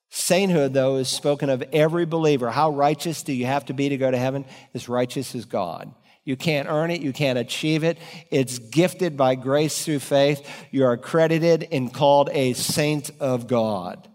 Sainthood, 0.10 0.74
though, 0.74 0.96
is 0.96 1.10
spoken 1.10 1.50
of 1.50 1.64
every 1.74 2.06
believer. 2.06 2.50
How 2.50 2.70
righteous 2.70 3.24
do 3.24 3.34
you 3.34 3.46
have 3.46 3.66
to 3.66 3.74
be 3.74 3.90
to 3.90 3.98
go 3.98 4.10
to 4.10 4.18
heaven? 4.18 4.46
As 4.74 4.88
righteous 4.88 5.36
as 5.36 5.46
God. 5.46 5.94
You 6.26 6.38
can't 6.38 6.70
earn 6.70 6.90
it. 6.90 7.02
You 7.02 7.12
can't 7.12 7.38
achieve 7.38 7.84
it. 7.84 7.98
It's 8.32 8.58
gifted 8.60 9.18
by 9.18 9.36
grace 9.36 9.84
through 9.84 10.00
faith. 10.00 10.48
You 10.72 10.86
are 10.86 10.94
accredited 10.94 11.68
and 11.72 11.94
called 11.94 12.30
a 12.32 12.54
saint 12.54 13.12
of 13.20 13.48
God. 13.48 14.08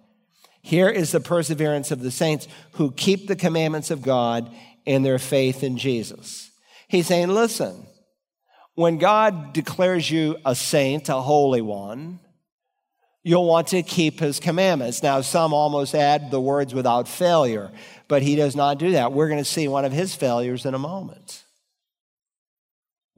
Here 0.62 0.88
is 0.88 1.12
the 1.12 1.20
perseverance 1.20 1.90
of 1.90 2.00
the 2.00 2.11
saints 2.11 2.48
who 2.72 2.92
keep 2.92 3.26
the 3.26 3.36
commandments 3.36 3.90
of 3.90 4.02
God 4.02 4.50
in 4.84 5.02
their 5.02 5.18
faith 5.18 5.62
in 5.62 5.76
Jesus. 5.76 6.50
He's 6.88 7.06
saying, 7.06 7.28
listen, 7.28 7.86
when 8.74 8.98
God 8.98 9.52
declares 9.52 10.11
you 10.11 10.36
a 10.46 10.54
saint, 10.54 11.09
a 11.09 11.20
holy 11.20 11.61
one, 11.61 12.20
you'll 13.22 13.46
want 13.46 13.68
to 13.68 13.82
keep 13.82 14.20
his 14.20 14.40
commandments. 14.40 15.02
Now, 15.02 15.20
some 15.20 15.52
almost 15.52 15.94
add 15.94 16.30
the 16.30 16.40
words 16.40 16.72
without 16.72 17.09
failure, 17.09 17.70
but 18.06 18.22
he 18.22 18.36
does 18.36 18.56
not 18.56 18.78
do 18.78 18.92
that. 18.92 19.12
We're 19.12 19.28
going 19.28 19.40
to 19.40 19.44
see 19.44 19.68
one 19.68 19.84
of 19.84 19.92
his 19.92 20.14
failures 20.14 20.64
in 20.64 20.74
a 20.74 20.78
moment. 20.78 21.44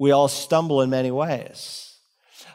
We 0.01 0.11
all 0.11 0.27
stumble 0.27 0.83
in 0.83 0.91
many 0.91 1.13
ways. 1.13 1.95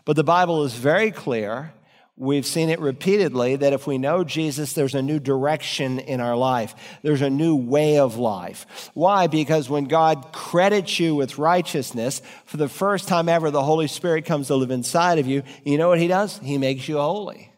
But 0.04 0.18
the 0.18 0.24
Bible 0.26 0.66
is 0.66 0.74
very 0.74 1.12
clear 1.12 1.74
We've 2.18 2.46
seen 2.46 2.70
it 2.70 2.80
repeatedly 2.80 3.58
that 3.58 3.74
if 3.74 3.88
we 3.88 3.98
know 3.98 4.24
Jesus, 4.24 4.72
there's 4.72 4.96
a 4.96 5.02
new 5.02 5.20
direction 5.20 6.00
in 6.00 6.22
our 6.22 6.38
life. 6.38 6.74
There's 7.02 7.22
a 7.22 7.30
new 7.30 7.58
way 7.58 8.00
of 8.00 8.16
life. 8.16 8.90
Why? 8.94 9.28
Because 9.28 9.70
when 9.70 9.86
God 9.86 10.32
credits 10.32 10.98
you 10.98 11.14
with 11.14 11.38
righteousness, 11.38 12.22
for 12.46 12.56
the 12.56 12.70
first 12.70 13.10
time 13.10 13.28
ever, 13.28 13.52
the 13.52 13.64
Holy 13.64 13.88
Spirit 13.88 14.24
comes 14.24 14.48
to 14.48 14.56
live 14.56 14.72
inside 14.72 15.20
of 15.20 15.28
you. 15.28 15.44
You 15.66 15.78
know 15.78 15.90
what 15.90 16.00
He 16.00 16.08
does? 16.08 16.38
He 16.40 16.58
makes 16.58 16.88
you 16.88 17.00
holy. 17.00 17.52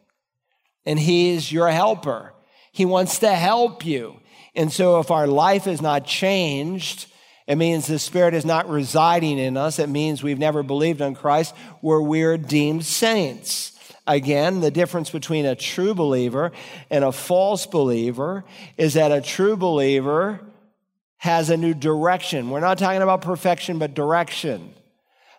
And 0.88 0.97
He 0.97 1.35
is 1.35 1.51
your 1.51 1.69
helper. 1.69 2.33
He 2.71 2.85
wants 2.85 3.19
to 3.19 3.35
help 3.35 3.85
you. 3.85 4.19
And 4.55 4.73
so 4.73 4.99
if 4.99 5.11
our 5.11 5.27
life 5.27 5.67
is 5.67 5.83
not 5.83 6.03
changed, 6.03 7.05
it 7.47 7.55
means 7.55 7.87
the 7.87 7.97
Spirit 7.97 8.33
is 8.33 8.45
not 8.45 8.69
residing 8.69 9.39
in 9.39 9.55
us. 9.55 9.79
It 9.79 9.87
means 9.87 10.21
we've 10.21 10.37
never 10.37 10.63
believed 10.63 11.01
on 11.01 11.15
Christ, 11.15 11.55
where 11.79 12.01
we're 12.01 12.37
deemed 12.37 12.85
saints. 12.85 13.71
Again, 14.05 14.59
the 14.59 14.71
difference 14.71 15.09
between 15.09 15.45
a 15.45 15.55
true 15.55 15.93
believer 15.93 16.51
and 16.89 17.03
a 17.03 17.11
false 17.11 17.65
believer 17.65 18.43
is 18.77 18.93
that 18.93 19.11
a 19.11 19.21
true 19.21 19.57
believer 19.57 20.41
has 21.17 21.49
a 21.49 21.57
new 21.57 21.73
direction. 21.73 22.49
We're 22.49 22.59
not 22.59 22.77
talking 22.77 23.01
about 23.01 23.21
perfection, 23.21 23.79
but 23.79 23.93
direction. 23.93 24.73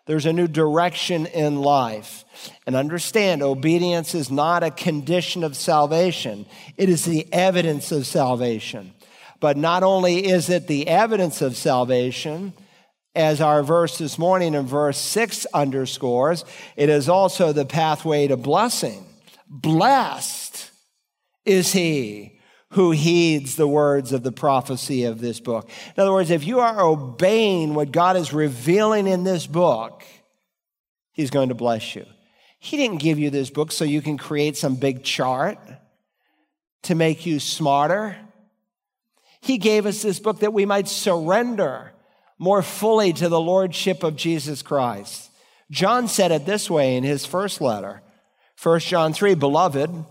There's 0.06 0.26
a 0.26 0.32
new 0.32 0.48
direction 0.48 1.26
in 1.26 1.60
life. 1.60 2.24
And 2.66 2.74
understand, 2.74 3.42
obedience 3.42 4.14
is 4.14 4.30
not 4.30 4.62
a 4.62 4.70
condition 4.70 5.44
of 5.44 5.54
salvation, 5.56 6.46
it 6.78 6.88
is 6.88 7.04
the 7.04 7.30
evidence 7.32 7.92
of 7.92 8.06
salvation. 8.06 8.94
But 9.40 9.56
not 9.56 9.82
only 9.82 10.26
is 10.26 10.50
it 10.50 10.66
the 10.66 10.88
evidence 10.88 11.42
of 11.42 11.56
salvation, 11.56 12.52
as 13.14 13.40
our 13.40 13.62
verse 13.62 13.98
this 13.98 14.18
morning 14.18 14.54
in 14.54 14.66
verse 14.66 14.98
6 14.98 15.46
underscores, 15.46 16.44
it 16.76 16.88
is 16.88 17.08
also 17.08 17.52
the 17.52 17.64
pathway 17.64 18.28
to 18.28 18.36
blessing. 18.36 19.04
Blessed 19.48 20.70
is 21.44 21.72
he 21.72 22.38
who 22.72 22.90
heeds 22.90 23.56
the 23.56 23.66
words 23.66 24.12
of 24.12 24.22
the 24.22 24.32
prophecy 24.32 25.04
of 25.04 25.20
this 25.20 25.40
book. 25.40 25.68
In 25.96 26.02
other 26.02 26.12
words, 26.12 26.30
if 26.30 26.46
you 26.46 26.60
are 26.60 26.80
obeying 26.80 27.74
what 27.74 27.92
God 27.92 28.16
is 28.16 28.32
revealing 28.32 29.06
in 29.06 29.24
this 29.24 29.46
book, 29.46 30.04
he's 31.12 31.30
going 31.30 31.48
to 31.48 31.54
bless 31.54 31.94
you. 31.96 32.04
He 32.58 32.76
didn't 32.76 32.98
give 32.98 33.18
you 33.18 33.30
this 33.30 33.50
book 33.50 33.72
so 33.72 33.84
you 33.84 34.02
can 34.02 34.18
create 34.18 34.56
some 34.56 34.74
big 34.74 35.02
chart 35.02 35.58
to 36.82 36.94
make 36.94 37.24
you 37.24 37.40
smarter. 37.40 38.16
He 39.40 39.58
gave 39.58 39.86
us 39.86 40.02
this 40.02 40.20
book 40.20 40.40
that 40.40 40.52
we 40.52 40.64
might 40.64 40.88
surrender 40.88 41.92
more 42.38 42.62
fully 42.62 43.12
to 43.14 43.28
the 43.28 43.40
lordship 43.40 44.02
of 44.02 44.16
Jesus 44.16 44.62
Christ. 44.62 45.30
John 45.70 46.08
said 46.08 46.32
it 46.32 46.46
this 46.46 46.70
way 46.70 46.96
in 46.96 47.04
his 47.04 47.26
first 47.26 47.60
letter 47.60 48.02
1 48.62 48.80
John 48.80 49.12
3 49.12 49.34
Beloved, 49.34 50.04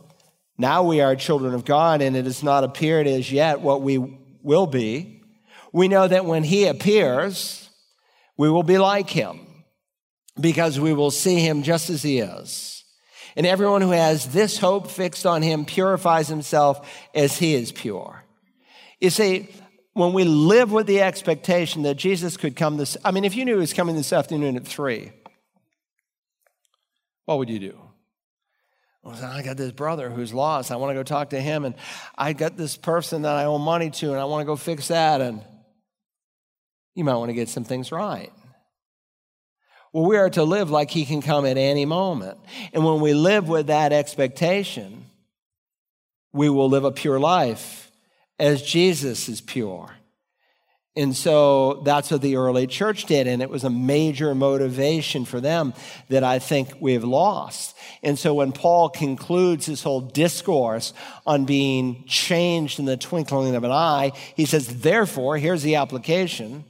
now 0.57 0.84
we 0.84 1.01
are 1.01 1.15
children 1.15 1.53
of 1.53 1.65
God, 1.65 2.01
and 2.01 2.15
it 2.15 2.25
has 2.25 2.43
not 2.43 2.63
appeared 2.63 3.05
as 3.05 3.32
yet 3.32 3.59
what 3.59 3.82
we 3.82 3.97
will 4.41 4.67
be. 4.67 5.21
We 5.73 5.88
know 5.88 6.07
that 6.07 6.25
when 6.25 6.43
he 6.43 6.65
appears, 6.65 7.69
we 8.38 8.49
will 8.49 8.63
be 8.63 8.78
like 8.78 9.09
him 9.09 9.41
because 10.39 10.80
we 10.80 10.93
will 10.93 11.11
see 11.11 11.39
him 11.39 11.63
just 11.63 11.89
as 11.89 12.01
he 12.03 12.19
is. 12.19 12.84
And 13.36 13.45
everyone 13.45 13.82
who 13.82 13.91
has 13.91 14.30
this 14.30 14.57
hope 14.57 14.89
fixed 14.89 15.25
on 15.25 15.41
him 15.41 15.65
purifies 15.65 16.28
himself 16.28 16.89
as 17.13 17.38
he 17.38 17.53
is 17.53 17.71
pure. 17.71 18.23
You 18.99 19.09
see, 19.09 19.49
when 19.93 20.13
we 20.13 20.23
live 20.23 20.71
with 20.71 20.87
the 20.87 21.01
expectation 21.01 21.83
that 21.83 21.95
Jesus 21.95 22.37
could 22.37 22.55
come 22.55 22.77
this, 22.77 22.97
I 23.03 23.11
mean, 23.11 23.25
if 23.25 23.35
you 23.35 23.45
knew 23.45 23.55
he 23.55 23.59
was 23.59 23.73
coming 23.73 23.95
this 23.95 24.13
afternoon 24.13 24.55
at 24.55 24.65
three, 24.65 25.11
what 27.25 27.37
would 27.39 27.49
you 27.49 27.59
do? 27.59 27.79
Well, 29.03 29.23
I 29.23 29.41
got 29.41 29.57
this 29.57 29.71
brother 29.71 30.09
who's 30.09 30.33
lost. 30.33 30.71
I 30.71 30.75
want 30.75 30.91
to 30.91 30.95
go 30.95 31.03
talk 31.03 31.29
to 31.29 31.39
him, 31.39 31.65
and 31.65 31.75
I 32.17 32.33
got 32.33 32.57
this 32.57 32.75
person 32.75 33.21
that 33.23 33.35
I 33.35 33.45
owe 33.45 33.57
money 33.57 33.89
to, 33.89 34.11
and 34.11 34.19
I 34.19 34.25
want 34.25 34.41
to 34.41 34.45
go 34.45 34.55
fix 34.55 34.89
that. 34.89 35.21
And 35.21 35.41
you 36.93 37.03
might 37.03 37.15
want 37.15 37.29
to 37.29 37.33
get 37.35 37.49
some 37.49 37.63
things 37.63 37.91
right. 37.91 38.33
Well, 39.93 40.05
we 40.05 40.17
are 40.17 40.29
to 40.31 40.43
live 40.43 40.69
like 40.69 40.91
he 40.91 41.05
can 41.05 41.21
come 41.21 41.45
at 41.45 41.57
any 41.57 41.85
moment. 41.85 42.37
And 42.73 42.83
when 42.83 42.99
we 42.99 43.13
live 43.13 43.47
with 43.47 43.67
that 43.67 43.93
expectation, 43.93 45.05
we 46.33 46.49
will 46.49 46.69
live 46.69 46.83
a 46.83 46.91
pure 46.91 47.19
life 47.19 47.86
as 48.39 48.61
Jesus 48.61 49.29
is 49.29 49.41
pure. 49.41 49.89
And 50.95 51.15
so 51.15 51.83
that's 51.85 52.09
what 52.09 52.23
the 52.23 52.38
early 52.38 52.65
church 52.65 53.05
did. 53.05 53.27
And 53.27 53.43
it 53.43 53.51
was 53.51 53.63
a 53.63 53.69
major 53.69 54.33
motivation 54.33 55.25
for 55.25 55.39
them 55.39 55.75
that 56.09 56.23
I 56.23 56.39
think 56.39 56.73
we've 56.81 57.03
lost. 57.03 57.77
And 58.01 58.17
so 58.17 58.33
when 58.33 58.51
Paul 58.51 58.89
concludes 58.89 59.67
his 59.67 59.83
whole 59.83 60.01
discourse 60.01 60.93
on 61.27 61.45
being 61.45 62.03
changed 62.07 62.79
in 62.79 62.85
the 62.85 62.97
twinkling 62.97 63.53
of 63.53 63.63
an 63.63 63.71
eye, 63.71 64.11
he 64.35 64.45
says, 64.45 64.81
therefore, 64.81 65.38
here's 65.38 65.61
the 65.61 65.75
application. 65.75 66.65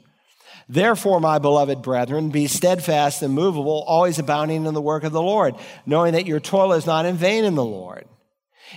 Therefore, 0.67 1.21
my 1.21 1.39
beloved 1.39 1.81
brethren, 1.81 2.29
be 2.29 2.47
steadfast 2.47 3.21
and 3.21 3.33
movable, 3.33 3.85
always 3.87 4.19
abounding 4.19 4.65
in 4.65 4.73
the 4.73 4.81
work 4.81 5.05
of 5.05 5.13
the 5.13 5.21
Lord, 5.21 5.55
knowing 5.85 6.11
that 6.11 6.27
your 6.27 6.41
toil 6.41 6.73
is 6.73 6.85
not 6.85 7.05
in 7.05 7.15
vain 7.15 7.45
in 7.45 7.55
the 7.55 7.63
Lord. 7.63 8.05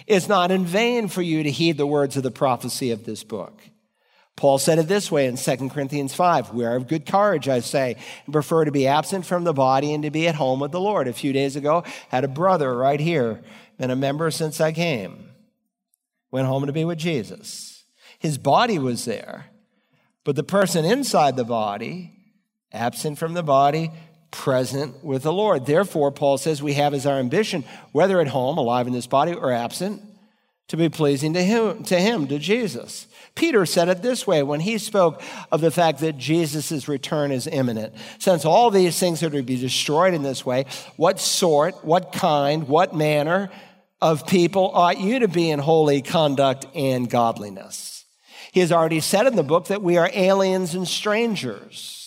It's 0.07 0.28
not 0.28 0.51
in 0.51 0.64
vain 0.64 1.09
for 1.09 1.22
you 1.22 1.43
to 1.43 1.51
heed 1.51 1.76
the 1.76 1.86
words 1.86 2.16
of 2.16 2.22
the 2.22 2.30
prophecy 2.30 2.91
of 2.91 3.05
this 3.05 3.24
book. 3.24 3.61
Paul 4.36 4.59
said 4.59 4.78
it 4.78 4.88
this 4.88 5.12
way 5.12 5.26
in 5.26 5.36
2 5.36 5.68
Corinthians 5.68 6.14
5 6.14 6.55
We 6.55 6.64
are 6.64 6.76
of 6.76 6.88
good 6.88 7.05
courage, 7.05 7.49
I 7.49 7.61
say, 7.61 7.97
and 8.24 8.32
prefer 8.32 8.64
to 8.64 8.72
be 8.72 8.86
absent 8.86 9.26
from 9.26 9.45
the 9.45 9.53
body 9.53 9.93
and 9.93 10.03
to 10.05 10.11
be 10.11 10.26
at 10.28 10.34
home 10.34 10.61
with 10.61 10.72
the 10.72 10.80
Lord. 10.80 11.09
A 11.09 11.12
few 11.12 11.32
days 11.34 11.57
ago, 11.57 11.84
had 12.09 12.24
a 12.24 12.28
brother 12.28 12.74
right 12.74 13.01
here, 13.01 13.43
been 13.76 13.91
a 13.91 13.97
member 13.97 14.30
since 14.30 14.59
I 14.59 14.72
came, 14.72 15.28
went 16.30 16.47
home 16.47 16.64
to 16.64 16.72
be 16.72 16.86
with 16.86 16.99
Jesus. 16.99 17.84
His 18.18 18.38
body 18.38 18.78
was 18.78 19.05
there, 19.05 19.47
but 20.24 20.36
the 20.36 20.43
person 20.43 20.86
inside 20.86 21.36
the 21.36 21.45
body, 21.45 22.12
absent 22.72 23.18
from 23.18 23.34
the 23.34 23.43
body, 23.43 23.91
present 24.31 25.03
with 25.05 25.22
the 25.22 25.33
Lord. 25.33 25.66
Therefore, 25.66 26.11
Paul 26.11 26.39
says 26.39 26.62
we 26.62 26.74
have 26.74 26.95
as 26.95 27.07
our 27.07 27.18
ambition, 27.18 27.64
whether 27.93 28.20
at 28.20 28.28
home, 28.28 28.59
alive 28.59 28.87
in 28.87 28.93
this 28.93 29.07
body, 29.07 29.35
or 29.35 29.53
absent, 29.53 30.03
to 30.68 30.76
be 30.76 30.89
pleasing 30.89 31.35
to 31.35 31.43
him, 31.43 31.83
to 31.85 31.99
him, 31.99 32.28
to 32.28 32.39
Jesus. 32.39 33.09
Peter 33.35 33.66
said 33.66 33.89
it 33.89 34.03
this 34.03 34.26
way 34.26 34.43
when 34.43 34.61
he 34.61 34.78
spoke 34.78 35.20
of 35.51 35.61
the 35.61 35.70
fact 35.70 35.99
that 36.01 36.16
Jesus' 36.16 36.87
return 36.87 37.33
is 37.33 37.47
imminent. 37.47 37.95
Since 38.18 38.45
all 38.45 38.70
these 38.70 38.99
things 38.99 39.22
are 39.22 39.31
to 39.31 39.43
be 39.43 39.57
destroyed 39.57 40.14
in 40.14 40.22
this 40.22 40.47
way, 40.47 40.66
what 40.97 41.18
sort, 41.18 41.85
what 41.85 42.12
kind, 42.12 42.68
what 42.68 42.95
manner 42.95 43.51
of 44.01 44.26
people 44.26 44.70
ought 44.72 44.99
you 44.99 45.20
to 45.20 45.28
be 45.28 45.51
in 45.51 45.59
holy 45.59 46.03
conduct 46.03 46.66
and 46.74 47.11
godliness? 47.11 48.05
He 48.53 48.61
has 48.61 48.72
already 48.72 49.01
said 49.01 49.26
in 49.26 49.37
the 49.37 49.43
book 49.43 49.66
that 49.66 49.83
we 49.83 49.97
are 49.97 50.11
aliens 50.12 50.74
and 50.74 50.87
strangers. 50.87 51.99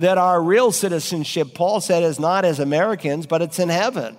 That 0.00 0.16
our 0.16 0.42
real 0.42 0.72
citizenship, 0.72 1.54
Paul 1.54 1.82
said, 1.82 2.02
is 2.02 2.18
not 2.18 2.46
as 2.46 2.58
Americans, 2.58 3.26
but 3.26 3.42
it's 3.42 3.58
in 3.58 3.68
heaven. 3.68 4.16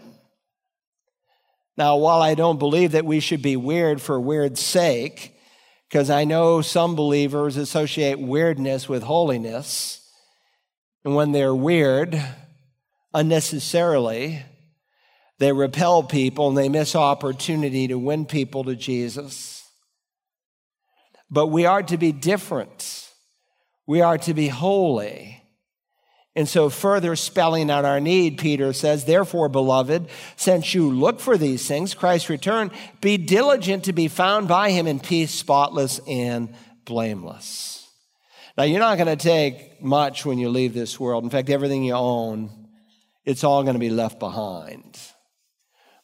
Now, 1.76 1.98
while 1.98 2.22
I 2.22 2.36
don't 2.36 2.60
believe 2.60 2.92
that 2.92 3.04
we 3.04 3.20
should 3.20 3.42
be 3.42 3.56
weird 3.58 4.00
for 4.00 4.20
weird's 4.20 4.62
sake, 4.62 5.34
because 5.90 6.12
I 6.12 6.24
know 6.24 6.62
some 6.62 6.96
believers 6.96 7.58
associate 7.58 8.20
weirdness 8.20 8.88
with 8.88 9.02
holiness, 9.02 10.08
and 11.04 11.16
when 11.16 11.32
they're 11.32 11.56
weird 11.56 12.22
unnecessarily, 13.12 14.44
they 15.40 15.52
repel 15.52 16.04
people 16.04 16.50
and 16.50 16.56
they 16.56 16.70
miss 16.70 16.96
opportunity 16.96 17.88
to 17.88 17.98
win 17.98 18.28
people 18.28 18.66
to 18.66 18.76
Jesus. 18.76 19.68
But 21.32 21.48
we 21.48 21.66
are 21.66 21.82
to 21.82 21.98
be 21.98 22.12
different. 22.12 23.10
We 23.88 24.02
are 24.02 24.20
to 24.20 24.36
be 24.36 24.48
holy. 24.48 25.41
And 26.34 26.48
so, 26.48 26.70
further 26.70 27.18
spelling 27.18 27.70
out 27.70 27.84
our 27.84 28.00
need, 28.00 28.38
Peter 28.38 28.72
says, 28.72 29.04
Therefore, 29.04 29.50
beloved, 29.50 30.08
since 30.38 30.74
you 30.74 30.90
look 30.90 31.20
for 31.20 31.38
these 31.38 31.68
things, 31.68 31.94
Christ's 31.94 32.30
return, 32.30 32.72
be 33.02 33.18
diligent 33.18 33.84
to 33.86 33.94
be 33.94 34.08
found 34.08 34.48
by 34.48 34.72
him 34.72 34.88
in 34.88 35.02
peace, 35.02 35.32
spotless 35.32 36.00
and 36.08 36.54
blameless. 36.86 37.86
Now, 38.58 38.64
you're 38.64 38.80
not 38.80 38.98
going 38.98 39.18
to 39.18 39.22
take 39.22 39.82
much 39.82 40.26
when 40.26 40.40
you 40.40 40.48
leave 40.50 40.74
this 40.74 40.98
world. 40.98 41.26
In 41.26 41.30
fact, 41.30 41.50
everything 41.50 41.84
you 41.84 41.96
own, 41.96 42.70
it's 43.26 43.44
all 43.44 43.64
going 43.64 43.76
to 43.76 43.80
be 43.80 43.90
left 43.90 44.18
behind. 44.18 44.98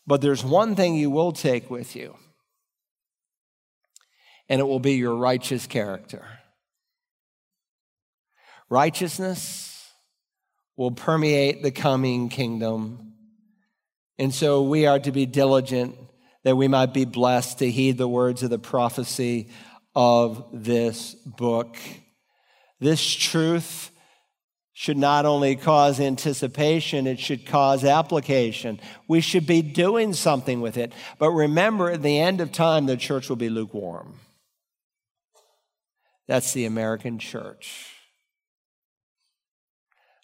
But 0.05 0.19
there's 0.19 0.43
one 0.43 0.75
thing 0.75 0.95
you 0.95 1.09
will 1.09 1.31
take 1.31 1.69
with 1.69 1.95
you, 1.95 2.15
and 4.49 4.59
it 4.59 4.65
will 4.65 4.79
be 4.79 4.95
your 4.95 5.15
righteous 5.15 5.67
character. 5.67 6.25
Righteousness 8.69 9.76
will 10.77 10.91
permeate 10.91 11.63
the 11.63 11.71
coming 11.71 12.29
kingdom. 12.29 13.13
And 14.19 14.33
so 14.33 14.61
we 14.61 14.85
are 14.85 14.99
to 14.99 15.11
be 15.11 15.25
diligent 15.25 15.95
that 16.43 16.55
we 16.55 16.67
might 16.67 16.93
be 16.93 17.03
blessed 17.03 17.59
to 17.59 17.69
heed 17.69 17.97
the 17.97 18.07
words 18.07 18.43
of 18.43 18.49
the 18.49 18.59
prophecy 18.59 19.49
of 19.95 20.45
this 20.53 21.15
book. 21.25 21.75
This 22.79 23.03
truth 23.03 23.91
should 24.73 24.97
not 24.97 25.25
only 25.25 25.55
cause 25.55 25.99
anticipation, 25.99 27.07
it 27.07 27.19
should 27.19 27.47
cause 27.47 27.83
application. 27.83 28.79
We 29.07 29.21
should 29.21 29.47
be 29.47 29.63
doing 29.63 30.13
something 30.13 30.61
with 30.61 30.77
it. 30.77 30.93
But 31.17 31.31
remember, 31.31 31.89
at 31.89 32.03
the 32.03 32.19
end 32.19 32.41
of 32.41 32.51
time, 32.51 32.85
the 32.85 32.95
church 32.95 33.27
will 33.27 33.35
be 33.35 33.49
lukewarm. 33.49 34.19
That's 36.27 36.53
the 36.53 36.65
American 36.65 37.17
church. 37.17 37.96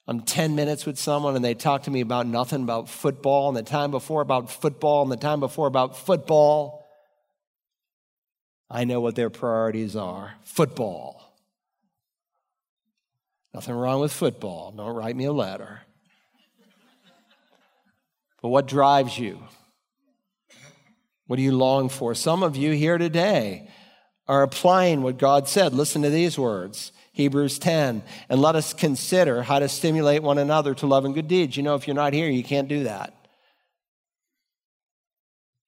I'm 0.06 0.22
10 0.22 0.56
minutes 0.56 0.86
with 0.86 0.99
someone 0.99 1.36
and 1.36 1.45
they 1.45 1.54
talk 1.54 1.84
to 1.84 1.91
me 1.91 2.01
about 2.01 2.28
nothing 2.28 2.64
about 2.64 2.89
football 2.89 3.47
and 3.47 3.58
the 3.58 3.64
time 3.64 3.91
before 3.91 4.22
about 4.22 4.51
football 4.51 5.04
and 5.04 5.12
the 5.12 5.18
time 5.18 5.39
before 5.39 5.68
about 5.68 5.97
football. 5.97 6.86
I 8.70 8.84
know 8.84 8.99
what 8.99 9.16
their 9.16 9.30
priorities 9.30 9.95
are 9.95 10.34
football. 10.43 11.34
Nothing 13.54 13.76
wrong 13.76 14.01
with 14.01 14.12
football. 14.12 14.74
Don't 14.76 14.95
write 14.95 15.16
me 15.16 15.26
a 15.26 15.32
letter. 15.32 15.82
But 18.41 18.49
what 18.49 18.68
drives 18.68 19.18
you? 19.18 19.39
What 21.28 21.38
do 21.38 21.43
you 21.43 21.56
long 21.56 21.88
for? 21.88 22.14
Some 22.14 22.43
of 22.43 22.58
you 22.58 22.72
here 22.74 22.97
today 22.97 23.70
are 24.28 24.43
applying 24.43 25.01
what 25.01 25.18
God 25.18 25.47
said. 25.47 25.74
Listen 25.74 26.01
to 26.01 26.10
these 26.10 26.38
words. 26.38 26.91
Hebrews 27.14 27.59
10. 27.59 28.03
And 28.28 28.41
let 28.41 28.55
us 28.55 28.74
consider 28.74 29.43
how 29.43 29.59
to 29.59 29.70
stimulate 29.70 30.22
one 30.22 30.38
another 30.38 30.74
to 30.76 30.88
love 30.88 31.05
and 31.05 31.14
good 31.14 31.28
deeds. 31.28 31.55
You 31.55 31.64
know, 31.64 31.76
if 31.76 31.88
you're 31.88 31.95
not 31.95 32.14
here, 32.14 32.30
you 32.30 32.43
can't 32.43 32.68
do 32.68 32.84
that. 32.84 33.14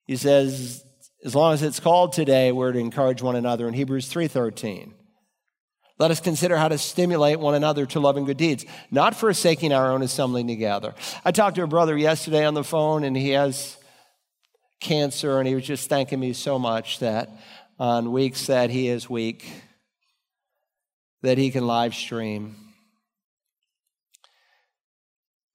He 0.06 0.16
says, 0.16 0.84
as 1.24 1.34
long 1.34 1.54
as 1.54 1.62
it's 1.62 1.80
called 1.80 2.12
today, 2.12 2.52
we're 2.52 2.72
to 2.72 2.78
encourage 2.78 3.22
one 3.22 3.36
another 3.36 3.66
in 3.66 3.74
Hebrews 3.74 4.12
3:13. 4.12 4.92
Let 5.98 6.10
us 6.10 6.20
consider 6.20 6.58
how 6.58 6.68
to 6.68 6.76
stimulate 6.76 7.40
one 7.40 7.54
another 7.54 7.86
to 7.86 8.00
love 8.00 8.18
and 8.18 8.26
good 8.26 8.36
deeds, 8.36 8.66
not 8.90 9.16
forsaking 9.16 9.72
our 9.72 9.90
own 9.92 10.02
assembling 10.02 10.46
together. 10.46 10.94
I 11.24 11.32
talked 11.32 11.56
to 11.56 11.62
a 11.62 11.66
brother 11.66 11.96
yesterday 11.96 12.44
on 12.44 12.54
the 12.54 12.62
phone, 12.62 13.02
and 13.02 13.16
he 13.16 13.30
has 13.30 13.78
cancer, 14.80 15.38
and 15.38 15.48
he 15.48 15.54
was 15.54 15.64
just 15.64 15.88
thanking 15.88 16.20
me 16.20 16.34
so 16.34 16.58
much 16.58 16.98
that 16.98 17.30
on 17.78 18.12
weeks 18.12 18.46
that 18.46 18.68
he 18.68 18.88
is 18.88 19.08
weak, 19.08 19.50
that 21.22 21.38
he 21.38 21.50
can 21.50 21.66
live 21.66 21.94
stream. 21.94 22.56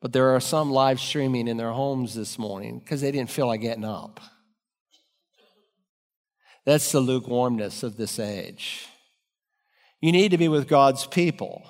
But 0.01 0.13
there 0.13 0.35
are 0.35 0.39
some 0.39 0.71
live 0.71 0.99
streaming 0.99 1.47
in 1.47 1.57
their 1.57 1.71
homes 1.71 2.15
this 2.15 2.39
morning 2.39 2.79
because 2.79 3.01
they 3.01 3.11
didn't 3.11 3.29
feel 3.29 3.47
like 3.47 3.61
getting 3.61 3.85
up. 3.85 4.19
That's 6.65 6.91
the 6.91 6.99
lukewarmness 6.99 7.83
of 7.83 7.97
this 7.97 8.19
age. 8.19 8.87
You 9.99 10.11
need 10.11 10.31
to 10.31 10.37
be 10.37 10.47
with 10.47 10.67
God's 10.67 11.05
people. 11.05 11.63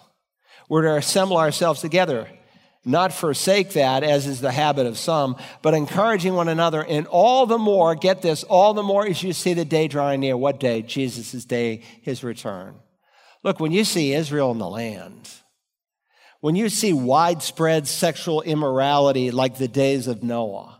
We're 0.69 0.83
to 0.83 0.95
assemble 0.95 1.37
ourselves 1.37 1.81
together, 1.81 2.29
not 2.85 3.11
forsake 3.11 3.71
that, 3.71 4.03
as 4.03 4.25
is 4.25 4.39
the 4.39 4.51
habit 4.51 4.85
of 4.85 4.97
some, 4.97 5.35
but 5.61 5.73
encouraging 5.73 6.33
one 6.33 6.47
another. 6.47 6.83
And 6.83 7.07
all 7.07 7.45
the 7.45 7.57
more, 7.57 7.93
get 7.95 8.21
this, 8.21 8.43
all 8.43 8.73
the 8.73 8.83
more 8.83 9.05
as 9.05 9.21
you 9.21 9.33
see 9.33 9.53
the 9.53 9.65
day 9.65 9.89
drawing 9.89 10.21
near. 10.21 10.37
What 10.37 10.61
day? 10.61 10.81
Jesus' 10.81 11.43
day, 11.43 11.81
his 12.01 12.23
return. 12.23 12.75
Look, 13.43 13.59
when 13.59 13.71
you 13.71 13.83
see 13.83 14.13
Israel 14.13 14.51
in 14.51 14.59
the 14.59 14.69
land, 14.69 15.29
when 16.41 16.55
you 16.55 16.69
see 16.69 16.93
widespread 16.93 17.87
sexual 17.87 18.41
immorality 18.41 19.31
like 19.31 19.57
the 19.57 19.67
days 19.67 20.07
of 20.07 20.23
Noah, 20.23 20.79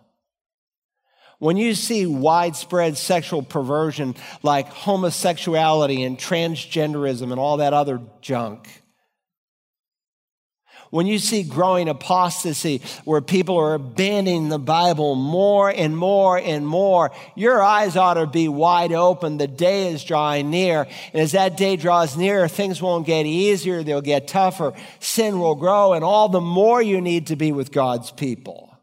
when 1.40 1.58
you 1.58 1.74
see 1.74 2.06
widespread 2.06 2.98
sexual 2.98 3.42
perversion 3.42 4.16
like 4.44 4.68
homosexuality 4.68 6.04
and 6.04 6.18
transgenderism 6.18 7.32
and 7.32 7.40
all 7.40 7.58
that 7.58 7.74
other 7.74 8.00
junk, 8.22 8.81
when 10.92 11.08
you 11.08 11.20
see 11.20 11.42
growing 11.44 11.90
apostasy 11.90 12.82
where 13.06 13.22
people 13.22 13.58
are 13.58 13.74
abandoning 13.74 14.50
the 14.50 14.60
Bible 14.60 15.16
more 15.16 15.70
and 15.70 15.98
more 15.98 16.38
and 16.38 16.68
more, 16.68 17.12
your 17.36 17.62
eyes 17.62 17.96
ought 17.96 18.16
to 18.16 18.28
be 18.28 18.48
wide 18.48 18.92
open. 18.92 19.38
The 19.38 19.48
day 19.48 19.88
is 19.88 20.04
drawing 20.04 20.52
near. 20.52 20.88
And 21.14 21.22
as 21.22 21.32
that 21.32 21.58
day 21.58 21.78
draws 21.78 22.16
near, 22.16 22.48
things 22.48 22.82
won't 22.82 23.08
get 23.08 23.26
easier, 23.26 23.84
they'll 23.84 24.02
get 24.02 24.28
tougher. 24.28 24.74
Sin 25.00 25.40
will 25.40 25.56
grow, 25.56 25.94
and 25.94 26.04
all 26.04 26.30
the 26.30 26.42
more 26.42 26.82
you 26.82 27.02
need 27.02 27.28
to 27.28 27.36
be 27.38 27.52
with 27.52 27.72
God's 27.72 28.12
people. 28.12 28.78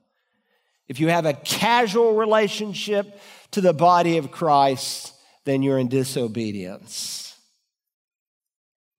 If 0.89 1.01
you 1.01 1.09
have 1.09 1.27
a 1.27 1.35
casual 1.35 2.15
relationship 2.15 3.21
to 3.51 3.61
the 3.61 3.75
body 3.75 4.17
of 4.17 4.31
Christ, 4.31 5.13
then 5.45 5.63
you're 5.63 5.79
in 5.79 5.89
disobedience. 5.89 7.28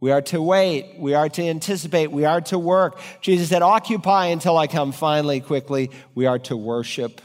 We 0.01 0.11
are 0.11 0.21
to 0.23 0.41
wait. 0.41 0.95
We 0.97 1.13
are 1.13 1.27
to 1.27 1.43
anticipate. 1.43 2.11
We 2.11 2.25
are 2.25 2.41
to 2.41 2.57
work. 2.57 2.99
Jesus 3.21 3.49
said, 3.49 3.61
Occupy 3.61 4.27
until 4.27 4.57
I 4.57 4.67
come 4.67 4.91
finally, 4.91 5.41
quickly. 5.41 5.91
We 6.15 6.25
are 6.25 6.39
to 6.39 6.55
worship. 6.55 7.21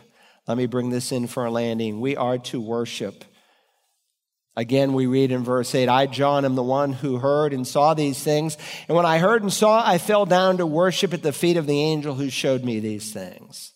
Let 0.48 0.56
me 0.56 0.66
bring 0.66 0.90
this 0.90 1.12
in 1.12 1.26
for 1.26 1.44
a 1.44 1.50
landing. 1.50 2.00
We 2.00 2.16
are 2.16 2.38
to 2.38 2.60
worship. 2.60 3.24
Again, 4.56 4.92
we 4.92 5.06
read 5.06 5.32
in 5.32 5.42
verse 5.42 5.74
8 5.74 5.88
I, 5.88 6.06
John, 6.06 6.44
am 6.44 6.54
the 6.54 6.62
one 6.62 6.92
who 6.92 7.18
heard 7.18 7.52
and 7.52 7.66
saw 7.66 7.94
these 7.94 8.22
things. 8.22 8.56
And 8.86 8.96
when 8.96 9.06
I 9.06 9.18
heard 9.18 9.42
and 9.42 9.52
saw, 9.52 9.82
I 9.84 9.98
fell 9.98 10.26
down 10.26 10.58
to 10.58 10.66
worship 10.66 11.12
at 11.12 11.22
the 11.22 11.32
feet 11.32 11.56
of 11.56 11.66
the 11.66 11.80
angel 11.80 12.14
who 12.14 12.30
showed 12.30 12.64
me 12.64 12.78
these 12.78 13.12
things. 13.12 13.72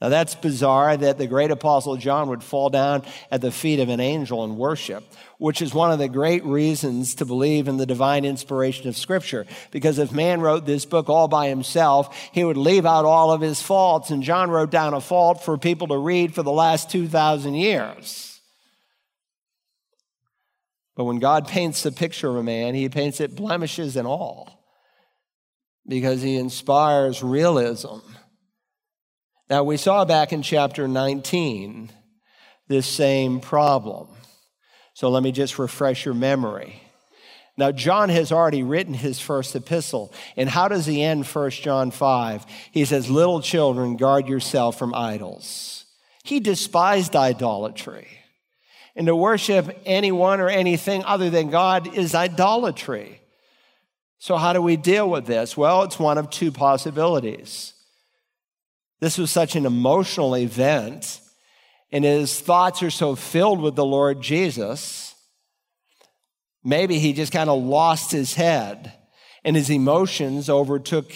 Now 0.00 0.10
that's 0.10 0.34
bizarre 0.34 0.94
that 0.94 1.16
the 1.16 1.26
great 1.26 1.50
apostle 1.50 1.96
John 1.96 2.28
would 2.28 2.42
fall 2.42 2.68
down 2.68 3.04
at 3.30 3.40
the 3.40 3.50
feet 3.50 3.80
of 3.80 3.88
an 3.88 4.00
angel 4.00 4.44
and 4.44 4.58
worship, 4.58 5.04
which 5.38 5.60
is 5.60 5.74
one 5.74 5.90
of 5.90 5.98
the 5.98 6.08
great 6.08 6.44
reasons 6.44 7.14
to 7.16 7.24
believe 7.24 7.68
in 7.68 7.76
the 7.76 7.86
divine 7.86 8.24
inspiration 8.24 8.88
of 8.88 8.96
scripture. 8.96 9.46
Because 9.70 9.98
if 9.98 10.12
man 10.12 10.40
wrote 10.40 10.66
this 10.66 10.84
book 10.84 11.08
all 11.08 11.28
by 11.28 11.48
himself, 11.48 12.16
he 12.32 12.44
would 12.44 12.56
leave 12.56 12.86
out 12.86 13.04
all 13.04 13.32
of 13.32 13.40
his 13.40 13.60
faults. 13.60 14.10
And 14.10 14.22
John 14.22 14.50
wrote 14.50 14.70
down 14.70 14.94
a 14.94 15.00
fault 15.00 15.44
for 15.44 15.58
people 15.58 15.88
to 15.88 15.98
read 15.98 16.34
for 16.34 16.42
the 16.42 16.52
last 16.52 16.90
2,000 16.90 17.54
years. 17.54 18.40
But 20.94 21.04
when 21.04 21.18
God 21.18 21.46
paints 21.46 21.82
the 21.82 21.92
picture 21.92 22.28
of 22.28 22.36
a 22.36 22.42
man, 22.42 22.74
he 22.74 22.88
paints 22.88 23.20
it 23.20 23.36
blemishes 23.36 23.96
and 23.96 24.06
all 24.08 24.64
because 25.86 26.22
he 26.22 26.36
inspires 26.36 27.22
realism 27.22 27.98
now, 29.48 29.62
we 29.62 29.76
saw 29.76 30.04
back 30.04 30.32
in 30.32 30.42
chapter 30.42 30.88
19 30.88 31.90
this 32.68 32.86
same 32.86 33.40
problem. 33.40 34.08
So 34.96 35.10
let 35.10 35.22
me 35.22 35.30
just 35.30 35.58
refresh 35.58 36.06
your 36.06 36.14
memory. 36.14 36.80
Now, 37.58 37.70
John 37.70 38.08
has 38.08 38.32
already 38.32 38.62
written 38.62 38.94
his 38.94 39.20
first 39.20 39.54
epistle. 39.54 40.10
And 40.38 40.48
how 40.48 40.68
does 40.68 40.86
he 40.86 41.02
end 41.02 41.26
1 41.26 41.50
John 41.50 41.90
5? 41.90 42.46
He 42.72 42.86
says, 42.86 43.10
Little 43.10 43.42
children, 43.42 43.98
guard 43.98 44.26
yourself 44.26 44.78
from 44.78 44.94
idols. 44.94 45.84
He 46.24 46.40
despised 46.40 47.14
idolatry. 47.14 48.08
And 48.94 49.06
to 49.08 49.14
worship 49.14 49.78
anyone 49.84 50.40
or 50.40 50.48
anything 50.48 51.04
other 51.04 51.28
than 51.28 51.50
God 51.50 51.94
is 51.94 52.14
idolatry. 52.14 53.20
So, 54.18 54.38
how 54.38 54.54
do 54.54 54.62
we 54.62 54.78
deal 54.78 55.10
with 55.10 55.26
this? 55.26 55.58
Well, 55.58 55.82
it's 55.82 55.98
one 55.98 56.16
of 56.16 56.30
two 56.30 56.50
possibilities. 56.50 57.74
This 59.00 59.18
was 59.18 59.30
such 59.30 59.56
an 59.56 59.66
emotional 59.66 60.38
event, 60.38 61.20
and 61.92 62.04
his 62.04 62.40
thoughts 62.40 62.82
are 62.82 62.90
so 62.90 63.14
filled 63.14 63.60
with 63.60 63.76
the 63.76 63.84
Lord 63.84 64.20
Jesus. 64.20 65.14
Maybe 66.64 66.98
he 66.98 67.12
just 67.12 67.32
kind 67.32 67.48
of 67.48 67.62
lost 67.62 68.10
his 68.10 68.34
head, 68.34 68.92
and 69.44 69.54
his 69.54 69.70
emotions 69.70 70.50
overtook 70.50 71.12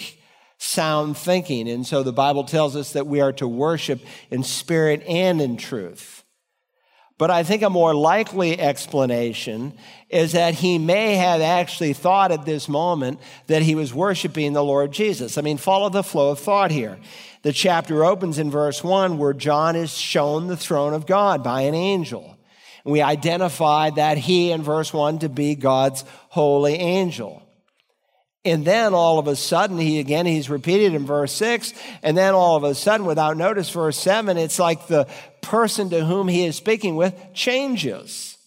sound 0.57 1.17
thinking. 1.17 1.67
And 1.67 1.85
so 1.85 2.03
the 2.03 2.13
Bible 2.13 2.43
tells 2.43 2.75
us 2.75 2.93
that 2.93 3.07
we 3.07 3.19
are 3.19 3.33
to 3.33 3.47
worship 3.47 3.99
in 4.29 4.43
spirit 4.43 5.03
and 5.07 5.41
in 5.41 5.57
truth. 5.57 6.23
But 7.17 7.29
I 7.29 7.43
think 7.43 7.61
a 7.61 7.69
more 7.69 7.93
likely 7.93 8.59
explanation 8.59 9.73
is 10.09 10.31
that 10.31 10.55
he 10.55 10.79
may 10.79 11.17
have 11.17 11.41
actually 11.41 11.93
thought 11.93 12.31
at 12.31 12.45
this 12.45 12.67
moment 12.67 13.19
that 13.45 13.61
he 13.61 13.75
was 13.75 13.93
worshiping 13.93 14.53
the 14.53 14.63
Lord 14.63 14.91
Jesus. 14.91 15.37
I 15.37 15.41
mean, 15.41 15.57
follow 15.57 15.89
the 15.89 16.01
flow 16.01 16.31
of 16.31 16.39
thought 16.39 16.71
here. 16.71 16.97
The 17.43 17.51
chapter 17.53 18.05
opens 18.05 18.37
in 18.37 18.51
verse 18.51 18.83
1 18.83 19.17
where 19.17 19.33
John 19.33 19.75
is 19.75 19.97
shown 19.97 20.47
the 20.47 20.57
throne 20.57 20.93
of 20.93 21.07
God 21.07 21.43
by 21.43 21.61
an 21.61 21.73
angel. 21.73 22.37
And 22.83 22.91
we 22.91 23.01
identify 23.01 23.89
that 23.91 24.17
he 24.17 24.51
in 24.51 24.61
verse 24.61 24.93
1 24.93 25.19
to 25.19 25.29
be 25.29 25.55
God's 25.55 26.03
holy 26.29 26.75
angel. 26.75 27.41
And 28.43 28.65
then 28.65 28.93
all 28.93 29.19
of 29.19 29.27
a 29.27 29.35
sudden, 29.35 29.77
he 29.77 29.99
again, 29.99 30.25
he's 30.25 30.49
repeated 30.49 30.95
in 30.95 31.05
verse 31.05 31.31
6. 31.33 31.73
And 32.01 32.17
then 32.17 32.33
all 32.33 32.55
of 32.55 32.63
a 32.63 32.73
sudden, 32.73 33.05
without 33.05 33.37
notice, 33.37 33.69
verse 33.69 33.97
7, 33.97 34.37
it's 34.37 34.57
like 34.57 34.87
the 34.87 35.07
person 35.41 35.91
to 35.91 36.03
whom 36.03 36.27
he 36.27 36.45
is 36.45 36.55
speaking 36.55 36.95
with 36.95 37.15
changes. 37.33 38.37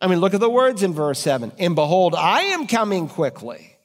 I 0.00 0.08
mean, 0.08 0.20
look 0.20 0.34
at 0.34 0.40
the 0.40 0.50
words 0.50 0.82
in 0.82 0.92
verse 0.94 1.18
7. 1.18 1.52
And 1.58 1.74
behold, 1.74 2.14
I 2.14 2.42
am 2.42 2.66
coming 2.66 3.08
quickly. 3.08 3.76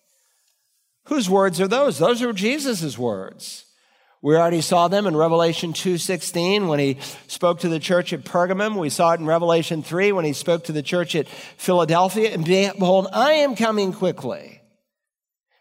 Whose 1.05 1.29
words 1.29 1.59
are 1.59 1.67
those? 1.67 1.99
Those 1.99 2.21
are 2.21 2.31
Jesus' 2.31 2.97
words. 2.97 3.65
We 4.23 4.35
already 4.35 4.61
saw 4.61 4.87
them 4.87 5.07
in 5.07 5.15
Revelation 5.15 5.73
2:16 5.73 6.67
when 6.67 6.77
he 6.77 6.97
spoke 7.27 7.59
to 7.61 7.69
the 7.69 7.79
church 7.79 8.13
at 8.13 8.23
Pergamum. 8.23 8.77
We 8.77 8.91
saw 8.91 9.13
it 9.13 9.19
in 9.19 9.25
Revelation 9.25 9.81
3 9.81 10.11
when 10.11 10.25
he 10.25 10.33
spoke 10.33 10.65
to 10.65 10.71
the 10.71 10.83
church 10.83 11.15
at 11.15 11.27
Philadelphia. 11.57 12.31
And 12.31 12.45
behold, 12.45 13.07
I 13.13 13.33
am 13.33 13.55
coming 13.55 13.93
quickly. 13.93 14.61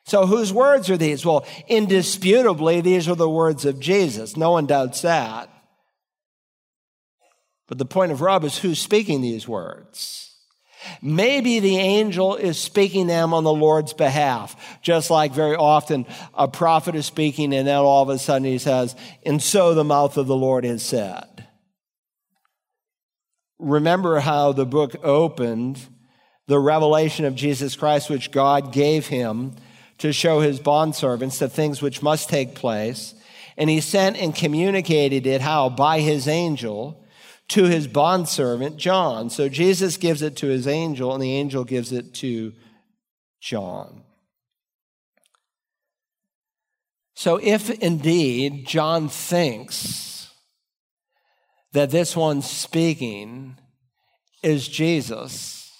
So 0.04 0.26
whose 0.26 0.52
words 0.52 0.90
are 0.90 0.96
these? 0.96 1.24
Well, 1.24 1.46
indisputably, 1.68 2.80
these 2.80 3.08
are 3.08 3.14
the 3.14 3.30
words 3.30 3.64
of 3.64 3.80
Jesus. 3.80 4.36
No 4.36 4.50
one 4.50 4.66
doubts 4.66 5.02
that. 5.02 5.48
But 7.66 7.78
the 7.78 7.86
point 7.86 8.12
of 8.12 8.20
Rob 8.20 8.44
is 8.44 8.58
who's 8.58 8.80
speaking 8.80 9.20
these 9.22 9.46
words? 9.46 10.29
Maybe 11.02 11.60
the 11.60 11.76
angel 11.76 12.36
is 12.36 12.58
speaking 12.58 13.06
them 13.06 13.34
on 13.34 13.44
the 13.44 13.52
Lord's 13.52 13.92
behalf, 13.92 14.78
just 14.82 15.10
like 15.10 15.32
very 15.32 15.56
often 15.56 16.06
a 16.34 16.48
prophet 16.48 16.94
is 16.94 17.06
speaking 17.06 17.54
and 17.54 17.66
then 17.66 17.76
all 17.76 18.02
of 18.02 18.08
a 18.08 18.18
sudden 18.18 18.46
he 18.46 18.58
says, 18.58 18.96
and 19.24 19.42
so 19.42 19.74
the 19.74 19.84
mouth 19.84 20.16
of 20.16 20.26
the 20.26 20.36
Lord 20.36 20.64
has 20.64 20.82
said. 20.82 21.46
Remember 23.58 24.20
how 24.20 24.52
the 24.52 24.66
book 24.66 24.96
opened 25.04 25.78
the 26.46 26.58
revelation 26.58 27.24
of 27.24 27.34
Jesus 27.34 27.76
Christ, 27.76 28.10
which 28.10 28.30
God 28.32 28.72
gave 28.72 29.06
him 29.06 29.54
to 29.98 30.12
show 30.12 30.40
his 30.40 30.58
bondservants 30.58 31.38
the 31.38 31.48
things 31.48 31.82
which 31.82 32.02
must 32.02 32.28
take 32.28 32.54
place. 32.54 33.14
And 33.56 33.68
he 33.68 33.80
sent 33.80 34.16
and 34.16 34.34
communicated 34.34 35.26
it 35.26 35.42
how? 35.42 35.68
By 35.68 36.00
his 36.00 36.26
angel 36.26 36.99
to 37.50 37.64
his 37.64 37.86
bondservant 37.86 38.76
John. 38.76 39.28
So 39.28 39.48
Jesus 39.48 39.96
gives 39.96 40.22
it 40.22 40.36
to 40.36 40.46
his 40.46 40.66
angel, 40.66 41.12
and 41.12 41.22
the 41.22 41.34
angel 41.34 41.64
gives 41.64 41.92
it 41.92 42.14
to 42.14 42.52
John. 43.40 44.02
So 47.14 47.36
if 47.36 47.70
indeed 47.70 48.66
John 48.66 49.08
thinks 49.08 50.32
that 51.72 51.90
this 51.90 52.16
one 52.16 52.40
speaking 52.40 53.56
is 54.42 54.66
Jesus, 54.66 55.70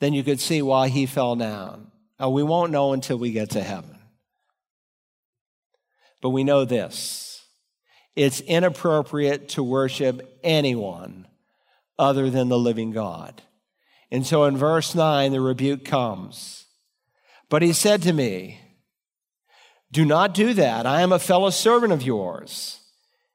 then 0.00 0.12
you 0.12 0.22
could 0.22 0.40
see 0.40 0.60
why 0.60 0.88
he 0.88 1.06
fell 1.06 1.34
down. 1.34 1.90
Now, 2.20 2.30
we 2.30 2.42
won't 2.42 2.72
know 2.72 2.92
until 2.92 3.16
we 3.16 3.32
get 3.32 3.50
to 3.50 3.62
heaven. 3.62 3.98
But 6.20 6.30
we 6.30 6.44
know 6.44 6.64
this 6.64 7.33
it's 8.16 8.40
inappropriate 8.40 9.48
to 9.50 9.62
worship 9.62 10.38
anyone 10.42 11.26
other 11.98 12.30
than 12.30 12.48
the 12.48 12.58
living 12.58 12.90
God. 12.90 13.42
And 14.10 14.26
so 14.26 14.44
in 14.44 14.56
verse 14.56 14.94
9, 14.94 15.32
the 15.32 15.40
rebuke 15.40 15.84
comes. 15.84 16.66
But 17.48 17.62
he 17.62 17.72
said 17.72 18.02
to 18.02 18.12
me, 18.12 18.60
Do 19.90 20.04
not 20.04 20.34
do 20.34 20.54
that. 20.54 20.86
I 20.86 21.02
am 21.02 21.12
a 21.12 21.18
fellow 21.18 21.50
servant 21.50 21.92
of 21.92 22.02
yours 22.02 22.83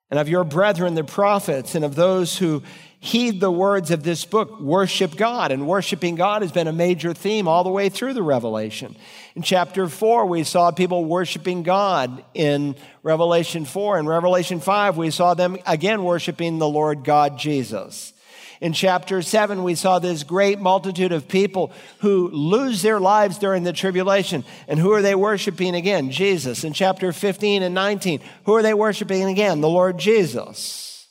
and 0.10 0.20
of 0.20 0.30
your 0.30 0.44
brethren, 0.44 0.96
the 0.96 1.04
prophets, 1.04 1.76
and 1.76 1.86
of 1.86 1.96
those 1.96 2.38
who 2.38 2.64
heed 3.00 3.40
the 3.40 3.52
words 3.52 3.92
of 3.92 4.04
this 4.04 4.26
book, 4.26 4.60
worship 4.60 5.16
God. 5.16 5.52
And 5.52 5.68
worshiping 5.68 6.16
God 6.16 6.42
has 6.42 6.52
been 6.52 6.68
a 6.68 6.74
major 6.74 7.14
theme 7.14 7.48
all 7.48 7.64
the 7.64 7.70
way 7.70 7.90
through 7.90 8.14
the 8.14 8.24
Revelation. 8.24 8.96
In 9.36 9.42
chapter 9.42 9.88
4, 9.88 10.26
we 10.26 10.44
saw 10.44 10.72
people 10.72 11.06
worshiping 11.06 11.64
God. 11.64 12.24
In 12.34 12.76
Revelation 13.04 13.64
4 13.66 14.00
and 14.00 14.08
Revelation 14.08 14.60
5, 14.60 14.98
we 14.98 15.12
saw 15.12 15.34
them 15.34 15.58
again 15.66 16.04
worshiping 16.04 16.58
the 16.58 16.68
Lord 16.68 17.04
God 17.06 17.38
Jesus. 17.38 18.14
In 18.62 18.74
chapter 18.74 19.22
7, 19.22 19.64
we 19.64 19.76
saw 19.76 20.00
this 20.00 20.24
great 20.24 20.60
multitude 20.60 21.14
of 21.14 21.30
people 21.30 21.72
who 22.00 22.30
lose 22.30 22.82
their 22.82 23.00
lives 23.00 23.38
during 23.38 23.64
the 23.64 23.72
tribulation. 23.72 24.44
And 24.68 24.78
who 24.78 24.92
are 24.92 25.02
they 25.02 25.16
worshiping 25.16 25.76
again? 25.76 26.12
Jesus. 26.12 26.66
In 26.66 26.74
chapter 26.74 27.14
15 27.14 27.64
and 27.64 27.74
19, 27.74 28.20
who 28.44 28.56
are 28.56 28.62
they 28.62 28.74
worshiping 28.74 29.24
again? 29.30 29.62
The 29.62 29.70
Lord 29.70 29.98
Jesus. 29.98 31.08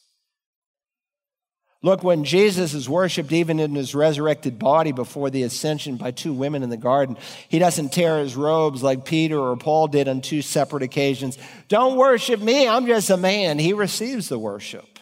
Look, 1.80 2.02
when 2.02 2.24
Jesus 2.24 2.74
is 2.74 2.88
worshiped, 2.88 3.32
even 3.32 3.60
in 3.60 3.74
his 3.76 3.94
resurrected 3.94 4.58
body 4.58 4.90
before 4.90 5.30
the 5.30 5.44
ascension 5.44 5.96
by 5.96 6.10
two 6.10 6.34
women 6.34 6.64
in 6.64 6.70
the 6.70 6.76
garden, 6.76 7.16
he 7.48 7.60
doesn't 7.60 7.92
tear 7.92 8.18
his 8.18 8.36
robes 8.36 8.82
like 8.82 9.04
Peter 9.04 9.38
or 9.38 9.56
Paul 9.56 9.86
did 9.86 10.08
on 10.08 10.20
two 10.20 10.42
separate 10.42 10.82
occasions. 10.82 11.38
Don't 11.68 11.96
worship 11.96 12.40
me, 12.40 12.66
I'm 12.68 12.86
just 12.86 13.10
a 13.10 13.16
man. 13.16 13.60
He 13.60 13.72
receives 13.72 14.28
the 14.28 14.40
worship. 14.40 14.97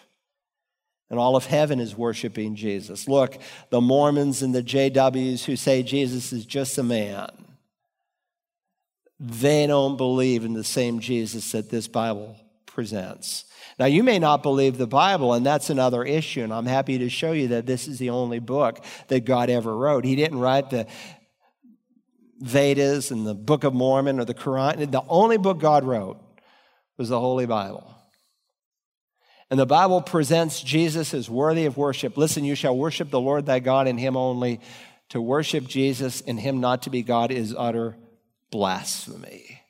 And 1.09 1.18
all 1.18 1.36
of 1.36 1.46
heaven 1.46 1.78
is 1.78 1.96
worshiping 1.96 2.57
Jesus. 2.57 3.07
Look, 3.07 3.38
the 3.70 3.80
Mormons 3.80 4.42
and 4.42 4.54
the 4.54 4.62
JWs 4.62 5.44
who 5.44 5.54
say 5.57 5.82
Jesus 5.82 6.32
is 6.32 6.44
just 6.44 6.78
a 6.78 6.82
man, 6.82 7.30
they 9.20 9.66
don't 9.66 9.96
believe 9.96 10.44
in 10.44 10.52
the 10.52 10.64
same 10.64 10.98
Jesus 11.00 11.52
that 11.52 11.70
this 11.70 11.88
Bible 11.88 12.36
presents. 12.66 13.44
Now, 13.78 13.86
you 13.86 14.02
may 14.02 14.18
not 14.18 14.42
believe 14.42 14.78
the 14.78 14.86
Bible, 14.86 15.32
and 15.32 15.44
that's 15.44 15.70
another 15.70 16.04
issue, 16.04 16.42
and 16.42 16.52
I'm 16.52 16.66
happy 16.66 16.98
to 16.98 17.09
show 17.09 17.32
you 17.32 17.48
that 17.48 17.66
this 17.66 17.88
is 17.88 17.98
the 17.98 18.11
only 18.11 18.38
book 18.38 18.84
that 19.09 19.24
God 19.24 19.48
ever 19.48 19.74
wrote. 19.76 20.04
He 20.04 20.16
didn't 20.16 20.40
write 20.40 20.70
the 20.70 20.86
Vedas 22.40 23.11
and 23.11 23.26
the 23.26 23.34
Book 23.34 23.64
of 23.64 23.74
Mormon 23.74 24.20
or 24.20 24.24
the 24.24 24.34
Quran. 24.34 24.90
The 24.90 25.02
only 25.09 25.38
book 25.38 25.59
God 25.59 25.84
wrote 25.84 26.18
was 26.98 27.09
the 27.09 27.20
Holy 27.20 27.46
Bible. 27.46 27.95
And 29.51 29.61
the 29.61 29.66
Bible 29.66 30.01
presents 30.01 30.61
Jesus 30.61 31.14
as 31.14 31.30
worthy 31.30 31.66
of 31.66 31.76
worship. 31.76 32.16
Listen, 32.16 32.44
you 32.44 32.55
shall 32.55 32.76
worship 32.76 33.11
the 33.11 33.20
Lord 33.20 33.47
thy 33.47 33.61
God 33.61 33.86
and 33.86 33.99
him 33.99 34.16
only. 34.16 34.61
To 35.11 35.20
worship 35.20 35.68
Jesus 35.68 36.20
and 36.20 36.38
him 36.38 36.61
not 36.61 36.82
to 36.82 36.90
be 36.90 37.03
God 37.03 37.30
is 37.30 37.55
utter 37.57 37.97
blasphemy. 38.51 39.62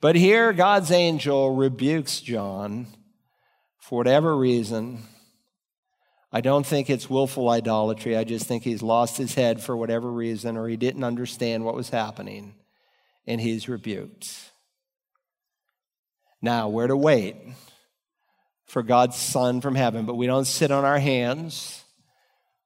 But 0.00 0.16
here, 0.16 0.52
God's 0.52 0.90
angel 0.90 1.54
rebukes 1.54 2.20
John 2.20 2.86
for 3.78 3.98
whatever 3.98 4.36
reason. 4.36 5.02
I 6.32 6.40
don't 6.40 6.66
think 6.66 6.88
it's 6.88 7.10
willful 7.10 7.48
idolatry. 7.48 8.16
I 8.16 8.24
just 8.24 8.46
think 8.46 8.62
he's 8.62 8.82
lost 8.82 9.18
his 9.18 9.34
head 9.34 9.62
for 9.62 9.76
whatever 9.76 10.10
reason 10.10 10.56
or 10.56 10.68
he 10.68 10.76
didn't 10.76 11.04
understand 11.04 11.64
what 11.64 11.74
was 11.74 11.90
happening 11.90 12.54
and 13.26 13.40
he's 13.40 13.68
rebuked. 13.68 14.50
Now, 16.40 16.68
where 16.68 16.86
to 16.86 16.96
wait? 16.96 17.36
For 18.70 18.84
God's 18.84 19.16
Son 19.16 19.60
from 19.60 19.74
heaven, 19.74 20.06
but 20.06 20.14
we 20.14 20.28
don't 20.28 20.44
sit 20.44 20.70
on 20.70 20.84
our 20.84 21.00
hands. 21.00 21.82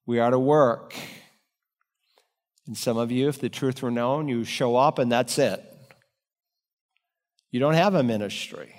We 0.05 0.19
are 0.19 0.31
to 0.31 0.39
work. 0.39 0.95
And 2.67 2.77
some 2.77 2.99
of 2.99 3.11
you, 3.11 3.29
if 3.29 3.41
the 3.41 3.49
truth 3.49 3.83
were 3.83 3.91
known, 3.91 4.29
you 4.29 4.45
show 4.45 4.77
up 4.77 4.99
and 4.99 5.11
that's 5.11 5.39
it. 5.39 5.65
You 7.51 7.59
don't 7.59 7.73
have 7.73 7.95
a 7.95 8.03
ministry, 8.03 8.75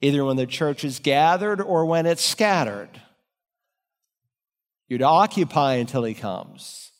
either 0.00 0.24
when 0.24 0.36
the 0.36 0.46
church 0.46 0.84
is 0.84 1.00
gathered 1.00 1.60
or 1.60 1.84
when 1.84 2.06
it's 2.06 2.24
scattered. 2.24 2.90
You're 4.86 5.00
to 5.00 5.04
occupy 5.04 5.74
until 5.74 6.04
he 6.04 6.14
comes. 6.14 6.92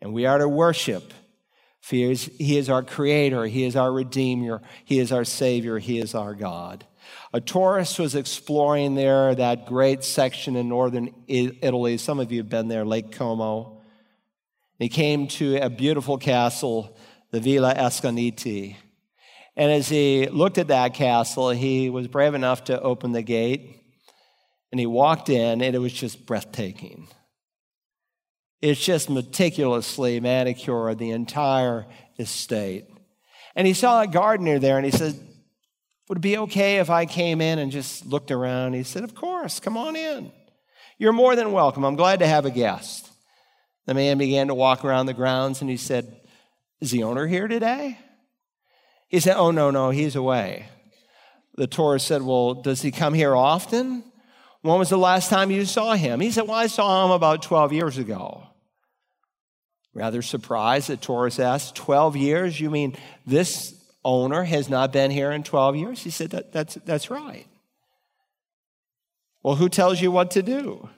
And 0.00 0.12
we 0.12 0.26
are 0.26 0.38
to 0.38 0.48
worship. 0.48 1.12
He 1.88 2.04
is, 2.04 2.30
he 2.38 2.56
is 2.56 2.70
our 2.70 2.84
creator, 2.84 3.46
he 3.46 3.64
is 3.64 3.74
our 3.74 3.92
redeemer, 3.92 4.62
he 4.84 5.00
is 5.00 5.10
our 5.10 5.24
savior, 5.24 5.78
he 5.78 5.98
is 5.98 6.14
our 6.14 6.34
God. 6.34 6.84
A 7.32 7.40
tourist 7.40 7.98
was 7.98 8.14
exploring 8.14 8.94
there, 8.94 9.34
that 9.34 9.66
great 9.66 10.04
section 10.04 10.56
in 10.56 10.68
northern 10.68 11.14
Italy. 11.26 11.98
Some 11.98 12.20
of 12.20 12.32
you 12.32 12.38
have 12.38 12.48
been 12.48 12.68
there, 12.68 12.84
Lake 12.84 13.12
Como. 13.12 13.82
He 14.78 14.88
came 14.88 15.26
to 15.28 15.56
a 15.56 15.70
beautiful 15.70 16.18
castle, 16.18 16.96
the 17.30 17.40
Villa 17.40 17.74
Asconati. 17.74 18.76
And 19.56 19.72
as 19.72 19.88
he 19.88 20.28
looked 20.28 20.58
at 20.58 20.68
that 20.68 20.94
castle, 20.94 21.50
he 21.50 21.90
was 21.90 22.08
brave 22.08 22.34
enough 22.34 22.64
to 22.64 22.80
open 22.80 23.12
the 23.12 23.22
gate 23.22 23.76
and 24.72 24.80
he 24.80 24.86
walked 24.86 25.28
in, 25.28 25.62
and 25.62 25.74
it 25.74 25.78
was 25.78 25.92
just 25.92 26.26
breathtaking. 26.26 27.08
It's 28.60 28.84
just 28.84 29.08
meticulously 29.08 30.20
manicured, 30.20 30.98
the 30.98 31.12
entire 31.12 31.86
estate. 32.18 32.86
And 33.54 33.66
he 33.66 33.72
saw 33.72 34.02
a 34.02 34.06
gardener 34.06 34.58
there, 34.58 34.76
and 34.76 34.84
he 34.84 34.90
said, 34.90 35.18
would 36.08 36.18
it 36.18 36.22
be 36.22 36.38
okay 36.38 36.78
if 36.78 36.88
I 36.88 37.06
came 37.06 37.40
in 37.40 37.58
and 37.58 37.72
just 37.72 38.06
looked 38.06 38.30
around? 38.30 38.74
He 38.74 38.82
said, 38.82 39.04
Of 39.04 39.14
course, 39.14 39.58
come 39.58 39.76
on 39.76 39.96
in. 39.96 40.30
You're 40.98 41.12
more 41.12 41.36
than 41.36 41.52
welcome. 41.52 41.84
I'm 41.84 41.96
glad 41.96 42.20
to 42.20 42.26
have 42.26 42.46
a 42.46 42.50
guest. 42.50 43.10
The 43.86 43.94
man 43.94 44.18
began 44.18 44.48
to 44.48 44.54
walk 44.54 44.84
around 44.84 45.06
the 45.06 45.14
grounds 45.14 45.60
and 45.60 45.70
he 45.70 45.76
said, 45.76 46.20
Is 46.80 46.90
the 46.90 47.02
owner 47.02 47.26
here 47.26 47.48
today? 47.48 47.98
He 49.08 49.20
said, 49.20 49.36
Oh, 49.36 49.50
no, 49.50 49.70
no, 49.70 49.90
he's 49.90 50.16
away. 50.16 50.68
The 51.56 51.66
tourist 51.66 52.06
said, 52.06 52.22
Well, 52.22 52.54
does 52.54 52.82
he 52.82 52.90
come 52.90 53.14
here 53.14 53.34
often? 53.34 54.04
When 54.62 54.78
was 54.78 54.90
the 54.90 54.98
last 54.98 55.30
time 55.30 55.50
you 55.50 55.64
saw 55.64 55.94
him? 55.94 56.20
He 56.20 56.30
said, 56.30 56.44
Well, 56.44 56.56
I 56.56 56.66
saw 56.66 57.04
him 57.04 57.12
about 57.12 57.42
12 57.42 57.72
years 57.72 57.98
ago. 57.98 58.42
Rather 59.94 60.22
surprised, 60.22 60.88
the 60.88 60.96
tourist 60.96 61.40
asked, 61.40 61.74
12 61.76 62.16
years? 62.16 62.60
You 62.60 62.68
mean 62.68 62.96
this 63.24 63.75
owner 64.06 64.44
has 64.44 64.70
not 64.70 64.92
been 64.92 65.10
here 65.10 65.32
in 65.32 65.42
12 65.42 65.76
years? 65.76 66.02
He 66.02 66.10
said, 66.10 66.30
that, 66.30 66.52
that's, 66.52 66.76
that's 66.86 67.10
right. 67.10 67.46
Well, 69.42 69.56
who 69.56 69.68
tells 69.68 70.00
you 70.00 70.10
what 70.10 70.30
to 70.32 70.42
do? 70.42 70.88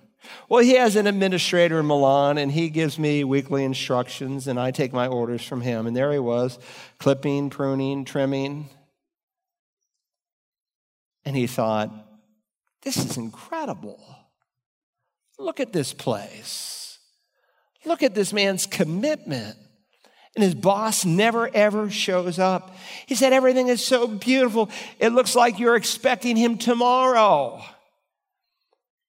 Well, 0.48 0.62
he 0.62 0.74
has 0.74 0.94
an 0.96 1.06
administrator 1.06 1.80
in 1.80 1.86
Milan, 1.86 2.38
and 2.38 2.52
he 2.52 2.68
gives 2.68 2.98
me 2.98 3.24
weekly 3.24 3.64
instructions, 3.64 4.46
and 4.46 4.61
I 4.61 4.70
take 4.70 4.92
my 4.92 5.06
orders 5.06 5.42
from 5.42 5.62
him. 5.62 5.86
And 5.86 5.96
there 5.96 6.12
he 6.12 6.18
was, 6.18 6.59
clipping, 6.98 7.50
pruning, 7.50 8.04
trimming. 8.04 8.68
And 11.24 11.34
he 11.34 11.46
thought, 11.46 11.90
this 12.82 12.96
is 12.96 13.16
incredible. 13.16 14.00
Look 15.38 15.61
at 15.61 15.72
this 15.72 15.94
place. 15.94 16.98
Look 17.84 18.02
at 18.02 18.14
this 18.14 18.32
man's 18.32 18.66
commitment 18.66 19.56
and 20.35 20.45
his 20.45 20.55
boss 20.55 21.05
never 21.05 21.51
ever 21.55 21.91
shows 21.91 22.39
up. 22.39 22.74
He 23.07 23.14
said, 23.14 23.33
Everything 23.33 23.68
is 23.68 23.85
so 23.85 24.07
beautiful. 24.07 24.70
It 24.99 25.11
looks 25.11 25.35
like 25.35 25.59
you're 25.59 25.76
expecting 25.76 26.37
him 26.37 26.59
tomorrow. 26.59 27.62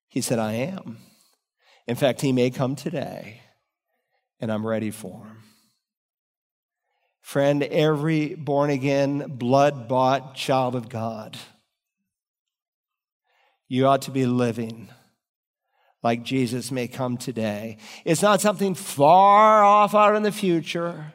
He 0.07 0.22
said, 0.22 0.39
I 0.39 0.53
am. 0.53 0.97
In 1.88 1.95
fact, 1.95 2.22
he 2.22 2.32
may 2.32 2.49
come 2.49 2.76
today, 2.76 3.41
and 4.39 4.51
I'm 4.51 4.65
ready 4.65 4.91
for 4.91 5.26
him. 5.26 5.38
Friend, 7.22 7.61
every 7.61 8.34
born 8.36 8.72
again, 8.72 9.26
blood 9.28 9.88
bought 9.88 10.36
child 10.36 10.76
of 10.76 10.89
God, 10.89 11.38
you 13.67 13.86
ought 13.86 14.03
to 14.03 14.11
be 14.11 14.26
living 14.26 14.89
like 16.03 16.23
Jesus 16.23 16.71
may 16.71 16.87
come 16.87 17.17
today. 17.17 17.77
It's 18.05 18.21
not 18.21 18.41
something 18.41 18.75
far 18.75 19.63
off 19.63 19.93
out 19.93 20.15
in 20.15 20.23
the 20.23 20.31
future 20.31 21.13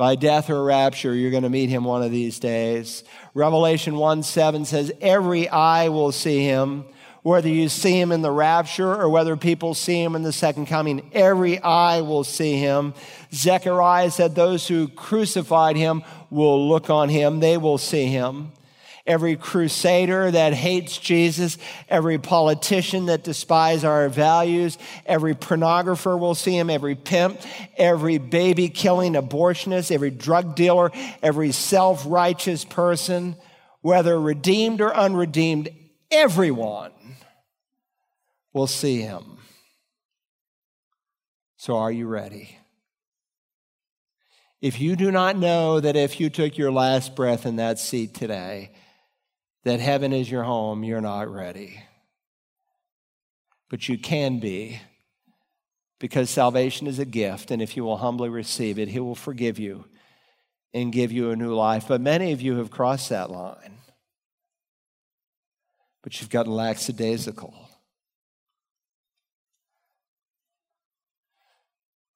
by 0.00 0.14
death 0.14 0.48
or 0.48 0.64
rapture, 0.64 1.14
you're 1.14 1.30
going 1.30 1.42
to 1.42 1.50
meet 1.50 1.68
him 1.68 1.84
one 1.84 2.02
of 2.02 2.10
these 2.10 2.38
days. 2.38 3.04
Revelation 3.34 3.96
1 3.96 4.22
7 4.22 4.64
says, 4.64 4.90
Every 4.98 5.46
eye 5.46 5.90
will 5.90 6.10
see 6.10 6.42
him, 6.42 6.86
whether 7.22 7.50
you 7.50 7.68
see 7.68 8.00
him 8.00 8.10
in 8.10 8.22
the 8.22 8.30
rapture 8.30 8.90
or 8.90 9.10
whether 9.10 9.36
people 9.36 9.74
see 9.74 10.02
him 10.02 10.16
in 10.16 10.22
the 10.22 10.32
second 10.32 10.68
coming. 10.68 11.10
Every 11.12 11.58
eye 11.58 12.00
will 12.00 12.24
see 12.24 12.56
him. 12.56 12.94
Zechariah 13.34 14.10
said, 14.10 14.34
Those 14.34 14.66
who 14.66 14.88
crucified 14.88 15.76
him 15.76 16.02
will 16.30 16.66
look 16.66 16.88
on 16.88 17.10
him, 17.10 17.40
they 17.40 17.58
will 17.58 17.76
see 17.76 18.06
him 18.06 18.52
every 19.06 19.36
crusader 19.36 20.30
that 20.30 20.52
hates 20.52 20.98
Jesus, 20.98 21.58
every 21.88 22.18
politician 22.18 23.06
that 23.06 23.24
despises 23.24 23.84
our 23.84 24.08
values, 24.08 24.78
every 25.06 25.34
pornographer 25.34 26.18
will 26.18 26.34
see 26.34 26.56
him, 26.56 26.70
every 26.70 26.94
pimp, 26.94 27.40
every 27.76 28.18
baby 28.18 28.68
killing 28.68 29.14
abortionist, 29.14 29.90
every 29.90 30.10
drug 30.10 30.54
dealer, 30.54 30.90
every 31.22 31.52
self 31.52 32.04
righteous 32.06 32.64
person, 32.64 33.36
whether 33.80 34.20
redeemed 34.20 34.80
or 34.80 34.94
unredeemed, 34.94 35.68
everyone 36.10 36.92
will 38.52 38.66
see 38.66 39.00
him. 39.00 39.38
So, 41.56 41.76
are 41.76 41.92
you 41.92 42.06
ready? 42.06 42.56
If 44.60 44.78
you 44.78 44.94
do 44.94 45.10
not 45.10 45.38
know 45.38 45.80
that 45.80 45.96
if 45.96 46.20
you 46.20 46.28
took 46.28 46.58
your 46.58 46.70
last 46.70 47.16
breath 47.16 47.46
in 47.46 47.56
that 47.56 47.78
seat 47.78 48.14
today, 48.14 48.72
that 49.64 49.80
heaven 49.80 50.12
is 50.12 50.30
your 50.30 50.44
home, 50.44 50.84
you're 50.84 51.00
not 51.00 51.32
ready. 51.32 51.82
But 53.68 53.88
you 53.88 53.98
can 53.98 54.40
be 54.40 54.80
because 55.98 56.30
salvation 56.30 56.86
is 56.86 56.98
a 56.98 57.04
gift, 57.04 57.50
and 57.50 57.60
if 57.60 57.76
you 57.76 57.84
will 57.84 57.98
humbly 57.98 58.30
receive 58.30 58.78
it, 58.78 58.88
He 58.88 58.98
will 58.98 59.14
forgive 59.14 59.58
you 59.58 59.84
and 60.72 60.92
give 60.92 61.12
you 61.12 61.30
a 61.30 61.36
new 61.36 61.54
life. 61.54 61.86
But 61.86 62.00
many 62.00 62.32
of 62.32 62.40
you 62.40 62.56
have 62.56 62.70
crossed 62.70 63.10
that 63.10 63.30
line, 63.30 63.78
but 66.02 66.20
you've 66.20 66.30
gotten 66.30 66.52
lackadaisical. 66.52 67.54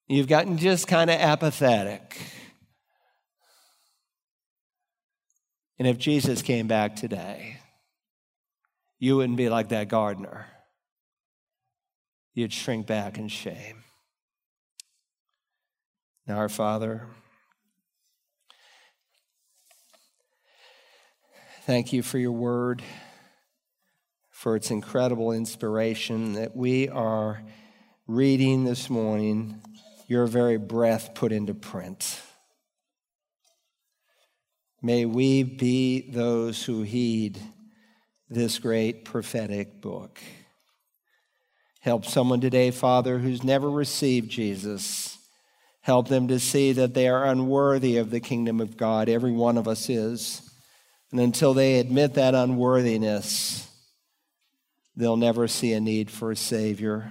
You've 0.06 0.28
gotten 0.28 0.58
just 0.58 0.86
kind 0.86 1.10
of 1.10 1.18
apathetic. 1.18 2.16
And 5.78 5.88
if 5.88 5.98
Jesus 5.98 6.42
came 6.42 6.66
back 6.68 6.96
today, 6.96 7.58
you 8.98 9.16
wouldn't 9.16 9.36
be 9.36 9.48
like 9.48 9.70
that 9.70 9.88
gardener. 9.88 10.46
You'd 12.32 12.52
shrink 12.52 12.86
back 12.86 13.18
in 13.18 13.28
shame. 13.28 13.84
Now, 16.26 16.38
our 16.38 16.48
Father, 16.48 17.06
thank 21.62 21.92
you 21.92 22.02
for 22.02 22.18
your 22.18 22.32
word, 22.32 22.82
for 24.30 24.56
its 24.56 24.70
incredible 24.70 25.32
inspiration 25.32 26.32
that 26.32 26.56
we 26.56 26.88
are 26.88 27.42
reading 28.06 28.64
this 28.64 28.90
morning, 28.90 29.60
your 30.08 30.26
very 30.26 30.56
breath 30.56 31.14
put 31.14 31.32
into 31.32 31.54
print. 31.54 32.20
May 34.84 35.06
we 35.06 35.44
be 35.44 36.10
those 36.10 36.62
who 36.62 36.82
heed 36.82 37.40
this 38.28 38.58
great 38.58 39.06
prophetic 39.06 39.80
book. 39.80 40.20
Help 41.80 42.04
someone 42.04 42.42
today, 42.42 42.70
Father, 42.70 43.18
who's 43.18 43.42
never 43.42 43.70
received 43.70 44.30
Jesus. 44.30 45.16
Help 45.80 46.08
them 46.08 46.28
to 46.28 46.38
see 46.38 46.72
that 46.72 46.92
they 46.92 47.08
are 47.08 47.24
unworthy 47.24 47.96
of 47.96 48.10
the 48.10 48.20
kingdom 48.20 48.60
of 48.60 48.76
God. 48.76 49.08
Every 49.08 49.32
one 49.32 49.56
of 49.56 49.66
us 49.66 49.88
is. 49.88 50.42
And 51.10 51.18
until 51.18 51.54
they 51.54 51.78
admit 51.78 52.12
that 52.14 52.34
unworthiness, 52.34 53.66
they'll 54.94 55.16
never 55.16 55.48
see 55.48 55.72
a 55.72 55.80
need 55.80 56.10
for 56.10 56.30
a 56.30 56.36
Savior. 56.36 57.10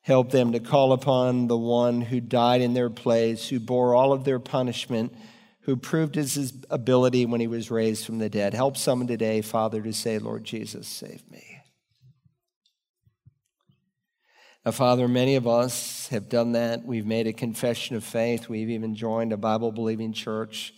Help 0.00 0.30
them 0.30 0.52
to 0.52 0.60
call 0.60 0.94
upon 0.94 1.46
the 1.46 1.58
one 1.58 2.00
who 2.00 2.20
died 2.20 2.62
in 2.62 2.72
their 2.72 2.88
place, 2.88 3.50
who 3.50 3.60
bore 3.60 3.94
all 3.94 4.14
of 4.14 4.24
their 4.24 4.38
punishment, 4.38 5.14
who 5.64 5.76
proved 5.76 6.14
his 6.14 6.52
ability 6.68 7.24
when 7.24 7.40
he 7.40 7.46
was 7.46 7.70
raised 7.70 8.04
from 8.04 8.18
the 8.18 8.28
dead. 8.28 8.52
Help 8.52 8.76
someone 8.76 9.08
today, 9.08 9.40
Father, 9.40 9.80
to 9.82 9.92
say, 9.92 10.18
Lord 10.18 10.44
Jesus, 10.44 10.86
save 10.86 11.22
me. 11.30 11.42
Now, 14.64 14.72
Father, 14.72 15.08
many 15.08 15.36
of 15.36 15.46
us 15.46 16.08
have 16.08 16.28
done 16.28 16.52
that. 16.52 16.84
We've 16.84 17.06
made 17.06 17.26
a 17.26 17.32
confession 17.32 17.96
of 17.96 18.04
faith. 18.04 18.48
We've 18.48 18.70
even 18.70 18.94
joined 18.94 19.32
a 19.32 19.38
Bible 19.38 19.72
believing 19.72 20.12
church. 20.12 20.72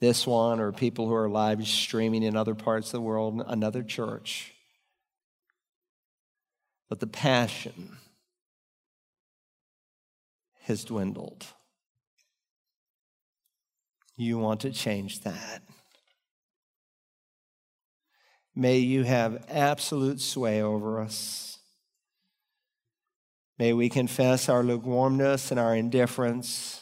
This 0.00 0.26
one, 0.26 0.60
or 0.60 0.72
people 0.72 1.08
who 1.08 1.14
are 1.14 1.28
live 1.28 1.66
streaming 1.66 2.22
in 2.22 2.36
other 2.36 2.54
parts 2.54 2.88
of 2.88 2.92
the 2.92 3.00
world, 3.00 3.42
another 3.46 3.82
church. 3.82 4.52
But 6.90 7.00
the 7.00 7.06
passion 7.06 7.96
has 10.62 10.84
dwindled. 10.84 11.46
You 14.16 14.38
want 14.38 14.60
to 14.60 14.70
change 14.70 15.20
that. 15.20 15.62
May 18.54 18.78
you 18.78 19.02
have 19.02 19.44
absolute 19.48 20.20
sway 20.20 20.62
over 20.62 21.00
us. 21.00 21.58
May 23.58 23.72
we 23.72 23.88
confess 23.88 24.48
our 24.48 24.62
lukewarmness 24.62 25.50
and 25.50 25.58
our 25.58 25.74
indifference 25.74 26.80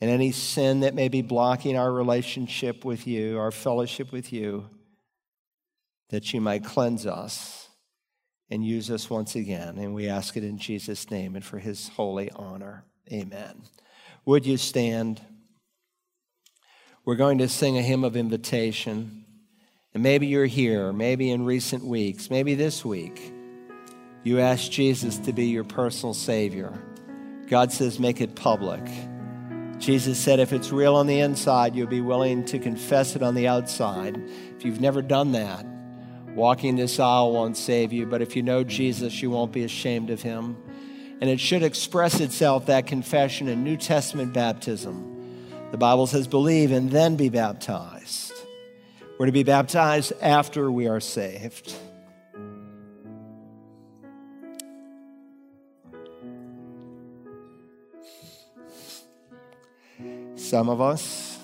and 0.00 0.10
any 0.10 0.32
sin 0.32 0.80
that 0.80 0.94
may 0.94 1.08
be 1.08 1.22
blocking 1.22 1.76
our 1.76 1.92
relationship 1.92 2.84
with 2.84 3.06
you, 3.06 3.38
our 3.38 3.50
fellowship 3.50 4.12
with 4.12 4.32
you, 4.32 4.68
that 6.10 6.32
you 6.32 6.40
might 6.40 6.64
cleanse 6.64 7.06
us 7.06 7.68
and 8.50 8.64
use 8.64 8.90
us 8.90 9.08
once 9.08 9.34
again. 9.34 9.78
And 9.78 9.94
we 9.94 10.08
ask 10.08 10.36
it 10.36 10.44
in 10.44 10.58
Jesus' 10.58 11.10
name 11.10 11.36
and 11.36 11.44
for 11.44 11.58
his 11.58 11.88
holy 11.88 12.30
honor. 12.30 12.84
Amen. 13.10 13.62
Would 14.24 14.44
you 14.44 14.56
stand? 14.56 15.20
We're 17.04 17.16
going 17.16 17.38
to 17.38 17.48
sing 17.48 17.76
a 17.76 17.82
hymn 17.82 18.04
of 18.04 18.16
invitation. 18.16 19.24
And 19.92 20.04
maybe 20.04 20.28
you're 20.28 20.46
here, 20.46 20.92
maybe 20.92 21.30
in 21.30 21.44
recent 21.44 21.84
weeks, 21.84 22.30
maybe 22.30 22.54
this 22.54 22.84
week 22.84 23.32
you 24.22 24.38
ask 24.38 24.70
Jesus 24.70 25.18
to 25.18 25.32
be 25.32 25.46
your 25.46 25.64
personal 25.64 26.14
Savior. 26.14 26.72
God 27.48 27.72
says, 27.72 27.98
make 27.98 28.20
it 28.20 28.36
public. 28.36 28.80
Jesus 29.78 30.16
said, 30.16 30.38
if 30.38 30.52
it's 30.52 30.70
real 30.70 30.94
on 30.94 31.08
the 31.08 31.18
inside, 31.18 31.74
you'll 31.74 31.88
be 31.88 32.00
willing 32.00 32.44
to 32.44 32.60
confess 32.60 33.16
it 33.16 33.22
on 33.22 33.34
the 33.34 33.48
outside. 33.48 34.16
If 34.56 34.64
you've 34.64 34.80
never 34.80 35.02
done 35.02 35.32
that, 35.32 35.66
walking 36.36 36.76
this 36.76 37.00
aisle 37.00 37.32
won't 37.32 37.56
save 37.56 37.92
you, 37.92 38.06
but 38.06 38.22
if 38.22 38.36
you 38.36 38.44
know 38.44 38.62
Jesus, 38.62 39.20
you 39.20 39.28
won't 39.28 39.52
be 39.52 39.64
ashamed 39.64 40.10
of 40.10 40.22
him. 40.22 40.56
And 41.20 41.28
it 41.28 41.40
should 41.40 41.64
express 41.64 42.20
itself, 42.20 42.66
that 42.66 42.86
confession, 42.86 43.48
in 43.48 43.64
New 43.64 43.76
Testament 43.76 44.32
baptism. 44.32 45.11
The 45.72 45.78
Bible 45.78 46.06
says, 46.06 46.28
believe 46.28 46.70
and 46.70 46.90
then 46.90 47.16
be 47.16 47.28
baptized. 47.28 48.32
We're 49.18 49.26
to 49.26 49.32
be 49.32 49.42
baptized 49.42 50.12
after 50.20 50.70
we 50.70 50.86
are 50.86 51.00
saved. 51.00 51.74
Some 60.36 60.68
of 60.68 60.80
us, 60.80 61.38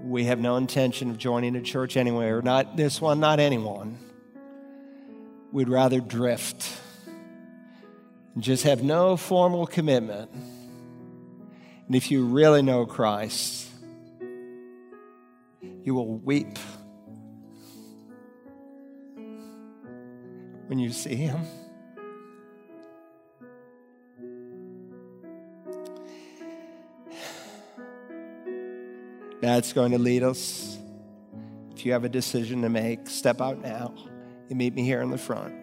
we 0.00 0.24
have 0.24 0.38
no 0.38 0.56
intention 0.56 1.10
of 1.10 1.18
joining 1.18 1.56
a 1.56 1.62
church 1.62 1.96
anywhere, 1.96 2.38
or 2.38 2.42
not 2.42 2.76
this 2.76 3.00
one, 3.00 3.18
not 3.18 3.40
anyone. 3.40 3.98
We'd 5.50 5.68
rather 5.68 6.00
drift 6.00 6.80
just 8.38 8.64
have 8.64 8.82
no 8.82 9.16
formal 9.16 9.66
commitment. 9.66 10.30
And 11.86 11.94
if 11.94 12.10
you 12.10 12.24
really 12.24 12.62
know 12.62 12.86
Christ, 12.86 13.68
you 15.82 15.94
will 15.94 16.16
weep 16.16 16.58
when 20.66 20.78
you 20.78 20.90
see 20.90 21.14
him. 21.14 21.40
That's 29.42 29.74
going 29.74 29.92
to 29.92 29.98
lead 29.98 30.22
us. 30.22 30.78
If 31.76 31.84
you 31.84 31.92
have 31.92 32.04
a 32.04 32.08
decision 32.08 32.62
to 32.62 32.70
make, 32.70 33.10
step 33.10 33.42
out 33.42 33.60
now. 33.60 33.94
You 34.48 34.56
meet 34.56 34.74
me 34.74 34.84
here 34.84 35.02
in 35.02 35.10
the 35.10 35.18
front. 35.18 35.54